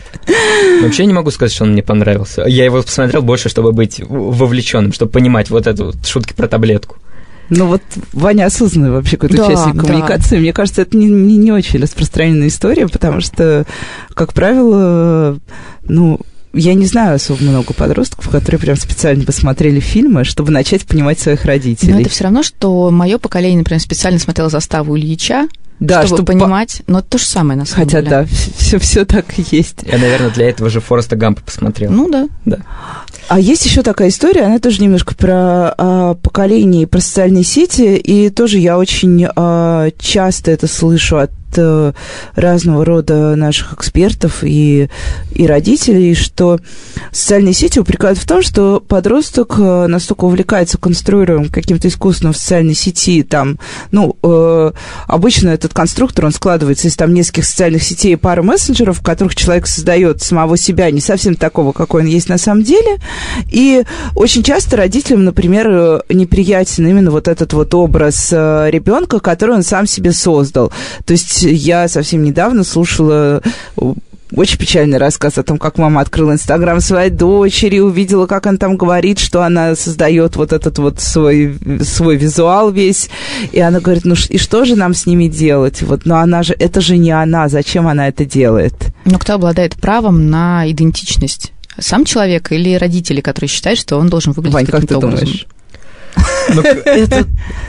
Вообще 0.82 1.06
не 1.06 1.14
могу 1.14 1.32
сказать, 1.32 1.52
что 1.54 1.64
он 1.64 1.72
мне 1.74 1.84
понравился. 1.84 2.44
Я 2.48 2.61
его 2.66 2.82
посмотрел 2.82 3.22
больше, 3.22 3.50
чтобы 3.50 3.72
быть 3.72 4.02
вовлеченным, 4.08 4.94
чтобы 4.94 5.12
понимать 5.12 5.50
вот 5.50 5.68
эту 5.68 5.86
вот 5.86 6.06
шутки 6.06 6.34
про 6.34 6.48
таблетку. 6.48 6.98
Ну 7.50 7.68
вот 7.68 7.82
Ваня 8.14 8.46
осознанный 8.46 8.92
вообще 8.92 9.18
какой-то 9.18 9.38
Да, 9.38 9.48
участник 9.48 9.76
да. 9.76 9.82
коммуникации. 9.82 10.40
Мне 10.40 10.54
кажется, 10.54 10.84
это 10.84 10.96
не, 10.96 11.08
не, 11.08 11.36
не 11.36 11.52
очень 11.52 11.82
распространенная 11.82 12.48
история, 12.48 12.88
потому 12.88 13.20
что, 13.20 13.66
как 14.14 14.34
правило, 14.34 15.38
ну, 15.84 16.20
я 16.54 16.74
не 16.74 16.86
знаю 16.86 17.16
особо 17.16 17.44
много 17.44 17.74
подростков, 17.74 18.30
которые 18.30 18.60
прям 18.60 18.76
специально 18.78 19.26
посмотрели 19.26 19.80
фильмы, 19.80 20.24
чтобы 20.24 20.52
начать 20.52 20.86
понимать 20.86 21.20
своих 21.20 21.44
родителей. 21.46 21.94
Но 21.94 22.00
это 22.02 22.10
все 22.10 22.24
равно, 22.26 22.42
что 22.42 22.90
мое 22.90 23.18
поколение, 23.18 23.60
например, 23.60 23.82
специально 23.82 24.20
смотрело 24.20 24.50
заставу 24.50 24.98
Ильича, 24.98 25.48
да, 25.82 26.06
чтобы, 26.06 26.18
чтобы 26.18 26.26
по- 26.34 26.40
понимать. 26.46 26.82
Но 26.88 27.00
это 27.00 27.10
то 27.10 27.18
же 27.18 27.26
самое, 27.26 27.60
на 27.60 27.66
самом 27.66 27.86
Хотя 27.86 28.02
деле. 28.02 28.10
да, 28.10 28.26
все, 28.58 28.80
все 28.80 29.04
так 29.04 29.26
и 29.38 29.46
есть. 29.52 29.80
Я, 29.84 29.98
наверное, 29.98 30.30
для 30.30 30.50
этого 30.50 30.70
же 30.70 30.80
Фореста 30.80 31.16
Гампа 31.16 31.42
посмотрел. 31.42 31.92
Ну 31.92 32.10
да. 32.10 32.28
А 33.28 33.40
есть 33.40 33.66
еще 33.66 33.82
такая 33.82 34.10
история, 34.10 34.44
она 34.44 34.60
тоже 34.60 34.82
немножко 34.82 35.16
про 35.16 35.74
а, 35.78 36.14
поколение 36.16 36.84
и 36.84 36.86
про 36.86 37.00
социальные 37.00 37.44
сети, 37.44 37.96
и 37.98 38.30
тоже 38.30 38.58
я 38.60 38.78
очень 38.78 39.26
а, 39.36 39.90
часто 40.00 40.52
это 40.52 40.68
слышу 40.68 41.18
от 41.18 41.32
разного 42.36 42.86
рода 42.86 43.36
наших 43.36 43.74
экспертов 43.74 44.44
и, 44.44 44.90
и 45.32 45.48
родителей, 45.48 46.16
что 46.16 46.60
социальные 47.12 47.54
сети 47.54 47.80
упрекают 47.80 48.18
в 48.18 48.28
том, 48.28 48.42
что 48.42 48.80
подросток 48.80 49.56
э, 49.58 49.88
настолько 49.88 50.26
увлекается 50.26 50.78
конструированием 50.78 51.52
каким-то 51.52 51.88
искусственным 51.88 52.34
в 52.34 52.38
социальной 52.38 52.74
сети, 52.74 53.24
там, 53.24 53.60
ну, 53.92 54.18
э, 54.24 54.72
обычно 55.08 55.50
этот 55.50 55.74
конструктор, 55.74 56.26
он 56.26 56.32
складывается 56.32 56.88
из 56.88 56.96
там 56.96 57.14
нескольких 57.14 57.46
социальных 57.46 57.84
сетей 57.84 58.14
и 58.14 58.16
пары 58.16 58.44
мессенджеров, 58.44 59.00
в 59.00 59.04
которых 59.04 59.36
человек 59.36 59.68
создает 59.68 60.22
самого 60.22 60.58
себя, 60.58 60.90
не 60.92 61.02
совсем 61.02 61.36
такого, 61.36 61.72
какой 61.72 62.02
он 62.02 62.08
есть 62.08 62.30
на 62.30 62.38
самом 62.38 62.64
деле, 62.64 62.98
и 63.50 63.84
очень 64.16 64.44
часто 64.44 64.78
родителям, 64.78 65.26
например, 65.26 65.68
э, 65.70 66.02
неприятен 66.10 66.88
именно 66.88 67.12
вот 67.12 67.28
этот 67.28 67.54
вот 67.54 67.74
образ 67.74 68.30
э, 68.32 68.70
ребенка, 68.70 69.20
который 69.20 69.56
он 69.56 69.64
сам 69.64 69.88
себе 69.88 70.12
создал. 70.12 70.72
То 71.06 71.14
есть 71.14 71.41
я 71.42 71.88
совсем 71.88 72.24
недавно 72.24 72.64
слушала 72.64 73.42
очень 74.36 74.58
печальный 74.58 74.98
рассказ 74.98 75.38
о 75.38 75.44
том, 75.44 75.58
как 75.58 75.78
мама 75.78 76.02
открыла 76.02 76.32
Инстаграм 76.32 76.80
своей 76.80 77.10
дочери, 77.10 77.80
увидела, 77.80 78.28
как 78.28 78.48
она 78.48 78.58
там 78.58 78.78
говорит, 78.78 79.20
что 79.20 79.44
она 79.44 79.76
создает 79.76 80.36
вот 80.36 80.54
этот 80.54 80.78
вот 80.80 81.00
свой, 81.02 81.58
свой 81.82 82.16
визуал 82.16 82.72
весь. 82.72 83.10
И 83.52 83.60
она 83.60 83.80
говорит, 83.80 84.06
ну 84.06 84.16
и 84.30 84.38
что 84.38 84.66
же 84.66 84.76
нам 84.76 84.94
с 84.94 85.06
ними 85.06 85.28
делать? 85.28 85.82
Вот, 85.82 86.06
но 86.06 86.18
она 86.18 86.44
же, 86.44 86.56
это 86.58 86.82
же 86.82 86.98
не 86.98 87.12
она, 87.12 87.50
зачем 87.50 87.88
она 87.88 88.08
это 88.08 88.26
делает? 88.26 88.74
Но 89.06 89.20
кто 89.20 89.34
обладает 89.34 89.76
правом 89.76 90.30
на 90.30 90.70
идентичность? 90.70 91.52
Сам 91.78 92.06
человек 92.06 92.52
или 92.52 92.76
родители, 92.76 93.22
которые 93.22 93.50
считают, 93.50 93.80
что 93.80 93.98
он 93.98 94.10
должен 94.10 94.34
выглядеть 94.34 94.70
каким-то 94.70 94.98
образом? 94.98 95.26
думаешь? 95.26 95.48
Ну, 96.54 96.62
это, 96.86 97.26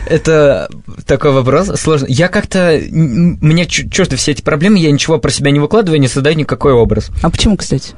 это 0.06 0.68
такой 1.06 1.32
вопрос 1.32 1.68
сложный. 1.80 2.10
Я 2.12 2.28
как-то... 2.28 2.80
Мне 2.90 3.66
черт 3.66 4.12
все 4.14 4.32
эти 4.32 4.42
проблемы, 4.42 4.78
я 4.78 4.90
ничего 4.90 5.18
про 5.18 5.30
себя 5.30 5.50
не 5.50 5.60
выкладываю, 5.60 6.00
не 6.00 6.08
создаю 6.08 6.36
никакой 6.36 6.72
образ. 6.72 7.10
А 7.22 7.30
почему, 7.30 7.56
кстати? 7.56 7.94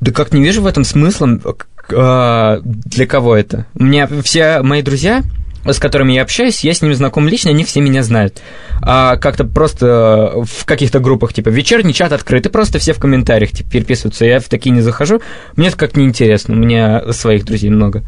Да 0.00 0.10
как 0.12 0.32
не 0.32 0.42
вижу 0.42 0.62
в 0.62 0.66
этом 0.66 0.84
смысла. 0.84 1.38
К- 1.38 1.66
а, 1.94 2.60
Для 2.64 3.06
кого 3.06 3.36
это? 3.36 3.66
У 3.74 3.84
меня 3.84 4.08
все 4.22 4.62
мои 4.62 4.82
друзья, 4.82 5.22
с 5.64 5.78
которыми 5.78 6.12
я 6.12 6.22
общаюсь, 6.22 6.64
я 6.64 6.74
с 6.74 6.82
ними 6.82 6.92
знаком 6.94 7.28
лично, 7.28 7.50
они 7.50 7.64
все 7.64 7.80
меня 7.80 8.02
знают. 8.02 8.42
А 8.80 9.16
как-то 9.16 9.44
просто 9.44 10.32
в 10.44 10.64
каких-то 10.64 10.98
группах, 10.98 11.32
типа, 11.32 11.50
вечерний 11.50 11.94
чат 11.94 12.12
открытый, 12.12 12.50
просто 12.50 12.78
все 12.80 12.92
в 12.92 12.98
комментариях 12.98 13.52
типа, 13.52 13.70
переписываются. 13.70 14.24
Я 14.24 14.40
в 14.40 14.48
такие 14.48 14.72
не 14.72 14.80
захожу. 14.80 15.22
Мне 15.56 15.68
это 15.68 15.76
как 15.76 15.96
неинтересно, 15.96 16.54
у 16.54 16.58
меня 16.58 17.12
своих 17.12 17.44
друзей 17.44 17.70
много. 17.70 18.02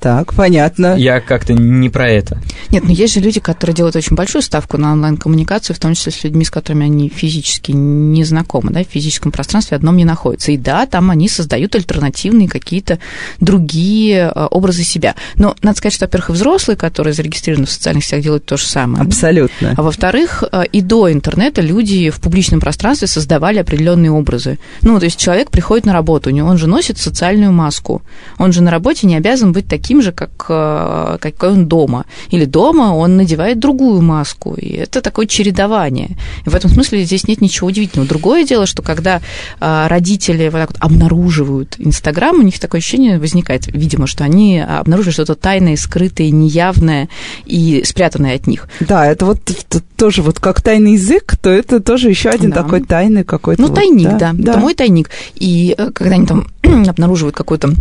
Так, 0.00 0.34
понятно. 0.34 0.96
Я 0.96 1.20
как-то 1.20 1.54
не 1.54 1.88
про 1.88 2.08
это. 2.08 2.38
Нет, 2.70 2.84
но 2.84 2.92
есть 2.92 3.14
же 3.14 3.20
люди, 3.20 3.40
которые 3.40 3.74
делают 3.74 3.96
очень 3.96 4.14
большую 4.14 4.42
ставку 4.42 4.78
на 4.78 4.92
онлайн-коммуникацию, 4.92 5.74
в 5.74 5.78
том 5.78 5.94
числе 5.94 6.12
с 6.12 6.22
людьми, 6.24 6.44
с 6.44 6.50
которыми 6.50 6.86
они 6.86 7.08
физически 7.08 7.72
не 7.72 8.24
знакомы, 8.24 8.70
да, 8.70 8.84
в 8.84 8.88
физическом 8.88 9.32
пространстве 9.32 9.76
одном 9.76 9.96
не 9.96 10.04
находятся. 10.04 10.52
И 10.52 10.56
да, 10.56 10.86
там 10.86 11.10
они 11.10 11.28
создают 11.28 11.74
альтернативные 11.74 12.48
какие-то 12.48 12.98
другие 13.40 14.32
э, 14.34 14.46
образы 14.50 14.84
себя. 14.84 15.14
Но 15.34 15.56
надо 15.62 15.78
сказать, 15.78 15.94
что, 15.94 16.06
во-первых, 16.06 16.30
и 16.30 16.32
взрослые, 16.32 16.76
которые 16.76 17.12
зарегистрированы 17.12 17.66
в 17.66 17.70
социальных 17.70 18.04
сетях, 18.04 18.22
делают 18.22 18.44
то 18.44 18.56
же 18.56 18.66
самое. 18.66 19.02
Абсолютно. 19.02 19.74
А 19.76 19.82
во-вторых, 19.82 20.44
э, 20.50 20.64
и 20.70 20.80
до 20.80 21.12
интернета 21.12 21.60
люди 21.60 22.10
в 22.10 22.20
публичном 22.20 22.60
пространстве 22.60 23.08
создавали 23.08 23.58
определенные 23.58 24.12
образы. 24.12 24.58
Ну, 24.82 24.98
то 24.98 25.06
есть 25.06 25.18
человек 25.18 25.50
приходит 25.50 25.86
на 25.86 25.92
работу, 25.92 26.30
у 26.30 26.32
него 26.32 26.48
он 26.48 26.58
же 26.58 26.68
носит 26.68 26.98
социальную 26.98 27.52
маску. 27.52 28.02
Он 28.38 28.52
же 28.52 28.62
на 28.62 28.70
работе 28.70 29.06
не 29.06 29.16
обязан 29.16 29.52
быть 29.52 29.66
таким 29.66 29.87
же, 30.02 30.12
как, 30.12 30.30
э, 30.48 31.18
какой 31.20 31.50
он 31.50 31.66
дома. 31.66 32.04
Или 32.30 32.44
дома 32.44 32.94
он 32.94 33.16
надевает 33.16 33.58
другую 33.58 34.02
маску. 34.02 34.54
И 34.54 34.68
это 34.74 35.00
такое 35.00 35.26
чередование. 35.26 36.16
И 36.46 36.48
в 36.50 36.54
этом 36.54 36.70
смысле 36.70 37.04
здесь 37.04 37.26
нет 37.28 37.40
ничего 37.40 37.68
удивительного. 37.68 38.08
Другое 38.08 38.44
дело, 38.44 38.66
что 38.66 38.82
когда 38.82 39.20
э, 39.60 39.86
родители 39.88 40.48
вот 40.48 40.58
так 40.58 40.70
вот 40.70 40.78
обнаруживают 40.80 41.76
Инстаграм, 41.78 42.36
у 42.38 42.42
них 42.42 42.58
такое 42.58 42.80
ощущение 42.80 43.18
возникает, 43.18 43.66
видимо, 43.66 44.06
что 44.06 44.24
они 44.24 44.60
обнаруживают 44.60 45.14
что-то 45.14 45.34
тайное, 45.34 45.76
скрытое, 45.76 46.30
неявное 46.30 47.08
и 47.46 47.82
спрятанное 47.84 48.36
от 48.36 48.46
них. 48.46 48.68
Да, 48.80 49.06
это 49.06 49.26
вот 49.26 49.42
т- 49.44 49.80
тоже 49.96 50.22
вот 50.22 50.38
как 50.38 50.60
тайный 50.62 50.92
язык, 50.92 51.36
то 51.40 51.50
это 51.50 51.80
тоже 51.80 52.08
еще 52.10 52.30
один 52.30 52.50
Да. 52.50 52.62
такой 52.62 52.82
тайный 52.82 53.24
какой-то. 53.24 53.62
Ну, 53.62 53.68
вот, 53.68 53.74
тайник, 53.76 54.16
да. 54.18 54.34
Это 54.38 54.58
мой 54.58 54.74
тайник. 54.74 55.10
И 55.34 55.74
э, 55.76 55.90
когда 55.92 56.14
они 56.14 56.26
там 56.26 56.48
обнаруживают 56.62 57.34
какой-то 57.36 57.72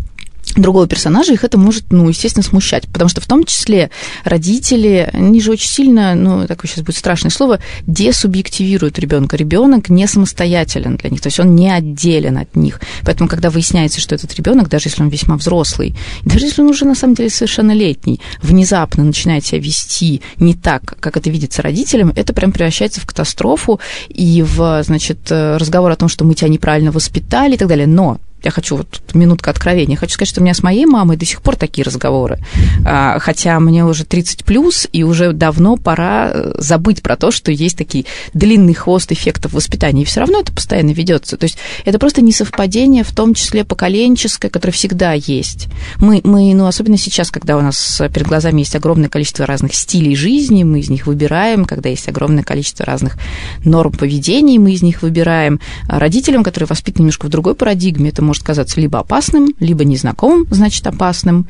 другого 0.55 0.87
персонажа, 0.87 1.33
их 1.33 1.43
это 1.43 1.57
может, 1.57 1.91
ну, 1.91 2.07
естественно, 2.09 2.43
смущать. 2.43 2.87
Потому 2.87 3.09
что 3.09 3.21
в 3.21 3.27
том 3.27 3.43
числе 3.43 3.89
родители, 4.23 5.09
они 5.13 5.41
же 5.41 5.51
очень 5.51 5.69
сильно, 5.69 6.15
ну, 6.15 6.47
такое 6.47 6.69
сейчас 6.69 6.83
будет 6.83 6.97
страшное 6.97 7.31
слово, 7.31 7.59
десубъективируют 7.85 8.99
ребенка. 8.99 9.37
Ребенок 9.37 9.89
не 9.89 10.07
самостоятелен 10.07 10.97
для 10.97 11.09
них, 11.09 11.21
то 11.21 11.27
есть 11.27 11.39
он 11.39 11.55
не 11.55 11.69
отделен 11.69 12.37
от 12.37 12.55
них. 12.55 12.81
Поэтому, 13.03 13.29
когда 13.29 13.49
выясняется, 13.49 13.99
что 13.99 14.15
этот 14.15 14.33
ребенок, 14.35 14.69
даже 14.69 14.87
если 14.87 15.01
он 15.01 15.09
весьма 15.09 15.37
взрослый, 15.37 15.95
даже 16.23 16.45
если 16.45 16.61
он 16.61 16.69
уже 16.69 16.85
на 16.85 16.95
самом 16.95 17.15
деле 17.15 17.29
совершеннолетний, 17.29 18.21
внезапно 18.41 19.03
начинает 19.03 19.45
себя 19.45 19.59
вести 19.59 20.21
не 20.37 20.53
так, 20.53 20.97
как 20.99 21.17
это 21.17 21.29
видится 21.29 21.61
родителям, 21.61 22.13
это 22.15 22.33
прям 22.33 22.51
превращается 22.51 23.01
в 23.01 23.05
катастрофу 23.05 23.79
и 24.09 24.43
в, 24.43 24.83
значит, 24.83 25.19
э, 25.29 25.57
разговор 25.57 25.91
о 25.91 25.95
том, 25.95 26.09
что 26.09 26.25
мы 26.25 26.33
тебя 26.33 26.49
неправильно 26.49 26.91
воспитали 26.91 27.55
и 27.55 27.57
так 27.57 27.67
далее. 27.67 27.87
Но 27.87 28.19
я 28.47 28.51
хочу 28.51 28.77
вот 28.77 29.01
минутка 29.13 29.49
откровения. 29.49 29.97
Хочу 29.97 30.13
сказать, 30.13 30.29
что 30.29 30.39
у 30.39 30.43
меня 30.43 30.53
с 30.53 30.63
моей 30.63 30.85
мамой 30.85 31.17
до 31.17 31.25
сих 31.25 31.41
пор 31.41 31.57
такие 31.57 31.83
разговоры. 31.83 32.39
А, 32.85 33.19
Хотя 33.19 33.59
мне 33.59 33.83
уже 33.83 34.05
30 34.05 34.45
плюс, 34.45 34.87
и 34.93 35.03
уже 35.03 35.33
давно 35.33 35.75
пора 35.75 36.31
э, 36.33 36.53
забыть 36.57 37.01
про 37.01 37.17
то, 37.17 37.29
что 37.29 37.51
есть 37.51 37.77
такие 37.77 38.05
длинный 38.33 38.73
хвост 38.73 39.11
эффектов 39.11 39.51
воспитания. 39.51 40.03
И 40.03 40.05
все 40.05 40.21
равно 40.21 40.39
это 40.39 40.53
постоянно 40.53 40.91
ведется. 40.91 41.35
То 41.35 41.43
есть 41.43 41.57
это 41.83 41.99
просто 41.99 42.21
несовпадение, 42.21 43.03
в 43.03 43.13
том 43.13 43.33
числе 43.33 43.65
поколенческое, 43.65 44.49
которое 44.49 44.73
всегда 44.73 45.11
есть. 45.11 45.67
Мы, 45.97 46.21
мы, 46.23 46.53
ну, 46.53 46.67
особенно 46.67 46.97
сейчас, 46.97 47.31
когда 47.31 47.57
у 47.57 47.61
нас 47.61 48.01
перед 48.13 48.27
глазами 48.27 48.61
есть 48.61 48.75
огромное 48.77 49.09
количество 49.09 49.45
разных 49.45 49.73
стилей 49.73 50.15
жизни, 50.15 50.63
мы 50.63 50.79
из 50.79 50.89
них 50.89 51.05
выбираем, 51.05 51.65
когда 51.65 51.89
есть 51.89 52.07
огромное 52.07 52.43
количество 52.43 52.85
разных 52.85 53.17
норм 53.65 53.91
поведения, 53.91 54.57
мы 54.57 54.71
из 54.71 54.81
них 54.83 55.01
выбираем. 55.01 55.59
А 55.89 55.99
Родителям, 55.99 56.45
которые 56.45 56.67
воспитаны 56.69 57.03
немножко 57.03 57.25
в 57.25 57.29
другой 57.29 57.55
парадигме, 57.55 58.09
это 58.09 58.21
может 58.21 58.36
казаться 58.43 58.79
либо 58.79 58.99
опасным, 58.99 59.53
либо 59.59 59.83
незнакомым, 59.83 60.47
значит, 60.51 60.85
опасным. 60.87 61.47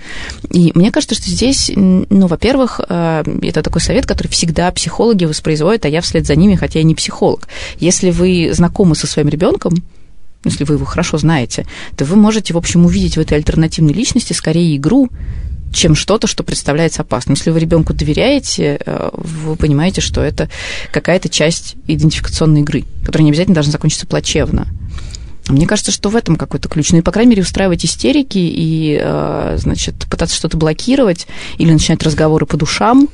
И 0.51 0.71
мне 0.75 0.91
кажется, 0.91 1.15
что 1.15 1.29
здесь, 1.29 1.71
ну, 1.75 2.27
во-первых, 2.27 2.81
э, 2.87 3.23
это 3.41 3.63
такой 3.63 3.81
совет, 3.81 4.05
который 4.05 4.27
всегда 4.27 4.71
психологи 4.71 5.25
воспроизводят, 5.25 5.85
а 5.85 5.89
я 5.89 6.01
вслед 6.01 6.25
за 6.25 6.35
ними, 6.35 6.55
хотя 6.55 6.79
я 6.79 6.85
не 6.85 6.95
психолог. 6.95 7.47
Если 7.79 8.11
вы 8.11 8.51
знакомы 8.53 8.95
со 8.95 9.07
своим 9.07 9.29
ребенком, 9.29 9.83
если 10.43 10.63
вы 10.63 10.75
его 10.75 10.85
хорошо 10.85 11.17
знаете, 11.17 11.65
то 11.95 12.05
вы 12.05 12.15
можете, 12.15 12.53
в 12.53 12.57
общем, 12.57 12.85
увидеть 12.85 13.17
в 13.17 13.19
этой 13.19 13.37
альтернативной 13.37 13.93
личности 13.93 14.33
скорее 14.33 14.77
игру, 14.77 15.09
чем 15.73 15.95
что-то, 15.95 16.27
что 16.27 16.43
представляется 16.43 17.01
опасным. 17.01 17.35
Если 17.35 17.51
вы 17.51 17.59
ребенку 17.59 17.93
доверяете, 17.93 18.79
э, 18.85 19.09
вы 19.13 19.55
понимаете, 19.55 20.01
что 20.01 20.21
это 20.21 20.49
какая-то 20.91 21.29
часть 21.29 21.75
идентификационной 21.87 22.61
игры, 22.61 22.85
которая 23.03 23.25
не 23.25 23.31
обязательно 23.31 23.55
должна 23.55 23.73
закончиться 23.73 24.07
плачевно. 24.07 24.67
Мне 25.49 25.67
кажется, 25.67 25.91
что 25.91 26.09
в 26.09 26.15
этом 26.15 26.35
какой-то 26.35 26.69
ключ. 26.69 26.91
Ну 26.91 26.99
и, 26.99 27.01
по 27.01 27.11
крайней 27.11 27.31
мере, 27.31 27.43
устраивать 27.43 27.85
истерики 27.85 28.37
и, 28.37 28.99
э, 29.01 29.55
значит, 29.57 29.95
пытаться 30.09 30.35
что-то 30.35 30.57
блокировать 30.57 31.27
или 31.57 31.71
начинать 31.71 32.03
разговоры 32.03 32.45
по 32.45 32.57
душам, 32.57 33.09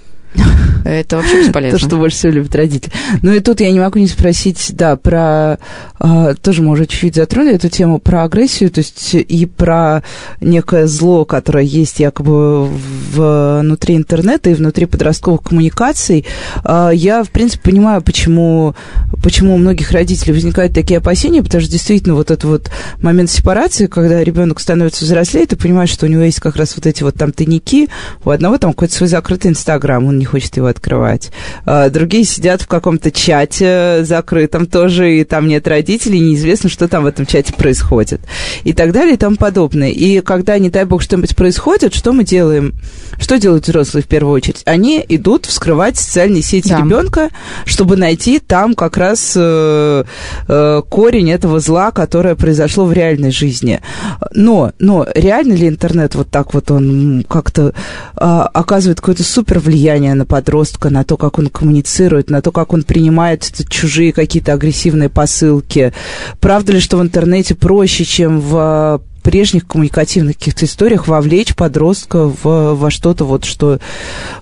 это 0.86 1.17
вообще 1.17 1.43
бесполезно. 1.45 1.79
То, 1.79 1.86
что 1.86 1.97
больше 1.97 2.17
всего 2.17 2.34
любят 2.34 2.55
родители. 2.55 2.91
Ну 3.21 3.34
и 3.34 3.39
тут 3.39 3.61
я 3.61 3.71
не 3.71 3.79
могу 3.79 3.99
не 3.99 4.07
спросить, 4.07 4.71
да, 4.73 4.95
про... 4.95 5.59
э, 5.99 6.36
тоже 6.41 6.61
мы 6.61 6.71
уже 6.71 6.86
чуть-чуть 6.86 7.15
затронули 7.15 7.55
эту 7.55 7.69
тему, 7.69 7.99
про 7.99 8.23
агрессию, 8.23 8.69
то 8.69 8.79
есть 8.79 9.13
и 9.13 9.45
про 9.45 10.03
некое 10.41 10.88
зло, 10.88 11.25
которое 11.25 11.63
есть 11.63 11.99
якобы 11.99 12.67
внутри 13.13 13.95
интернета 13.95 14.49
и 14.49 14.53
внутри 14.53 14.86
подростковых 14.86 15.43
коммуникаций. 15.43 16.25
Э, 16.65 16.91
я, 16.93 17.23
в 17.23 17.29
принципе, 17.29 17.71
понимаю, 17.71 18.01
почему, 18.01 18.75
почему 19.21 19.55
у 19.55 19.57
многих 19.57 19.91
родителей 19.91 20.34
возникают 20.34 20.73
такие 20.73 20.97
опасения, 20.97 21.43
потому 21.43 21.61
что 21.61 21.71
действительно 21.71 22.15
вот 22.15 22.31
этот 22.31 22.43
вот 22.43 22.71
момент 23.01 23.29
сепарации, 23.29 23.88
когда 23.88 24.23
ребенок 24.23 24.59
становится 24.59 25.05
взрослее, 25.05 25.45
ты 25.45 25.55
понимаешь, 25.55 25.89
что 25.89 26.05
у 26.05 26.09
него 26.09 26.23
есть 26.23 26.39
как 26.39 26.55
раз 26.55 26.75
вот 26.75 26.86
эти 26.86 27.03
вот 27.03 27.15
там 27.15 27.31
тайники, 27.31 27.89
у 28.25 28.29
одного 28.29 28.57
там 28.57 28.71
какой-то 28.71 28.93
свой 28.95 29.09
закрытый 29.09 29.51
Инстаграм, 29.51 30.05
он 30.05 30.22
не 30.24 30.26
хочет 30.26 30.55
его 30.55 30.67
открывать. 30.67 31.32
А, 31.65 31.89
Другие 31.89 32.24
сидят 32.24 32.61
в 32.61 32.67
каком-то 32.67 33.11
чате 33.11 33.99
закрытом 34.03 34.67
тоже, 34.67 35.17
и 35.19 35.24
там 35.26 35.47
нет 35.49 35.67
родителей, 35.67 36.21
неизвестно, 36.21 36.69
что 36.69 36.88
там 36.88 37.03
в 37.03 37.07
этом 37.07 37.26
чате 37.26 37.51
происходит. 37.53 38.21
И 38.63 38.71
так 38.71 38.93
далее, 38.93 39.15
и 39.15 39.17
тому 39.17 39.36
подобное. 39.36 39.89
И 39.89 40.21
когда, 40.21 40.57
не 40.59 40.69
дай 40.69 40.86
бог, 40.86 41.01
что-нибудь 41.01 41.36
происходит, 41.36 41.93
что 41.93 42.13
мы 42.13 42.24
делаем? 42.24 42.74
Что 43.19 43.38
делают 43.38 43.67
взрослые 43.67 44.03
в 44.03 44.07
первую 44.07 44.34
очередь? 44.34 44.61
Они 44.65 45.03
идут 45.09 45.45
вскрывать 45.45 45.97
социальные 45.97 46.41
сети 46.41 46.69
Да. 46.69 46.80
ребенка, 46.80 47.30
чтобы 47.65 47.97
найти 47.97 48.39
там 48.39 48.76
как 48.76 48.95
раз 48.95 49.34
э, 49.36 50.03
э, 50.47 50.82
корень 50.89 51.32
этого 51.32 51.59
зла, 51.59 51.91
которое 51.91 52.36
произошло 52.36 52.86
в 52.86 52.93
реальной 52.93 53.32
жизни. 53.32 53.82
Но, 54.32 54.71
но 54.80 55.05
реально 55.13 55.53
ли 55.53 55.67
интернет 55.67 56.15
вот 56.15 56.30
так 56.30 56.53
вот 56.53 56.71
он 56.71 57.26
как-то 57.28 57.74
а, 58.15 58.49
оказывает 58.53 58.99
какое-то 59.01 59.24
супер 59.24 59.59
влияние 59.59 60.12
влияние 60.14 60.16
на 60.16 60.26
подростка, 60.26 60.89
на 60.89 61.03
то, 61.03 61.18
как 61.18 61.39
он 61.39 61.49
коммуницирует, 61.49 62.30
на 62.30 62.41
то, 62.41 62.51
как 62.51 62.74
он 62.74 62.84
принимает 62.84 63.51
чужие 63.70 64.14
какие-то 64.14 64.53
агрессивные 64.53 65.09
посылки. 65.09 65.93
Правда 66.39 66.74
ли, 66.74 66.80
что 66.80 66.97
в 66.97 67.01
интернете 67.01 67.55
проще, 67.55 68.05
чем 68.05 68.39
в 68.39 69.01
прежних 69.24 69.66
коммуникативных 69.66 70.38
каких-то 70.38 70.66
историях 70.66 71.07
вовлечь 71.07 71.55
подростка 71.55 72.28
в, 72.28 72.74
во 72.74 72.91
что-то, 72.91 73.26
вот, 73.26 73.45
что 73.45 73.80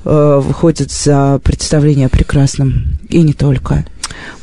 э, 0.05 0.41
выходит 0.43 0.91
за 0.91 1.39
представление 1.43 2.07
о 2.07 2.09
прекрасном. 2.09 2.97
И 3.09 3.21
не 3.21 3.33
только. 3.33 3.85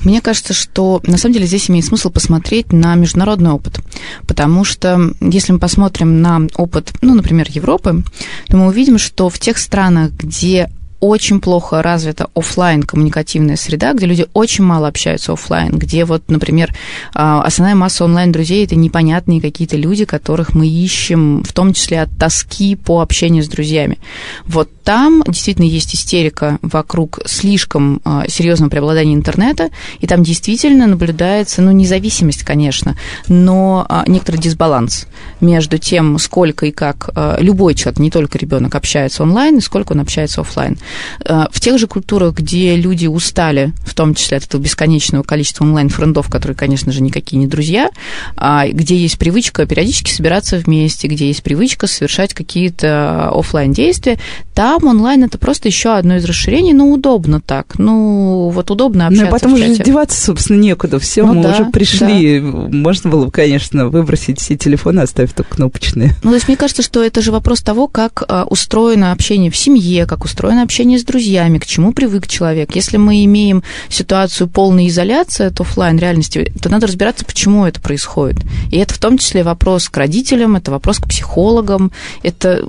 Мне 0.00 0.20
кажется, 0.20 0.54
что 0.54 1.00
на 1.04 1.18
самом 1.18 1.34
деле 1.34 1.46
здесь 1.46 1.68
имеет 1.68 1.84
смысл 1.84 2.10
посмотреть 2.10 2.72
на 2.72 2.94
международный 2.94 3.50
опыт, 3.50 3.80
потому 4.26 4.64
что 4.64 5.10
если 5.20 5.52
мы 5.52 5.58
посмотрим 5.58 6.22
на 6.22 6.46
опыт, 6.54 6.92
ну, 7.02 7.14
например, 7.14 7.46
Европы, 7.50 8.02
то 8.46 8.56
мы 8.56 8.68
увидим, 8.68 8.98
что 8.98 9.28
в 9.28 9.38
тех 9.38 9.58
странах, 9.58 10.12
где 10.12 10.70
очень 11.00 11.40
плохо 11.40 11.82
развита 11.82 12.28
офлайн 12.34 12.82
коммуникативная 12.82 13.56
среда, 13.56 13.92
где 13.92 14.06
люди 14.06 14.26
очень 14.32 14.64
мало 14.64 14.88
общаются 14.88 15.32
офлайн, 15.32 15.70
где 15.70 16.04
вот, 16.04 16.24
например, 16.28 16.74
а, 17.14 17.42
основная 17.42 17.76
масса 17.76 18.04
онлайн 18.04 18.32
друзей 18.32 18.64
это 18.64 18.74
непонятные 18.74 19.40
какие-то 19.40 19.76
люди, 19.76 20.04
которых 20.04 20.54
мы 20.54 20.66
ищем, 20.66 21.44
в 21.44 21.52
том 21.52 21.72
числе 21.72 22.02
от 22.02 22.10
тоски 22.18 22.74
по 22.74 23.00
общению 23.00 23.44
с 23.44 23.48
друзьями. 23.48 23.98
Вот 24.44 24.70
там 24.82 25.22
действительно 25.26 25.66
есть 25.66 25.94
истерика 25.94 26.58
вокруг 26.62 27.20
слишком 27.26 28.00
а, 28.04 28.24
серьезного 28.28 28.70
преобладания 28.70 29.14
интернета, 29.14 29.70
и 30.00 30.06
там 30.06 30.24
действительно 30.24 30.86
наблюдается, 30.86 31.62
ну, 31.62 31.70
независимость, 31.70 32.42
конечно, 32.42 32.96
но 33.28 33.86
а, 33.88 34.04
некоторый 34.08 34.38
дисбаланс 34.38 35.06
между 35.40 35.78
тем, 35.78 36.18
сколько 36.18 36.66
и 36.66 36.72
как 36.72 37.10
любой 37.38 37.74
человек, 37.74 38.00
не 38.00 38.10
только 38.10 38.38
ребенок, 38.38 38.74
общается 38.74 39.22
онлайн, 39.22 39.58
и 39.58 39.60
сколько 39.60 39.92
он 39.92 40.00
общается 40.00 40.40
офлайн. 40.40 40.76
Э, 41.24 41.46
в 41.50 41.60
тех 41.60 41.78
же 41.78 41.86
культурах, 41.86 42.34
где 42.34 42.76
люди 42.76 43.06
устали, 43.06 43.72
в 43.84 43.94
том 43.94 44.14
числе 44.14 44.38
от 44.38 44.44
этого 44.44 44.60
бесконечного 44.60 45.22
количества 45.22 45.64
онлайн-френдов, 45.64 46.28
которые, 46.28 46.56
конечно 46.56 46.92
же, 46.92 47.02
никакие 47.02 47.38
не 47.38 47.46
друзья, 47.46 47.90
а 48.36 48.66
где 48.68 48.96
есть 48.96 49.18
привычка 49.18 49.66
периодически 49.66 50.10
собираться 50.10 50.56
вместе, 50.58 51.08
где 51.08 51.28
есть 51.28 51.42
привычка 51.42 51.86
совершать 51.86 52.34
какие-то 52.34 53.30
офлайн 53.30 53.72
действия, 53.72 54.18
там 54.54 54.86
онлайн 54.86 55.24
это 55.24 55.38
просто 55.38 55.68
еще 55.68 55.90
одно 55.90 56.16
из 56.16 56.24
расширений, 56.24 56.72
но 56.72 56.90
удобно 56.90 57.40
так. 57.40 57.78
Ну, 57.78 58.50
вот 58.52 58.70
удобно 58.70 59.06
общаться. 59.06 59.24
Ну, 59.24 59.28
и 59.28 59.32
потом 59.32 59.52
уже 59.54 59.72
издеваться, 59.72 60.20
собственно, 60.20 60.58
некуда. 60.58 60.98
Все, 60.98 61.24
ну, 61.24 61.34
мы 61.34 61.42
да, 61.42 61.52
уже 61.52 61.64
пришли. 61.66 62.40
Да. 62.40 62.46
Можно 62.46 63.10
было 63.10 63.26
бы, 63.26 63.30
конечно, 63.30 63.88
выбросить 63.88 64.40
все 64.40 64.56
телефоны, 64.56 65.00
оставив 65.00 65.32
только 65.32 65.54
кнопочные. 65.56 66.14
Ну, 66.22 66.30
то 66.30 66.34
есть 66.34 66.48
мне 66.48 66.56
кажется, 66.56 66.82
что 66.82 67.02
это 67.04 67.22
же 67.22 67.30
вопрос 67.30 67.60
того, 67.60 67.86
как 67.86 68.24
а, 68.26 68.44
устроено 68.44 69.12
общение 69.12 69.50
в 69.50 69.56
семье, 69.56 70.06
как 70.06 70.24
устроено 70.24 70.62
общение 70.62 70.77
общение 70.78 71.00
с 71.00 71.02
друзьями, 71.02 71.58
к 71.58 71.66
чему 71.66 71.92
привык 71.92 72.28
человек. 72.28 72.76
Если 72.76 72.98
мы 72.98 73.24
имеем 73.24 73.64
ситуацию 73.88 74.46
полной 74.46 74.86
изоляции 74.86 75.46
от 75.46 75.60
офлайн 75.60 75.98
реальности, 75.98 76.52
то 76.62 76.68
надо 76.68 76.86
разбираться, 76.86 77.24
почему 77.24 77.66
это 77.66 77.80
происходит. 77.80 78.44
И 78.70 78.76
это 78.76 78.94
в 78.94 78.98
том 78.98 79.18
числе 79.18 79.42
вопрос 79.42 79.88
к 79.88 79.96
родителям, 79.96 80.54
это 80.54 80.70
вопрос 80.70 80.98
к 80.98 81.08
психологам. 81.08 81.90
Это 82.22 82.64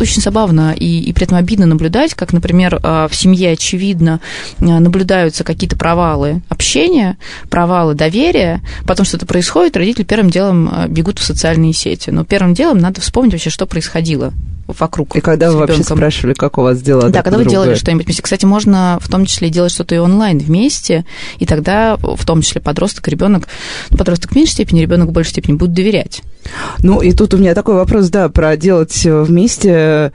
очень 0.00 0.22
забавно 0.22 0.74
и, 0.76 1.02
и 1.02 1.12
при 1.12 1.26
этом 1.26 1.38
обидно 1.38 1.66
наблюдать, 1.66 2.14
как, 2.14 2.32
например, 2.32 2.80
а, 2.82 3.06
в 3.06 3.14
семье, 3.14 3.52
очевидно, 3.52 4.18
а, 4.58 4.80
наблюдаются 4.80 5.44
какие-то 5.44 5.76
провалы 5.76 6.42
общения, 6.48 7.16
провалы 7.48 7.94
доверия, 7.94 8.60
потом 8.88 9.06
что-то 9.06 9.24
происходит, 9.24 9.76
родители 9.76 10.02
первым 10.02 10.30
делом 10.30 10.68
а, 10.68 10.88
бегут 10.88 11.20
в 11.20 11.22
социальные 11.22 11.74
сети. 11.74 12.10
Но 12.10 12.24
первым 12.24 12.54
делом 12.54 12.78
надо 12.78 13.00
вспомнить 13.00 13.34
вообще, 13.34 13.50
что 13.50 13.66
происходило 13.66 14.32
вокруг. 14.66 15.16
И 15.16 15.20
когда 15.20 15.50
вы 15.50 15.58
вообще 15.58 15.82
спрашивали, 15.82 16.34
как 16.34 16.58
у 16.58 16.62
вас 16.62 16.80
дела? 16.82 17.08
Да, 17.08 17.22
когда 17.22 17.38
вы 17.38 17.44
делали 17.44 17.74
что-нибудь 17.74 18.06
вместе. 18.06 18.22
Кстати, 18.22 18.44
можно 18.44 18.98
в 19.00 19.08
том 19.08 19.26
числе 19.26 19.50
делать 19.50 19.72
что-то 19.72 19.94
и 19.94 19.98
онлайн 19.98 20.38
вместе, 20.38 21.04
и 21.38 21.46
тогда 21.46 21.96
в 21.96 22.24
том 22.24 22.42
числе 22.42 22.60
подросток, 22.60 23.08
ребенок, 23.08 23.48
ну, 23.90 23.96
подросток 23.96 24.32
в 24.32 24.36
меньшей 24.36 24.52
степени, 24.52 24.80
ребенок 24.80 25.08
в 25.08 25.12
большей 25.12 25.30
степени 25.30 25.56
будут 25.56 25.74
доверять. 25.74 26.22
Ну, 26.78 27.00
и 27.00 27.12
тут 27.12 27.34
у 27.34 27.38
меня 27.38 27.54
такой 27.54 27.74
вопрос, 27.74 28.08
да, 28.08 28.28
про 28.28 28.56
делать 28.56 29.04
вместе 29.04 30.12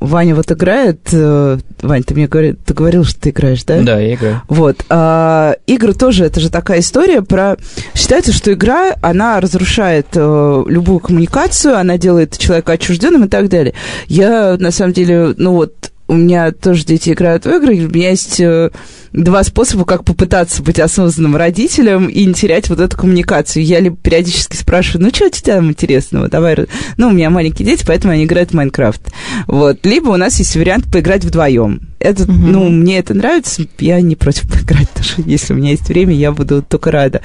Ваня 0.00 0.34
вот 0.34 0.50
играет. 0.50 1.08
Э, 1.12 1.58
Вань, 1.82 2.02
ты 2.02 2.14
мне 2.14 2.26
говорил, 2.26 2.56
ты 2.64 2.74
говорил, 2.74 3.04
что 3.04 3.20
ты 3.20 3.30
играешь, 3.30 3.64
да? 3.64 3.80
Да, 3.82 4.00
я 4.00 4.14
играю. 4.14 4.42
Вот. 4.48 4.78
А, 4.88 5.56
игры 5.66 5.92
тоже, 5.92 6.24
это 6.24 6.40
же 6.40 6.50
такая 6.50 6.80
история 6.80 7.22
про... 7.22 7.56
Считается, 7.94 8.32
что 8.32 8.52
игра, 8.52 8.94
она 9.02 9.40
разрушает 9.40 10.06
а, 10.16 10.64
любую 10.66 11.00
коммуникацию, 11.00 11.76
она 11.76 11.98
делает 11.98 12.38
человека 12.38 12.72
отчужденным 12.72 13.24
и 13.24 13.28
так 13.28 13.48
далее. 13.48 13.74
Я, 14.06 14.56
на 14.58 14.70
самом 14.70 14.94
деле, 14.94 15.34
ну 15.36 15.52
вот, 15.52 15.90
у 16.08 16.14
меня 16.14 16.50
тоже 16.50 16.84
дети 16.84 17.10
играют 17.10 17.44
в 17.44 17.50
игры, 17.50 17.74
у 17.86 17.88
меня 17.88 18.10
есть 18.10 18.40
э, 18.40 18.70
два 19.12 19.42
способа, 19.44 19.84
как 19.84 20.04
попытаться 20.04 20.62
быть 20.62 20.78
осознанным 20.78 21.36
родителем 21.36 22.06
и 22.06 22.24
не 22.24 22.34
терять 22.34 22.68
вот 22.68 22.80
эту 22.80 22.96
коммуникацию. 22.96 23.64
Я 23.64 23.80
либо 23.80 23.96
периодически 23.96 24.56
спрашиваю, 24.56 25.04
ну, 25.04 25.10
что 25.14 25.26
у 25.26 25.30
тебя 25.30 25.56
там 25.56 25.70
интересного? 25.70 26.28
Давай, 26.28 26.56
ну, 26.96 27.08
у 27.08 27.12
меня 27.12 27.30
маленькие 27.30 27.66
дети, 27.66 27.84
поэтому 27.86 28.12
они 28.12 28.24
играют 28.24 28.50
в 28.50 28.54
Майнкрафт. 28.54 29.02
Вот. 29.46 29.84
Либо 29.84 30.10
у 30.10 30.16
нас 30.16 30.38
есть 30.38 30.56
вариант 30.56 30.90
поиграть 30.90 31.24
вдвоем. 31.24 31.88
Это, 31.98 32.22
угу. 32.22 32.32
ну, 32.32 32.68
мне 32.68 32.98
это 32.98 33.14
нравится, 33.14 33.66
я 33.78 34.00
не 34.00 34.16
против 34.16 34.50
поиграть, 34.50 34.90
тоже. 34.94 35.16
если 35.26 35.52
у 35.52 35.56
меня 35.56 35.70
есть 35.70 35.88
время, 35.88 36.14
я 36.14 36.32
буду 36.32 36.62
только 36.62 36.90
рада. 36.90 37.20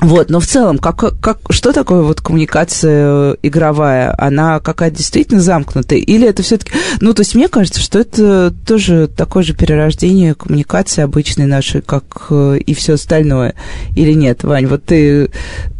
Вот, 0.00 0.30
но 0.30 0.40
в 0.40 0.46
целом, 0.46 0.78
как, 0.78 1.20
как, 1.20 1.38
что 1.50 1.72
такое 1.72 2.02
вот 2.02 2.20
коммуникация 2.20 3.36
игровая? 3.42 4.14
Она 4.18 4.58
какая-то 4.60 4.96
действительно 4.96 5.40
замкнутая? 5.40 5.98
Или 5.98 6.26
это 6.26 6.42
все-таки... 6.42 6.72
Ну, 7.00 7.12
то 7.12 7.20
есть 7.20 7.34
мне 7.34 7.48
кажется, 7.48 7.80
что 7.80 7.98
это 7.98 8.52
тоже 8.66 9.08
такое 9.08 9.42
же 9.42 9.54
перерождение 9.54 10.34
коммуникации 10.34 11.02
обычной 11.02 11.46
нашей, 11.46 11.82
как 11.82 12.28
э, 12.30 12.58
и 12.64 12.74
все 12.74 12.94
остальное. 12.94 13.54
Или 13.94 14.12
нет, 14.12 14.42
Вань? 14.42 14.66
Вот 14.66 14.84
ты, 14.84 15.30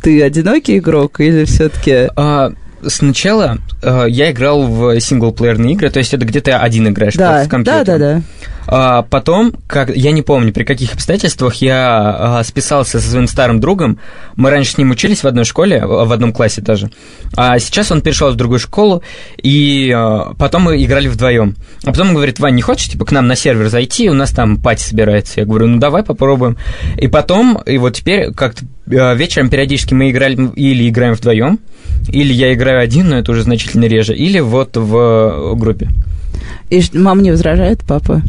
ты 0.03 0.23
одинокий 0.23 0.79
игрок 0.79 1.21
или 1.21 1.45
все-таки... 1.45 2.11
А 2.17 2.53
сначала 2.87 3.59
э, 3.83 4.05
я 4.09 4.31
играл 4.31 4.67
в 4.67 5.01
синглплеерные 5.01 5.73
игры, 5.75 5.91
то 5.91 5.99
есть 5.99 6.15
это 6.15 6.25
где 6.25 6.41
то 6.41 6.59
один 6.59 6.89
играешь 6.89 7.15
да, 7.15 7.45
в 7.45 7.49
компьютер. 7.49 7.85
Да, 7.85 7.99
да, 7.99 8.15
да. 8.15 8.23
А 8.73 9.03
потом, 9.03 9.53
как, 9.67 9.95
я 9.97 10.13
не 10.13 10.23
помню, 10.23 10.53
при 10.53 10.63
каких 10.63 10.95
обстоятельствах 10.95 11.57
я 11.57 12.39
а, 12.39 12.45
списался 12.45 13.01
со 13.01 13.11
своим 13.11 13.27
старым 13.27 13.59
другом. 13.59 13.99
Мы 14.37 14.49
раньше 14.51 14.73
с 14.73 14.79
ним 14.79 14.93
учились 14.93 15.25
в 15.25 15.27
одной 15.27 15.45
школе, 15.45 15.85
в 15.85 16.13
одном 16.13 16.33
классе 16.33 16.61
даже. 16.61 16.89
А 17.37 17.59
сейчас 17.59 17.91
он 17.91 18.01
перешел 18.01 18.31
в 18.31 18.37
другую 18.37 18.61
школу, 18.61 19.03
и 19.43 19.91
а, 19.91 20.35
потом 20.39 20.63
мы 20.63 20.85
играли 20.85 21.09
вдвоем. 21.09 21.57
А 21.83 21.91
потом 21.91 22.11
он 22.11 22.15
говорит, 22.15 22.39
Вань, 22.39 22.55
не 22.55 22.63
хочешь, 22.63 22.89
типа, 22.89 23.05
к 23.05 23.11
нам 23.11 23.27
на 23.27 23.35
сервер 23.35 23.69
зайти, 23.69 24.09
у 24.09 24.15
нас 24.15 24.31
там 24.31 24.57
пати 24.57 24.83
собирается. 24.83 25.41
Я 25.41 25.47
говорю, 25.47 25.67
ну 25.67 25.79
давай 25.79 26.05
попробуем. 26.05 26.57
И 26.97 27.09
потом, 27.09 27.59
и 27.67 27.77
вот 27.77 27.95
теперь 27.95 28.33
как-то 28.33 28.65
а, 28.89 29.15
вечером 29.15 29.51
периодически 29.51 29.95
мы 29.95 30.11
играли 30.11 30.49
или 30.55 30.89
играем 30.89 31.15
вдвоем, 31.15 31.59
или 32.09 32.33
я 32.33 32.55
играю 32.55 32.81
один, 32.81 33.09
но 33.09 33.19
это 33.19 33.33
уже 33.33 33.43
значительно 33.43 33.87
реже, 33.87 34.15
или 34.15 34.39
вот 34.39 34.77
в 34.77 35.57
группе. 35.57 35.89
И 36.69 36.83
мама 36.95 37.23
не 37.23 37.31
возражает, 37.31 37.81
папа? 37.87 38.23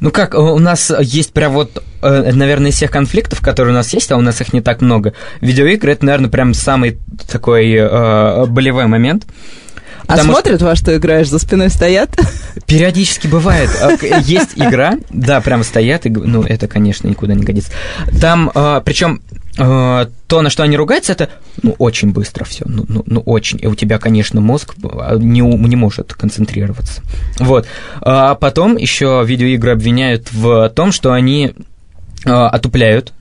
Ну 0.00 0.10
как, 0.10 0.34
у 0.34 0.58
нас 0.58 0.92
есть 1.00 1.32
прям 1.32 1.52
вот, 1.52 1.82
э, 2.02 2.32
наверное, 2.32 2.70
из 2.70 2.76
всех 2.76 2.90
конфликтов, 2.90 3.40
которые 3.40 3.72
у 3.72 3.76
нас 3.76 3.92
есть, 3.92 4.10
а 4.12 4.16
у 4.16 4.20
нас 4.20 4.40
их 4.40 4.52
не 4.52 4.60
так 4.60 4.80
много, 4.80 5.12
видеоигры, 5.40 5.92
это, 5.92 6.04
наверное, 6.04 6.30
прям 6.30 6.54
самый 6.54 6.98
такой 7.30 7.72
э, 7.72 8.46
болевой 8.46 8.86
момент. 8.86 9.26
А 10.06 10.16
смотрят, 10.18 10.56
что... 10.56 10.66
во 10.66 10.76
что 10.76 10.96
играешь, 10.96 11.28
за 11.28 11.38
спиной 11.38 11.70
стоят? 11.70 12.10
Периодически 12.66 13.28
бывает. 13.28 13.70
А, 13.80 13.96
есть 14.20 14.52
игра, 14.56 14.94
да, 15.10 15.40
прям 15.40 15.62
стоят, 15.62 16.06
и, 16.06 16.10
ну, 16.10 16.42
это, 16.42 16.66
конечно, 16.66 17.06
никуда 17.06 17.34
не 17.34 17.44
годится. 17.44 17.70
Там, 18.20 18.50
а, 18.54 18.80
причем 18.80 19.22
то, 19.56 20.42
на 20.42 20.48
что 20.48 20.62
они 20.62 20.76
ругаются, 20.76 21.12
это 21.12 21.28
ну, 21.62 21.74
очень 21.78 22.12
быстро 22.12 22.44
все, 22.44 22.64
ну, 22.66 22.84
ну, 22.88 23.02
ну 23.06 23.20
очень. 23.20 23.58
И 23.60 23.66
у 23.66 23.74
тебя, 23.74 23.98
конечно, 23.98 24.40
мозг 24.40 24.74
не, 25.18 25.40
не 25.40 25.76
может 25.76 26.14
концентрироваться. 26.14 27.02
Вот. 27.38 27.66
А 28.00 28.36
потом 28.36 28.76
еще 28.76 29.22
видеоигры 29.26 29.72
обвиняют 29.72 30.32
в 30.32 30.68
том, 30.70 30.92
что 30.92 31.12
они 31.12 31.54
отупляют. 32.24 33.12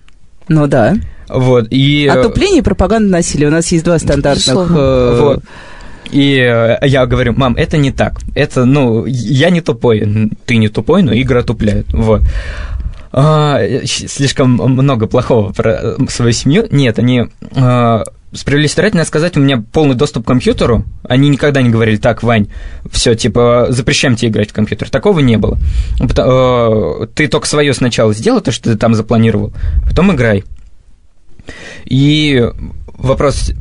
Ну 0.47 0.67
да. 0.67 0.95
Вот, 1.29 1.67
и... 1.69 2.07
Отупление 2.07 2.59
и 2.59 2.63
пропаганда 2.63 3.09
насилия. 3.11 3.47
У 3.47 3.51
нас 3.51 3.71
есть 3.71 3.85
два 3.85 3.99
стандартных... 3.99 4.71
Э, 4.71 5.19
вот. 5.21 5.43
И 6.11 6.37
э, 6.39 6.77
я 6.87 7.05
говорю, 7.05 7.33
мам, 7.37 7.55
это 7.55 7.77
не 7.77 7.91
так. 7.91 8.19
Это, 8.33 8.65
ну, 8.65 9.05
я 9.05 9.51
не 9.51 9.61
тупой. 9.61 10.29
Ты 10.47 10.55
не 10.55 10.69
тупой, 10.69 11.03
но 11.03 11.13
игры 11.13 11.39
отупляют. 11.39 11.93
Вот. 11.93 12.23
А, 13.11 13.59
слишком 13.85 14.51
много 14.51 15.07
плохого 15.07 15.51
про 15.51 15.95
свою 16.09 16.31
семью. 16.31 16.67
Нет, 16.69 16.99
они 16.99 17.25
а, 17.55 18.03
справедливости 18.31 18.73
старательно 18.73 19.05
сказать, 19.05 19.35
у 19.37 19.39
меня 19.39 19.63
полный 19.71 19.95
доступ 19.95 20.23
к 20.23 20.27
компьютеру. 20.27 20.85
Они 21.03 21.29
никогда 21.29 21.61
не 21.61 21.69
говорили, 21.69 21.97
так, 21.97 22.21
Вань, 22.21 22.47
все, 22.91 23.15
типа, 23.15 23.67
запрещаем 23.69 24.15
тебе 24.15 24.29
играть 24.29 24.51
в 24.51 24.53
компьютер. 24.53 24.89
Такого 24.89 25.19
не 25.19 25.37
было. 25.37 25.57
А, 26.17 27.07
ты 27.07 27.27
только 27.27 27.47
свое 27.47 27.73
сначала 27.73 28.13
сделай, 28.13 28.41
то, 28.41 28.51
что 28.51 28.71
ты 28.71 28.77
там 28.77 28.93
запланировал, 28.93 29.53
потом 29.85 30.13
играй. 30.13 30.43
И 31.85 32.47
вопрос 32.93 33.51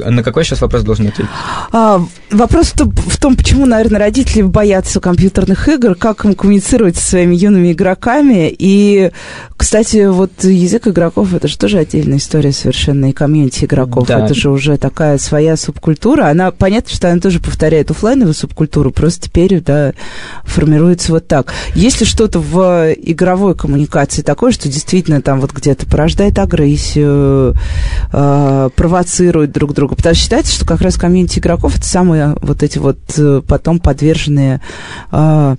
на 0.00 0.22
какой 0.22 0.44
сейчас 0.44 0.60
вопрос 0.60 0.82
должен 0.82 1.08
ответить? 1.08 1.30
А, 1.72 2.00
вопрос 2.30 2.74
в 2.74 3.16
том, 3.18 3.36
почему, 3.36 3.66
наверное, 3.66 3.98
родители 3.98 4.42
боятся 4.42 5.00
компьютерных 5.00 5.68
игр, 5.68 5.94
как 5.94 6.24
им 6.24 6.34
коммуницировать 6.34 6.96
со 6.96 7.10
своими 7.10 7.34
юными 7.34 7.72
игроками. 7.72 8.54
И, 8.56 9.10
кстати, 9.56 10.06
вот 10.06 10.44
язык 10.44 10.88
игроков 10.88 11.34
это 11.34 11.48
же 11.48 11.58
тоже 11.58 11.78
отдельная 11.78 12.18
история 12.18 12.52
совершенно, 12.52 13.10
и 13.10 13.12
комьюнити 13.12 13.64
игроков. 13.64 14.06
Да. 14.06 14.24
Это 14.24 14.34
же 14.34 14.50
уже 14.50 14.76
такая 14.76 15.18
своя 15.18 15.56
субкультура. 15.56 16.26
Она, 16.26 16.50
понятно, 16.50 16.90
что 16.94 17.10
она 17.10 17.20
тоже 17.20 17.40
повторяет 17.40 17.90
офлайновую 17.90 18.34
субкультуру, 18.34 18.90
просто 18.90 19.28
теперь, 19.28 19.60
да, 19.60 19.92
формируется 20.44 21.12
вот 21.12 21.26
так. 21.26 21.52
Есть 21.74 22.00
ли 22.00 22.06
что-то 22.06 22.40
в 22.40 22.92
игровой 22.92 23.54
коммуникации 23.54 24.22
такое, 24.22 24.52
что 24.52 24.68
действительно 24.68 25.22
там 25.22 25.40
вот 25.40 25.52
где-то 25.52 25.86
порождает 25.86 26.38
агрессию, 26.38 27.54
э, 28.12 28.70
провоцирует 28.74 29.52
друг 29.52 29.74
друга? 29.74 29.87
Потому 29.96 30.14
что 30.14 30.22
считается, 30.22 30.52
что 30.52 30.66
как 30.66 30.80
раз 30.80 30.96
комьюнити 30.96 31.38
игроков 31.38 31.76
это 31.76 31.86
самые 31.86 32.36
вот 32.40 32.62
эти 32.62 32.78
вот 32.78 32.98
э, 33.16 33.42
потом 33.46 33.80
подверженные 33.80 34.60
э, 35.12 35.56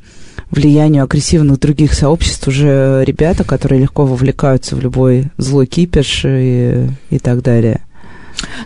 влиянию 0.52 1.04
агрессивных 1.04 1.60
других 1.60 1.94
сообществ 1.94 2.48
уже 2.48 3.04
ребята, 3.06 3.44
которые 3.44 3.82
легко 3.82 4.06
вовлекаются 4.06 4.76
в 4.76 4.82
любой 4.82 5.32
злой 5.38 5.68
кипиш 5.68 6.24
и, 6.26 6.90
и 7.10 7.20
так 7.20 7.42
далее. 7.42 7.82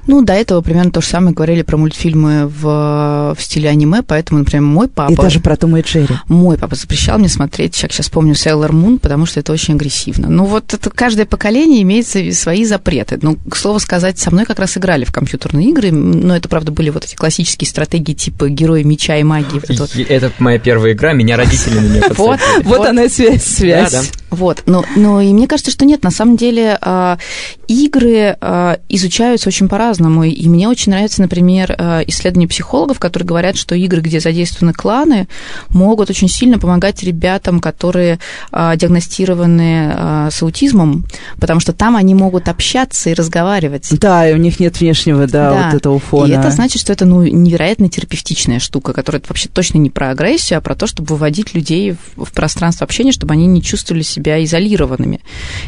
Ну, 0.08 0.22
до 0.22 0.34
этого 0.34 0.62
примерно 0.62 0.92
то 0.92 1.02
же 1.02 1.08
самое 1.08 1.34
говорили 1.34 1.62
про 1.62 1.78
мультфильмы 1.78 2.48
в, 2.48 3.36
в 3.38 3.42
стиле 3.42 3.70
аниме, 3.70 4.02
поэтому, 4.04 4.40
например, 4.40 4.64
мой 4.64 4.88
папа... 4.88 5.12
И 5.12 5.16
даже 5.16 5.40
про 5.40 5.56
Тома 5.56 5.80
и 5.80 5.82
Джерри. 5.84 6.16
Мой 6.28 6.58
папа 6.58 6.76
запрещал 6.76 7.18
мне 7.20 7.30
смотреть, 7.30 7.80
как 7.80 7.92
сейчас 7.92 8.10
помню, 8.10 8.34
Sailor 8.34 8.72
Moon, 8.72 9.00
потому 9.00 9.26
что 9.26 9.40
это 9.40 9.52
очень 9.54 9.76
агрессивно. 9.76 10.30
Ну, 10.30 10.46
вот 10.46 10.74
это 10.74 10.90
каждое 10.90 11.26
поколение 11.26 11.82
имеет 11.82 12.08
свои 12.36 12.66
запреты. 12.66 13.20
Ну, 13.22 13.38
к 13.50 13.56
слову 13.56 13.80
сказать, 13.80 14.20
со 14.20 14.32
мной 14.32 14.46
как 14.46 14.60
раз 14.60 14.78
играли 14.78 15.06
в 15.06 15.12
компьютерные 15.12 15.70
игры, 15.70 15.92
но 15.92 16.36
это, 16.36 16.50
правда, 16.50 16.72
были 16.72 16.90
вот 16.90 17.06
эти 17.06 17.16
классические 17.16 17.68
стратегии 17.68 18.14
типа 18.14 18.50
герои 18.50 18.84
меча 18.84 19.18
и 19.18 19.24
магии. 19.24 19.56
Вот 19.56 19.70
это, 19.70 19.82
вот. 19.82 19.96
это 19.96 20.32
моя 20.40 20.60
первая 20.60 20.94
игра, 20.94 21.14
меня 21.14 21.38
родители 21.38 21.80
на 21.80 21.88
нее 21.88 22.04
Вот, 22.18 22.40
вот 22.64 22.86
она 22.86 23.10
связь, 23.10 23.44
связь. 23.44 24.12
Вот, 24.30 24.64
но, 24.66 24.84
но 24.96 25.22
и 25.22 25.32
мне 25.32 25.48
кажется, 25.48 25.72
что 25.72 25.86
нет, 25.86 26.04
на 26.04 26.12
самом 26.12 26.38
деле 26.38 26.78
а, 26.82 27.18
игры 27.68 28.36
а, 28.42 28.80
изучаются 28.90 29.50
очень 29.50 29.63
по-разному, 29.68 30.24
и 30.24 30.48
мне 30.48 30.68
очень 30.68 30.92
нравится, 30.92 31.22
например, 31.22 31.76
а, 31.78 32.02
исследования 32.08 32.48
психологов, 32.48 33.00
которые 33.00 33.28
говорят, 33.28 33.58
что 33.58 33.76
игры, 33.76 34.02
где 34.02 34.20
задействованы 34.20 34.74
кланы, 34.74 35.28
могут 35.70 36.10
очень 36.10 36.30
сильно 36.30 36.60
помогать 36.60 37.04
ребятам, 37.04 37.60
которые 37.60 38.20
диагностированы 38.52 40.30
с 40.32 40.42
аутизмом, 40.42 41.06
потому 41.40 41.60
что 41.60 41.74
там 41.74 41.96
они 41.96 42.16
могут 42.16 42.48
общаться 42.48 43.10
и 43.10 43.14
разговаривать. 43.14 43.88
Да, 44.00 44.28
и 44.30 44.34
у 44.34 44.38
них 44.38 44.60
нет 44.60 44.80
внешнего, 44.80 45.28
да, 45.28 45.50
да. 45.50 45.66
вот 45.66 45.74
этого 45.76 46.00
фона. 46.00 46.28
И 46.28 46.36
это 46.36 46.52
значит, 46.52 46.82
что 46.82 46.94
это 46.94 47.06
ну, 47.06 47.24
невероятно 47.24 47.90
терапевтичная 47.90 48.60
штука, 48.60 48.94
которая 48.94 49.22
вообще 49.28 49.50
точно 49.50 49.78
не 49.78 49.90
про 49.90 50.12
агрессию, 50.12 50.58
а 50.58 50.62
про 50.62 50.76
то, 50.76 50.88
чтобы 50.88 51.14
выводить 51.16 51.54
людей 51.54 51.96
в, 52.16 52.32
пространство 52.34 52.86
общения, 52.86 53.12
чтобы 53.12 53.34
они 53.34 53.48
не 53.48 53.62
чувствовали 53.62 54.04
себя 54.04 54.44
изолированными. 54.44 55.22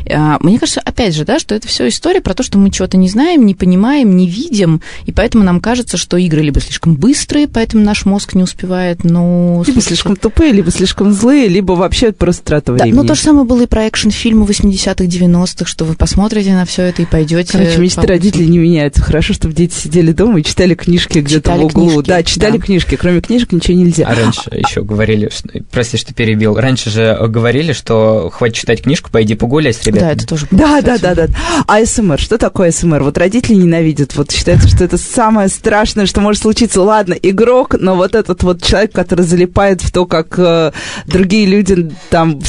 Мне 0.06 0.60
кажется, 0.60 0.82
опять 0.82 1.16
же, 1.16 1.26
да, 1.26 1.39
что 1.39 1.56
это 1.56 1.68
все 1.68 1.88
история 1.88 2.22
про 2.22 2.34
то, 2.34 2.43
что 2.43 2.58
мы 2.58 2.72
чего-то 2.72 2.98
не 2.98 3.10
знаем, 3.10 3.46
не 3.46 3.56
понимаем, 3.56 3.74
не 4.03 4.28
видим, 4.28 4.82
и 5.05 5.11
поэтому 5.11 5.43
нам 5.43 5.59
кажется, 5.59 5.97
что 5.97 6.17
игры 6.17 6.41
либо 6.41 6.59
слишком 6.59 6.95
быстрые, 6.95 7.47
поэтому 7.47 7.84
наш 7.84 8.05
мозг 8.05 8.36
не 8.36 8.43
успевает, 8.43 9.03
но... 9.03 9.63
Либо 9.65 9.82
слишком 9.82 10.15
тупые, 10.15 10.51
либо 10.51 10.71
слишком 10.71 11.11
злые, 11.11 11.47
либо 11.47 11.73
вообще 11.73 12.11
просто 12.11 12.43
трата 12.43 12.73
времени. 12.73 12.95
Да, 12.95 13.01
ну 13.01 13.07
то 13.07 13.15
же 13.15 13.21
самое 13.21 13.45
было 13.45 13.63
и 13.63 13.67
про 13.67 13.84
экшн-фильмы 13.84 14.45
80-х, 14.45 15.03
90-х, 15.03 15.65
что 15.65 15.86
вы 15.86 15.95
посмотрите 15.95 16.53
на 16.53 16.65
все 16.65 16.84
это 16.84 17.01
и 17.01 17.05
пойдете... 17.05 17.51
Короче, 17.51 17.78
мечты 17.80 18.07
родителей 18.07 18.47
не 18.47 18.57
меняются. 18.57 19.01
Хорошо, 19.01 19.34
чтобы 19.34 19.53
дети 19.53 19.73
сидели 19.73 20.11
дома 20.11 20.39
и 20.39 20.43
читали 20.43 20.76
книжки 20.76 21.19
где-то 21.19 21.51
в 21.53 21.65
углу. 21.65 21.89
Книжки, 21.89 22.07
да, 22.07 22.23
читали 22.23 22.57
да. 22.57 22.63
книжки. 22.63 22.95
Кроме 22.95 23.21
книжек 23.21 23.51
ничего 23.51 23.78
нельзя. 23.78 24.05
А 24.07 24.15
раньше 24.15 24.49
еще 24.51 24.84
говорили, 24.84 25.30
прости, 25.71 25.97
что 25.97 26.13
перебил, 26.13 26.55
раньше 26.55 26.89
же 26.89 27.17
говорили, 27.28 27.73
что 27.73 28.30
хватит 28.32 28.55
читать 28.55 28.84
книжку, 28.84 29.09
пойди 29.11 29.36
погуляй 29.36 29.73
с 29.73 29.84
ребятами. 29.84 30.09
Да, 30.09 30.13
это 30.13 30.28
тоже 30.28 30.47
Да, 30.51 30.82
да, 30.82 30.97
да, 30.97 31.15
да. 31.15 31.28
А 31.67 31.86
СМР, 31.86 32.19
что 32.19 32.38
такое 32.38 32.71
СМР? 32.71 33.03
Вот 33.03 33.17
родители 33.17 33.55
ненавидят, 33.66 34.16
вот 34.16 34.32
считается, 34.32 34.68
что 34.68 34.84
это 34.84 34.97
самое 34.97 35.49
страшное, 35.49 36.05
что 36.05 36.22
может 36.22 36.41
случиться. 36.41 36.82
Ладно, 36.82 37.13
игрок, 37.13 37.76
но 37.80 37.95
вот 37.95 38.16
этот 38.16 38.43
вот 38.43 38.63
человек, 38.63 38.91
который 38.91 39.26
залипает 39.26 39.82
в 39.82 39.91
то, 39.91 40.05
как 40.05 40.38
э, 40.38 40.72
другие 41.05 41.45
люди 41.45 41.91
там 42.09 42.39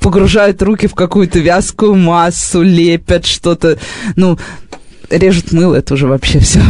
погружают 0.00 0.62
руки 0.62 0.86
в 0.86 0.94
какую-то 0.94 1.38
вязкую 1.38 1.94
массу, 1.94 2.62
лепят 2.62 3.26
что-то. 3.26 3.78
Ну, 4.16 4.38
режут 5.10 5.52
мыло, 5.52 5.76
это 5.76 5.94
уже 5.94 6.06
вообще 6.06 6.38
все. 6.38 6.60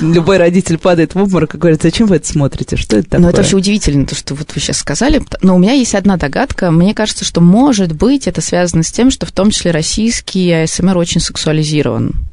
Любой 0.00 0.38
родитель 0.38 0.78
падает 0.78 1.14
в 1.14 1.18
обморок 1.18 1.54
и 1.54 1.58
говорит, 1.58 1.82
зачем 1.82 2.06
вы 2.06 2.16
это 2.16 2.28
смотрите, 2.28 2.76
что 2.76 2.96
это 2.96 3.10
такое? 3.10 3.20
Ну, 3.20 3.28
это 3.28 3.38
вообще 3.38 3.56
удивительно, 3.56 4.06
то, 4.06 4.14
что 4.14 4.34
вот 4.34 4.54
вы 4.54 4.60
сейчас 4.60 4.78
сказали. 4.78 5.22
Но 5.42 5.56
у 5.56 5.58
меня 5.58 5.72
есть 5.72 5.94
одна 5.94 6.16
догадка. 6.16 6.70
Мне 6.70 6.94
кажется, 6.94 7.24
что, 7.24 7.40
может 7.40 7.92
быть, 7.92 8.26
это 8.26 8.40
связано 8.40 8.82
с 8.82 8.92
тем, 8.92 9.10
что 9.10 9.26
в 9.26 9.32
том 9.32 9.50
числе 9.50 9.70
российский 9.70 10.50
АСМР 10.52 10.96
очень 10.96 11.20
сексуализирован. 11.20 12.27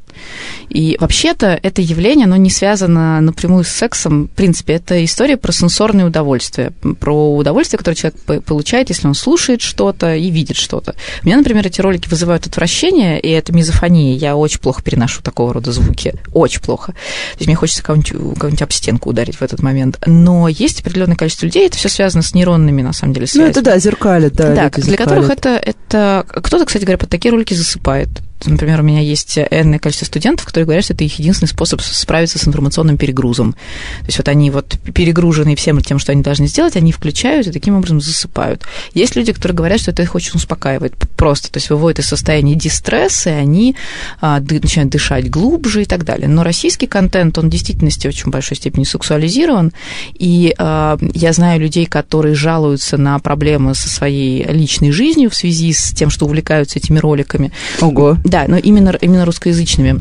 И 0.68 0.96
вообще-то 1.00 1.58
это 1.62 1.80
явление, 1.82 2.24
оно 2.24 2.36
не 2.36 2.50
связано 2.50 3.20
напрямую 3.20 3.64
с 3.64 3.68
сексом. 3.68 4.26
В 4.26 4.30
принципе, 4.30 4.74
это 4.74 5.04
история 5.04 5.36
про 5.36 5.52
сенсорное 5.52 6.06
удовольствие, 6.06 6.72
про 7.00 7.36
удовольствие, 7.36 7.78
которое 7.78 7.96
человек 7.96 8.44
получает, 8.44 8.88
если 8.88 9.06
он 9.06 9.14
слушает 9.14 9.60
что-то 9.60 10.14
и 10.14 10.30
видит 10.30 10.56
что-то. 10.56 10.94
У 11.22 11.26
меня, 11.26 11.36
например, 11.36 11.66
эти 11.66 11.80
ролики 11.80 12.08
вызывают 12.08 12.46
отвращение, 12.46 13.20
и 13.20 13.28
это 13.28 13.52
мизофония. 13.52 14.16
Я 14.16 14.36
очень 14.36 14.60
плохо 14.60 14.82
переношу 14.82 15.22
такого 15.22 15.54
рода 15.54 15.72
звуки. 15.72 16.14
Очень 16.32 16.60
плохо. 16.60 16.92
То 16.92 17.38
есть 17.38 17.46
мне 17.46 17.56
хочется 17.56 17.82
кого-нибудь, 17.82 18.38
кого-нибудь 18.38 18.62
об 18.62 18.72
стенку 18.72 19.10
ударить 19.10 19.36
в 19.36 19.42
этот 19.42 19.62
момент. 19.62 19.98
Но 20.06 20.48
есть 20.48 20.80
определенное 20.80 21.16
количество 21.16 21.46
людей, 21.46 21.66
это 21.66 21.76
все 21.76 21.88
связано 21.88 22.22
с 22.22 22.34
нейронными, 22.34 22.82
на 22.82 22.92
самом 22.92 23.14
деле, 23.14 23.26
связями. 23.26 23.44
Ну, 23.44 23.50
это 23.50 23.62
да, 23.62 23.78
зеркалит, 23.78 24.34
да. 24.34 24.54
Да, 24.54 24.70
для 24.70 24.82
зеркалит. 24.82 24.98
которых 24.98 25.30
это, 25.30 25.50
это... 25.50 26.26
Кто-то, 26.28 26.64
кстати 26.64 26.84
говоря, 26.84 26.98
под 26.98 27.10
такие 27.10 27.32
ролики 27.32 27.54
засыпает. 27.54 28.08
Например, 28.44 28.80
у 28.80 28.82
меня 28.82 29.00
есть 29.00 29.38
энное 29.38 29.78
количество 29.78 30.06
студентов, 30.06 30.46
которые 30.46 30.66
говорят, 30.66 30.84
что 30.84 30.94
это 30.94 31.04
их 31.04 31.18
единственный 31.18 31.48
способ 31.48 31.80
справиться 31.80 32.38
с 32.38 32.46
информационным 32.46 32.96
перегрузом. 32.98 33.52
То 33.52 34.06
есть 34.06 34.18
вот 34.18 34.28
они 34.28 34.50
вот 34.50 34.76
перегружены 34.94 35.56
всем 35.56 35.80
тем, 35.80 35.98
что 35.98 36.12
они 36.12 36.22
должны 36.22 36.46
сделать, 36.46 36.76
они 36.76 36.92
включают 36.92 37.46
и 37.46 37.52
таким 37.52 37.76
образом 37.76 38.00
засыпают. 38.00 38.62
Есть 38.92 39.16
люди, 39.16 39.32
которые 39.32 39.56
говорят, 39.56 39.80
что 39.80 39.90
это 39.90 40.02
их 40.02 40.14
очень 40.14 40.32
успокаивает 40.34 40.94
просто, 41.16 41.50
то 41.50 41.56
есть 41.56 41.70
выводит 41.70 42.00
из 42.00 42.06
состояния 42.06 42.54
дистресса, 42.54 43.30
и 43.30 43.34
они 43.34 43.76
а, 44.20 44.40
ды, 44.40 44.60
начинают 44.60 44.92
дышать 44.92 45.30
глубже 45.30 45.82
и 45.82 45.84
так 45.86 46.04
далее. 46.04 46.28
Но 46.28 46.42
российский 46.42 46.86
контент, 46.86 47.38
он 47.38 47.46
в 47.46 47.50
действительности 47.50 48.06
очень 48.06 48.30
большой 48.30 48.56
степени 48.56 48.84
сексуализирован, 48.84 49.72
и 50.14 50.54
а, 50.58 50.98
я 51.14 51.32
знаю 51.32 51.60
людей, 51.60 51.86
которые 51.86 52.34
жалуются 52.34 52.98
на 52.98 53.18
проблемы 53.18 53.74
со 53.74 53.88
своей 53.88 54.44
личной 54.44 54.90
жизнью 54.90 55.30
в 55.30 55.34
связи 55.34 55.72
с 55.72 55.92
тем, 55.92 56.10
что 56.10 56.26
увлекаются 56.26 56.78
этими 56.78 56.98
роликами. 56.98 57.50
Ого. 57.80 58.18
Да, 58.26 58.44
но 58.48 58.56
именно, 58.56 58.90
именно 59.00 59.24
русскоязычными. 59.24 60.00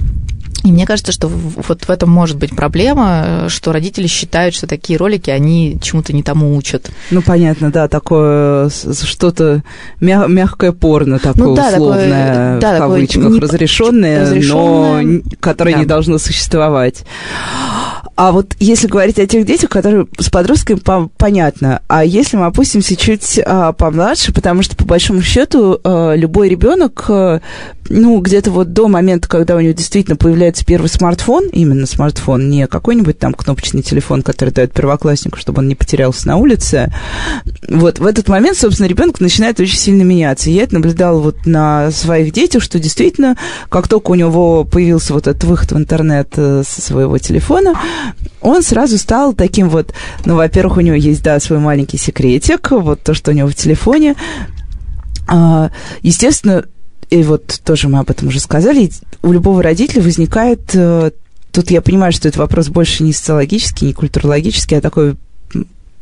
И 0.64 0.72
мне 0.72 0.86
кажется, 0.86 1.12
что 1.12 1.28
вот 1.28 1.84
в 1.84 1.90
этом 1.90 2.10
может 2.10 2.38
быть 2.38 2.56
проблема, 2.56 3.46
что 3.50 3.72
родители 3.72 4.08
считают, 4.08 4.56
что 4.56 4.68
такие 4.68 4.98
ролики, 4.98 5.30
они 5.30 5.78
чему-то 5.82 6.14
не 6.14 6.24
тому 6.24 6.56
учат. 6.56 6.90
Ну, 7.12 7.22
понятно, 7.22 7.72
да, 7.72 7.88
такое 7.88 8.70
что-то 8.70 9.64
мяг- 10.00 10.28
мягкое 10.28 10.72
порно 10.72 11.20
такое 11.20 11.48
ну, 11.48 11.56
да, 11.56 11.70
условное, 11.70 12.56
такое, 12.56 12.60
да, 12.60 12.76
в 12.76 12.80
кавычках, 12.80 13.32
не... 13.32 13.40
разрешенное, 13.40 14.42
но 14.42 15.02
которое 15.40 15.74
да. 15.74 15.80
не 15.80 15.86
должно 15.86 16.18
существовать. 16.18 17.04
А 18.16 18.32
вот 18.32 18.56
если 18.60 18.88
говорить 18.88 19.20
о 19.20 19.28
тех 19.28 19.46
детях, 19.46 19.70
которые 19.70 20.08
с 20.20 20.30
подростками, 20.30 20.80
по 20.80 21.10
понятно. 21.18 21.82
А 21.88 22.06
если 22.06 22.38
мы 22.38 22.46
опустимся 22.46 22.96
чуть 22.96 23.40
а, 23.46 23.74
помладше, 23.74 24.32
потому 24.32 24.62
что, 24.62 24.78
по 24.78 24.86
большому 24.86 25.22
счету, 25.22 25.80
а, 25.84 26.14
любой 26.14 26.48
ребенок, 26.48 27.06
а, 27.10 27.42
ну, 27.90 28.20
где-то 28.20 28.52
вот 28.52 28.72
до 28.72 28.88
момента, 28.88 29.28
когда 29.28 29.58
у 29.58 29.60
него 29.60 29.74
действительно 29.74 30.16
появляется 30.16 30.45
первый 30.66 30.88
смартфон, 30.88 31.48
именно 31.52 31.86
смартфон, 31.86 32.50
не 32.50 32.68
какой-нибудь 32.68 33.18
там 33.18 33.34
кнопочный 33.34 33.82
телефон, 33.82 34.22
который 34.22 34.52
дает 34.52 34.74
первокласснику, 34.74 35.38
чтобы 35.38 35.60
он 35.60 35.68
не 35.68 35.76
потерялся 35.76 36.28
на 36.28 36.38
улице, 36.38 36.94
вот 37.68 38.00
в 38.00 38.06
этот 38.06 38.28
момент, 38.28 38.58
собственно, 38.58 38.88
ребенок 38.88 39.20
начинает 39.20 39.60
очень 39.60 39.78
сильно 39.78 40.04
меняться. 40.04 40.50
Я 40.50 40.64
это 40.64 40.76
наблюдала 40.76 41.20
вот 41.20 41.46
на 41.46 41.92
своих 41.92 42.32
детях, 42.32 42.62
что 42.62 42.80
действительно, 42.80 43.38
как 43.70 43.88
только 43.88 44.12
у 44.12 44.16
него 44.16 44.64
появился 44.64 45.14
вот 45.14 45.28
этот 45.28 45.44
выход 45.44 45.72
в 45.72 45.78
интернет 45.78 46.34
э, 46.38 46.64
со 46.68 46.82
своего 46.82 47.18
телефона, 47.18 47.74
он 48.42 48.62
сразу 48.62 48.98
стал 48.98 49.34
таким 49.34 49.70
вот, 49.70 49.94
ну, 50.26 50.36
во-первых, 50.36 50.78
у 50.78 50.82
него 50.82 50.96
есть, 50.96 51.24
да, 51.24 51.40
свой 51.40 51.60
маленький 51.60 51.98
секретик, 51.98 52.72
вот 52.72 53.02
то, 53.02 53.14
что 53.14 53.32
у 53.32 53.34
него 53.34 53.48
в 53.48 53.56
телефоне. 53.56 54.16
А, 55.28 55.72
естественно, 56.02 56.66
и 57.10 57.24
вот 57.24 57.62
тоже 57.64 57.88
мы 57.88 58.00
об 58.00 58.10
этом 58.10 58.30
уже 58.30 58.40
сказали, 58.40 58.92
у 59.22 59.32
любого 59.32 59.62
родителя 59.62 60.02
возникает, 60.02 60.72
э, 60.74 61.12
тут 61.52 61.72
я 61.72 61.82
понимаю, 61.82 62.12
что 62.12 62.28
это 62.28 62.40
вопрос 62.40 62.70
больше 62.70 63.04
не 63.04 63.14
социологический, 63.14 63.88
не 63.88 63.94
культурологический, 63.94 64.78
а 64.78 64.82
такой 64.82 65.16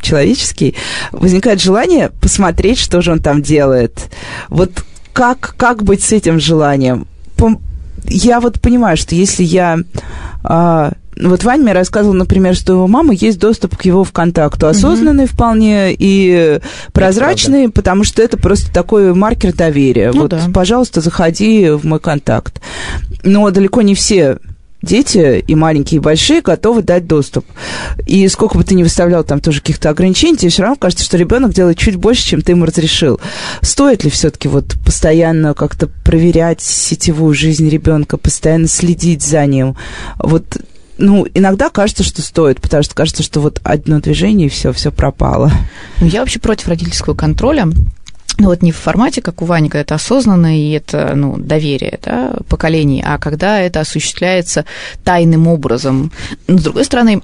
человеческий, 0.01 0.76
возникает 1.12 1.62
желание 1.62 2.12
посмотреть, 2.22 2.78
что 2.78 3.01
же 3.01 3.12
он 3.12 3.20
там 3.20 3.41
делает. 3.41 4.10
Вот 4.49 4.84
как, 5.14 5.56
как 5.58 5.84
быть 5.84 6.04
с 6.04 6.12
этим 6.12 6.39
желанием? 6.39 7.08
Я 8.06 8.41
вот 8.41 8.60
понимаю, 8.60 8.97
что 8.97 9.16
если 9.16 9.43
я 9.43 9.78
а, 10.43 10.93
вот 11.20 11.43
Ваня 11.43 11.64
мне 11.64 11.74
рассказывал, 11.74 12.14
например, 12.14 12.55
что 12.55 12.76
у 12.76 12.88
мамы 12.88 13.16
есть 13.20 13.39
доступ 13.39 13.78
к 13.78 13.84
его 13.84 14.03
ВКонтакту, 14.03 14.68
осознанный 14.68 15.26
угу. 15.26 15.34
вполне 15.34 15.93
и 15.93 16.59
прозрачный, 16.91 17.70
потому 17.70 18.03
что 18.03 18.22
это 18.22 18.38
просто 18.38 18.72
такой 18.74 19.14
маркер 19.14 19.53
доверия. 19.53 20.11
Ну, 20.14 20.22
вот, 20.22 20.32
да. 20.32 20.41
пожалуйста, 20.53 21.01
заходи 21.01 21.70
в 21.70 21.86
мой 21.86 21.99
контакт. 21.99 22.61
Но 23.24 23.49
далеко 23.51 23.82
не 23.82 23.95
все 23.95 24.38
дети, 24.84 25.43
и 25.47 25.55
маленькие, 25.55 25.97
и 25.97 26.01
большие, 26.01 26.41
готовы 26.41 26.84
дать 26.84 27.07
доступ. 27.07 27.45
И 28.05 28.28
сколько 28.28 28.57
бы 28.57 28.64
ты 28.64 28.76
ни 28.76 28.84
выставлял 28.84 29.24
там 29.24 29.39
тоже 29.39 29.61
каких-то 29.61 29.89
ограничений, 29.89 30.38
тебе 30.38 30.49
все 30.49 30.61
равно 30.61 30.76
кажется, 30.76 31.05
что 31.05 31.18
ребенок 31.18 31.53
делает 31.53 31.78
чуть 31.78 31.95
больше, 31.95 32.24
чем 32.24 32.41
ты 32.41 32.51
ему 32.51 32.66
разрешил. 32.66 33.20
Стоит 33.61 34.03
ли 34.03 34.09
все-таки 34.09 34.49
вот 34.49 34.76
постоянно 34.86 35.53
как-то 35.53 35.88
проверять 35.88 36.61
сетевую 36.61 37.34
жизнь 37.34 37.70
ребенка, 37.70 38.18
постоянно 38.18 38.68
следить 38.68 39.24
за 39.24 39.45
ним? 39.45 39.78
Вот 40.20 40.57
ну, 40.97 41.25
иногда 41.33 41.69
кажется, 41.69 42.03
что 42.03 42.21
стоит, 42.21 42.61
потому 42.61 42.83
что 42.83 42.95
кажется, 42.95 43.23
что 43.23 43.39
вот 43.39 43.59
одно 43.63 43.99
движение, 43.99 44.47
и 44.47 44.49
все, 44.49 44.71
все 44.73 44.91
пропало. 44.91 45.51
Ну, 45.99 46.07
я 46.07 46.21
вообще 46.21 46.39
против 46.39 46.67
родительского 46.67 47.13
контроля. 47.13 47.67
Ну, 48.39 48.45
вот 48.45 48.63
не 48.63 48.71
в 48.71 48.77
формате, 48.77 49.21
как 49.21 49.41
у 49.41 49.45
Вани, 49.45 49.69
когда 49.69 49.81
это 49.81 49.95
осознанно 49.95 50.59
и 50.59 50.71
это, 50.71 51.13
ну, 51.15 51.37
доверие, 51.37 51.99
да, 52.01 52.33
поколений, 52.47 53.03
а 53.05 53.19
когда 53.19 53.59
это 53.59 53.81
осуществляется 53.81 54.65
тайным 55.03 55.47
образом. 55.47 56.11
Но, 56.47 56.57
с 56.57 56.63
другой 56.63 56.85
стороны, 56.85 57.21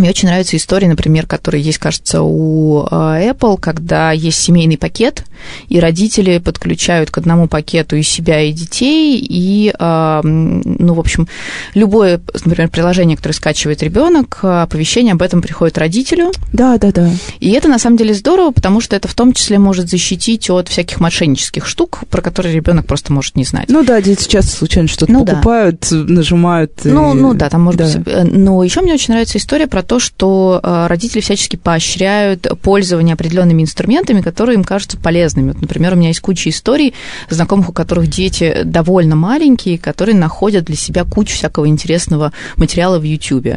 мне 0.00 0.10
очень 0.10 0.28
нравится 0.28 0.56
история, 0.56 0.88
например, 0.88 1.26
которая 1.26 1.62
есть, 1.62 1.78
кажется, 1.78 2.22
у 2.22 2.86
а, 2.90 3.20
Apple, 3.20 3.58
когда 3.60 4.12
есть 4.12 4.40
семейный 4.40 4.78
пакет, 4.78 5.24
и 5.68 5.78
родители 5.78 6.38
подключают 6.38 7.10
к 7.10 7.18
одному 7.18 7.48
пакету 7.48 7.96
и 7.96 8.02
себя, 8.02 8.40
и 8.42 8.52
детей, 8.52 9.18
и, 9.22 9.72
а, 9.78 10.20
ну, 10.22 10.94
в 10.94 11.00
общем, 11.00 11.28
любое, 11.74 12.20
например, 12.44 12.70
приложение, 12.70 13.16
которое 13.16 13.34
скачивает 13.34 13.82
ребенок, 13.82 14.38
оповещение 14.42 15.12
об 15.12 15.22
этом 15.22 15.42
приходит 15.42 15.78
родителю. 15.78 16.32
Да, 16.52 16.78
да, 16.78 16.92
да. 16.92 17.10
И 17.38 17.50
это 17.50 17.68
на 17.68 17.78
самом 17.78 17.96
деле 17.96 18.14
здорово, 18.14 18.50
потому 18.50 18.80
что 18.80 18.96
это 18.96 19.08
в 19.08 19.14
том 19.14 19.32
числе 19.32 19.58
может 19.58 19.88
защитить 19.88 20.50
от 20.50 20.68
всяких 20.68 21.00
мошеннических 21.00 21.66
штук, 21.66 22.00
про 22.10 22.22
которые 22.22 22.54
ребенок 22.54 22.86
просто 22.86 23.12
может 23.12 23.36
не 23.36 23.44
знать. 23.44 23.68
Ну 23.68 23.84
да, 23.84 24.00
дети 24.00 24.28
часто 24.28 24.56
случайно 24.56 24.88
что-то 24.88 25.12
ну, 25.12 25.24
покупают, 25.24 25.86
да. 25.90 25.96
нажимают. 25.96 26.72
Ну, 26.84 27.14
и... 27.14 27.20
ну 27.20 27.34
да, 27.34 27.48
там 27.50 27.62
может 27.62 27.78
да. 27.78 27.84
быть. 27.86 28.06
Э, 28.06 28.24
но 28.24 28.62
еще 28.64 28.80
мне 28.80 28.94
очень 28.94 29.12
нравится 29.12 29.38
история 29.38 29.66
про 29.66 29.82
то, 29.90 29.98
что 29.98 30.60
э, 30.62 30.86
родители 30.86 31.20
всячески 31.20 31.56
поощряют 31.56 32.46
пользование 32.62 33.14
определенными 33.14 33.62
инструментами, 33.62 34.20
которые 34.20 34.54
им 34.54 34.62
кажутся 34.62 34.96
полезными. 34.96 35.48
Вот, 35.48 35.60
например, 35.60 35.94
у 35.94 35.96
меня 35.96 36.10
есть 36.10 36.20
куча 36.20 36.50
историй 36.50 36.94
знакомых, 37.28 37.70
у 37.70 37.72
которых 37.72 38.06
дети 38.06 38.60
довольно 38.64 39.16
маленькие, 39.16 39.78
которые 39.78 40.14
находят 40.14 40.64
для 40.64 40.76
себя 40.76 41.02
кучу 41.02 41.34
всякого 41.34 41.66
интересного 41.66 42.32
материала 42.54 43.00
в 43.00 43.02
YouTube. 43.02 43.56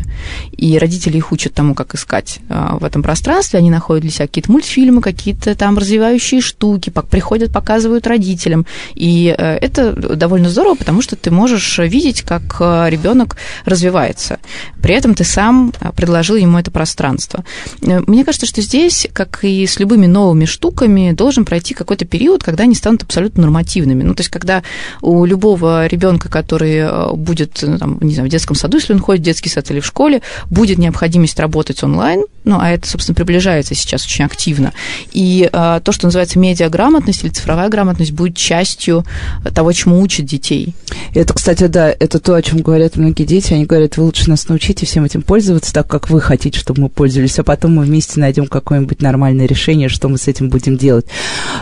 И 0.57 0.79
родители 0.79 1.17
их 1.17 1.31
учат 1.31 1.53
тому, 1.53 1.75
как 1.75 1.93
искать 1.93 2.39
э, 2.49 2.77
в 2.79 2.83
этом 2.83 3.03
пространстве. 3.03 3.59
Они 3.59 3.69
находят 3.69 4.01
для 4.01 4.09
себя 4.09 4.25
какие-то 4.25 4.51
мультфильмы, 4.51 5.03
какие-то 5.03 5.53
там 5.53 5.77
развивающие 5.77 6.41
штуки, 6.41 6.89
приходят, 6.89 7.53
показывают 7.53 8.07
родителям. 8.07 8.65
И 8.95 9.35
э, 9.37 9.57
это 9.57 9.93
довольно 9.93 10.49
здорово, 10.49 10.73
потому 10.73 11.03
что 11.03 11.15
ты 11.15 11.29
можешь 11.29 11.77
видеть, 11.77 12.23
как 12.23 12.59
ребенок 12.59 13.37
развивается. 13.65 14.39
При 14.81 14.95
этом 14.95 15.13
ты 15.13 15.23
сам 15.23 15.71
предложил 15.95 16.22
ему 16.23 16.59
это 16.59 16.71
пространство. 16.71 17.43
Э, 17.81 18.01
мне 18.07 18.23
кажется, 18.23 18.45
что 18.45 18.61
здесь, 18.61 19.07
как 19.13 19.43
и 19.43 19.65
с 19.65 19.79
любыми 19.79 20.05
новыми 20.05 20.45
штуками, 20.45 21.11
должен 21.11 21.45
пройти 21.45 21.73
какой-то 21.73 22.05
период, 22.05 22.43
когда 22.43 22.63
они 22.63 22.75
станут 22.75 23.03
абсолютно 23.03 23.41
нормативными. 23.41 24.03
Ну, 24.03 24.13
то 24.15 24.21
есть, 24.21 24.31
когда 24.31 24.63
у 25.01 25.25
любого 25.25 25.87
ребенка, 25.87 26.29
который 26.29 26.75
э, 26.75 27.13
будет, 27.13 27.59
ну, 27.61 27.77
там, 27.77 27.97
не 28.01 28.13
знаю, 28.13 28.29
в 28.29 28.31
детском 28.31 28.55
саду, 28.55 28.77
если 28.77 28.93
он 28.93 28.99
ходит 28.99 29.21
в 29.21 29.25
детский 29.25 29.49
сад 29.49 29.69
или 29.71 29.79
в 29.79 29.85
школе, 29.85 30.21
будет 30.49 30.77
необходимость 30.77 31.39
работать 31.39 31.83
онлайн, 31.83 32.25
ну, 32.43 32.57
а 32.59 32.69
это, 32.69 32.87
собственно, 32.87 33.15
приближается 33.15 33.75
сейчас 33.75 34.05
очень 34.05 34.25
активно. 34.25 34.73
И 35.11 35.49
а, 35.51 35.79
то, 35.79 35.91
что 35.91 36.07
называется 36.07 36.39
медиаграмотность 36.39 37.23
или 37.23 37.31
цифровая 37.31 37.69
грамотность, 37.69 38.11
будет 38.11 38.35
частью 38.35 39.05
того, 39.53 39.71
чему 39.71 40.01
учат 40.01 40.25
детей. 40.25 40.75
Это, 41.13 41.33
кстати, 41.33 41.67
да, 41.67 41.89
это 41.89 42.19
то, 42.19 42.35
о 42.35 42.41
чем 42.41 42.59
говорят 42.59 42.95
многие 42.95 43.23
дети. 43.23 43.53
Они 43.53 43.65
говорят, 43.65 43.97
вы 43.97 44.03
лучше 44.03 44.29
нас 44.29 44.47
научите 44.49 44.85
всем 44.85 45.05
этим 45.05 45.21
пользоваться, 45.21 45.73
так 45.73 45.87
как 45.87 46.02
вы 46.09 46.21
хотите, 46.21 46.59
чтобы 46.59 46.81
мы 46.83 46.89
пользовались, 46.89 47.39
а 47.39 47.43
потом 47.43 47.75
мы 47.75 47.83
вместе 47.83 48.19
найдем 48.19 48.47
какое-нибудь 48.47 49.01
нормальное 49.01 49.45
решение, 49.45 49.89
что 49.89 50.09
мы 50.09 50.17
с 50.17 50.27
этим 50.27 50.49
будем 50.49 50.77
делать. 50.77 51.05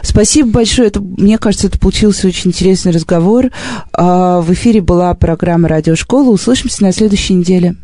Спасибо 0.03 0.49
большое. 0.49 0.87
Это, 0.87 1.01
мне 1.01 1.37
кажется, 1.37 1.67
это 1.67 1.79
получился 1.79 2.27
очень 2.27 2.49
интересный 2.49 2.91
разговор. 2.91 3.51
А, 3.93 4.41
в 4.41 4.51
эфире 4.53 4.81
была 4.81 5.13
программа 5.13 5.67
«Радиошкола». 5.67 6.29
Услышимся 6.29 6.83
на 6.83 6.91
следующей 6.91 7.33
неделе. 7.33 7.75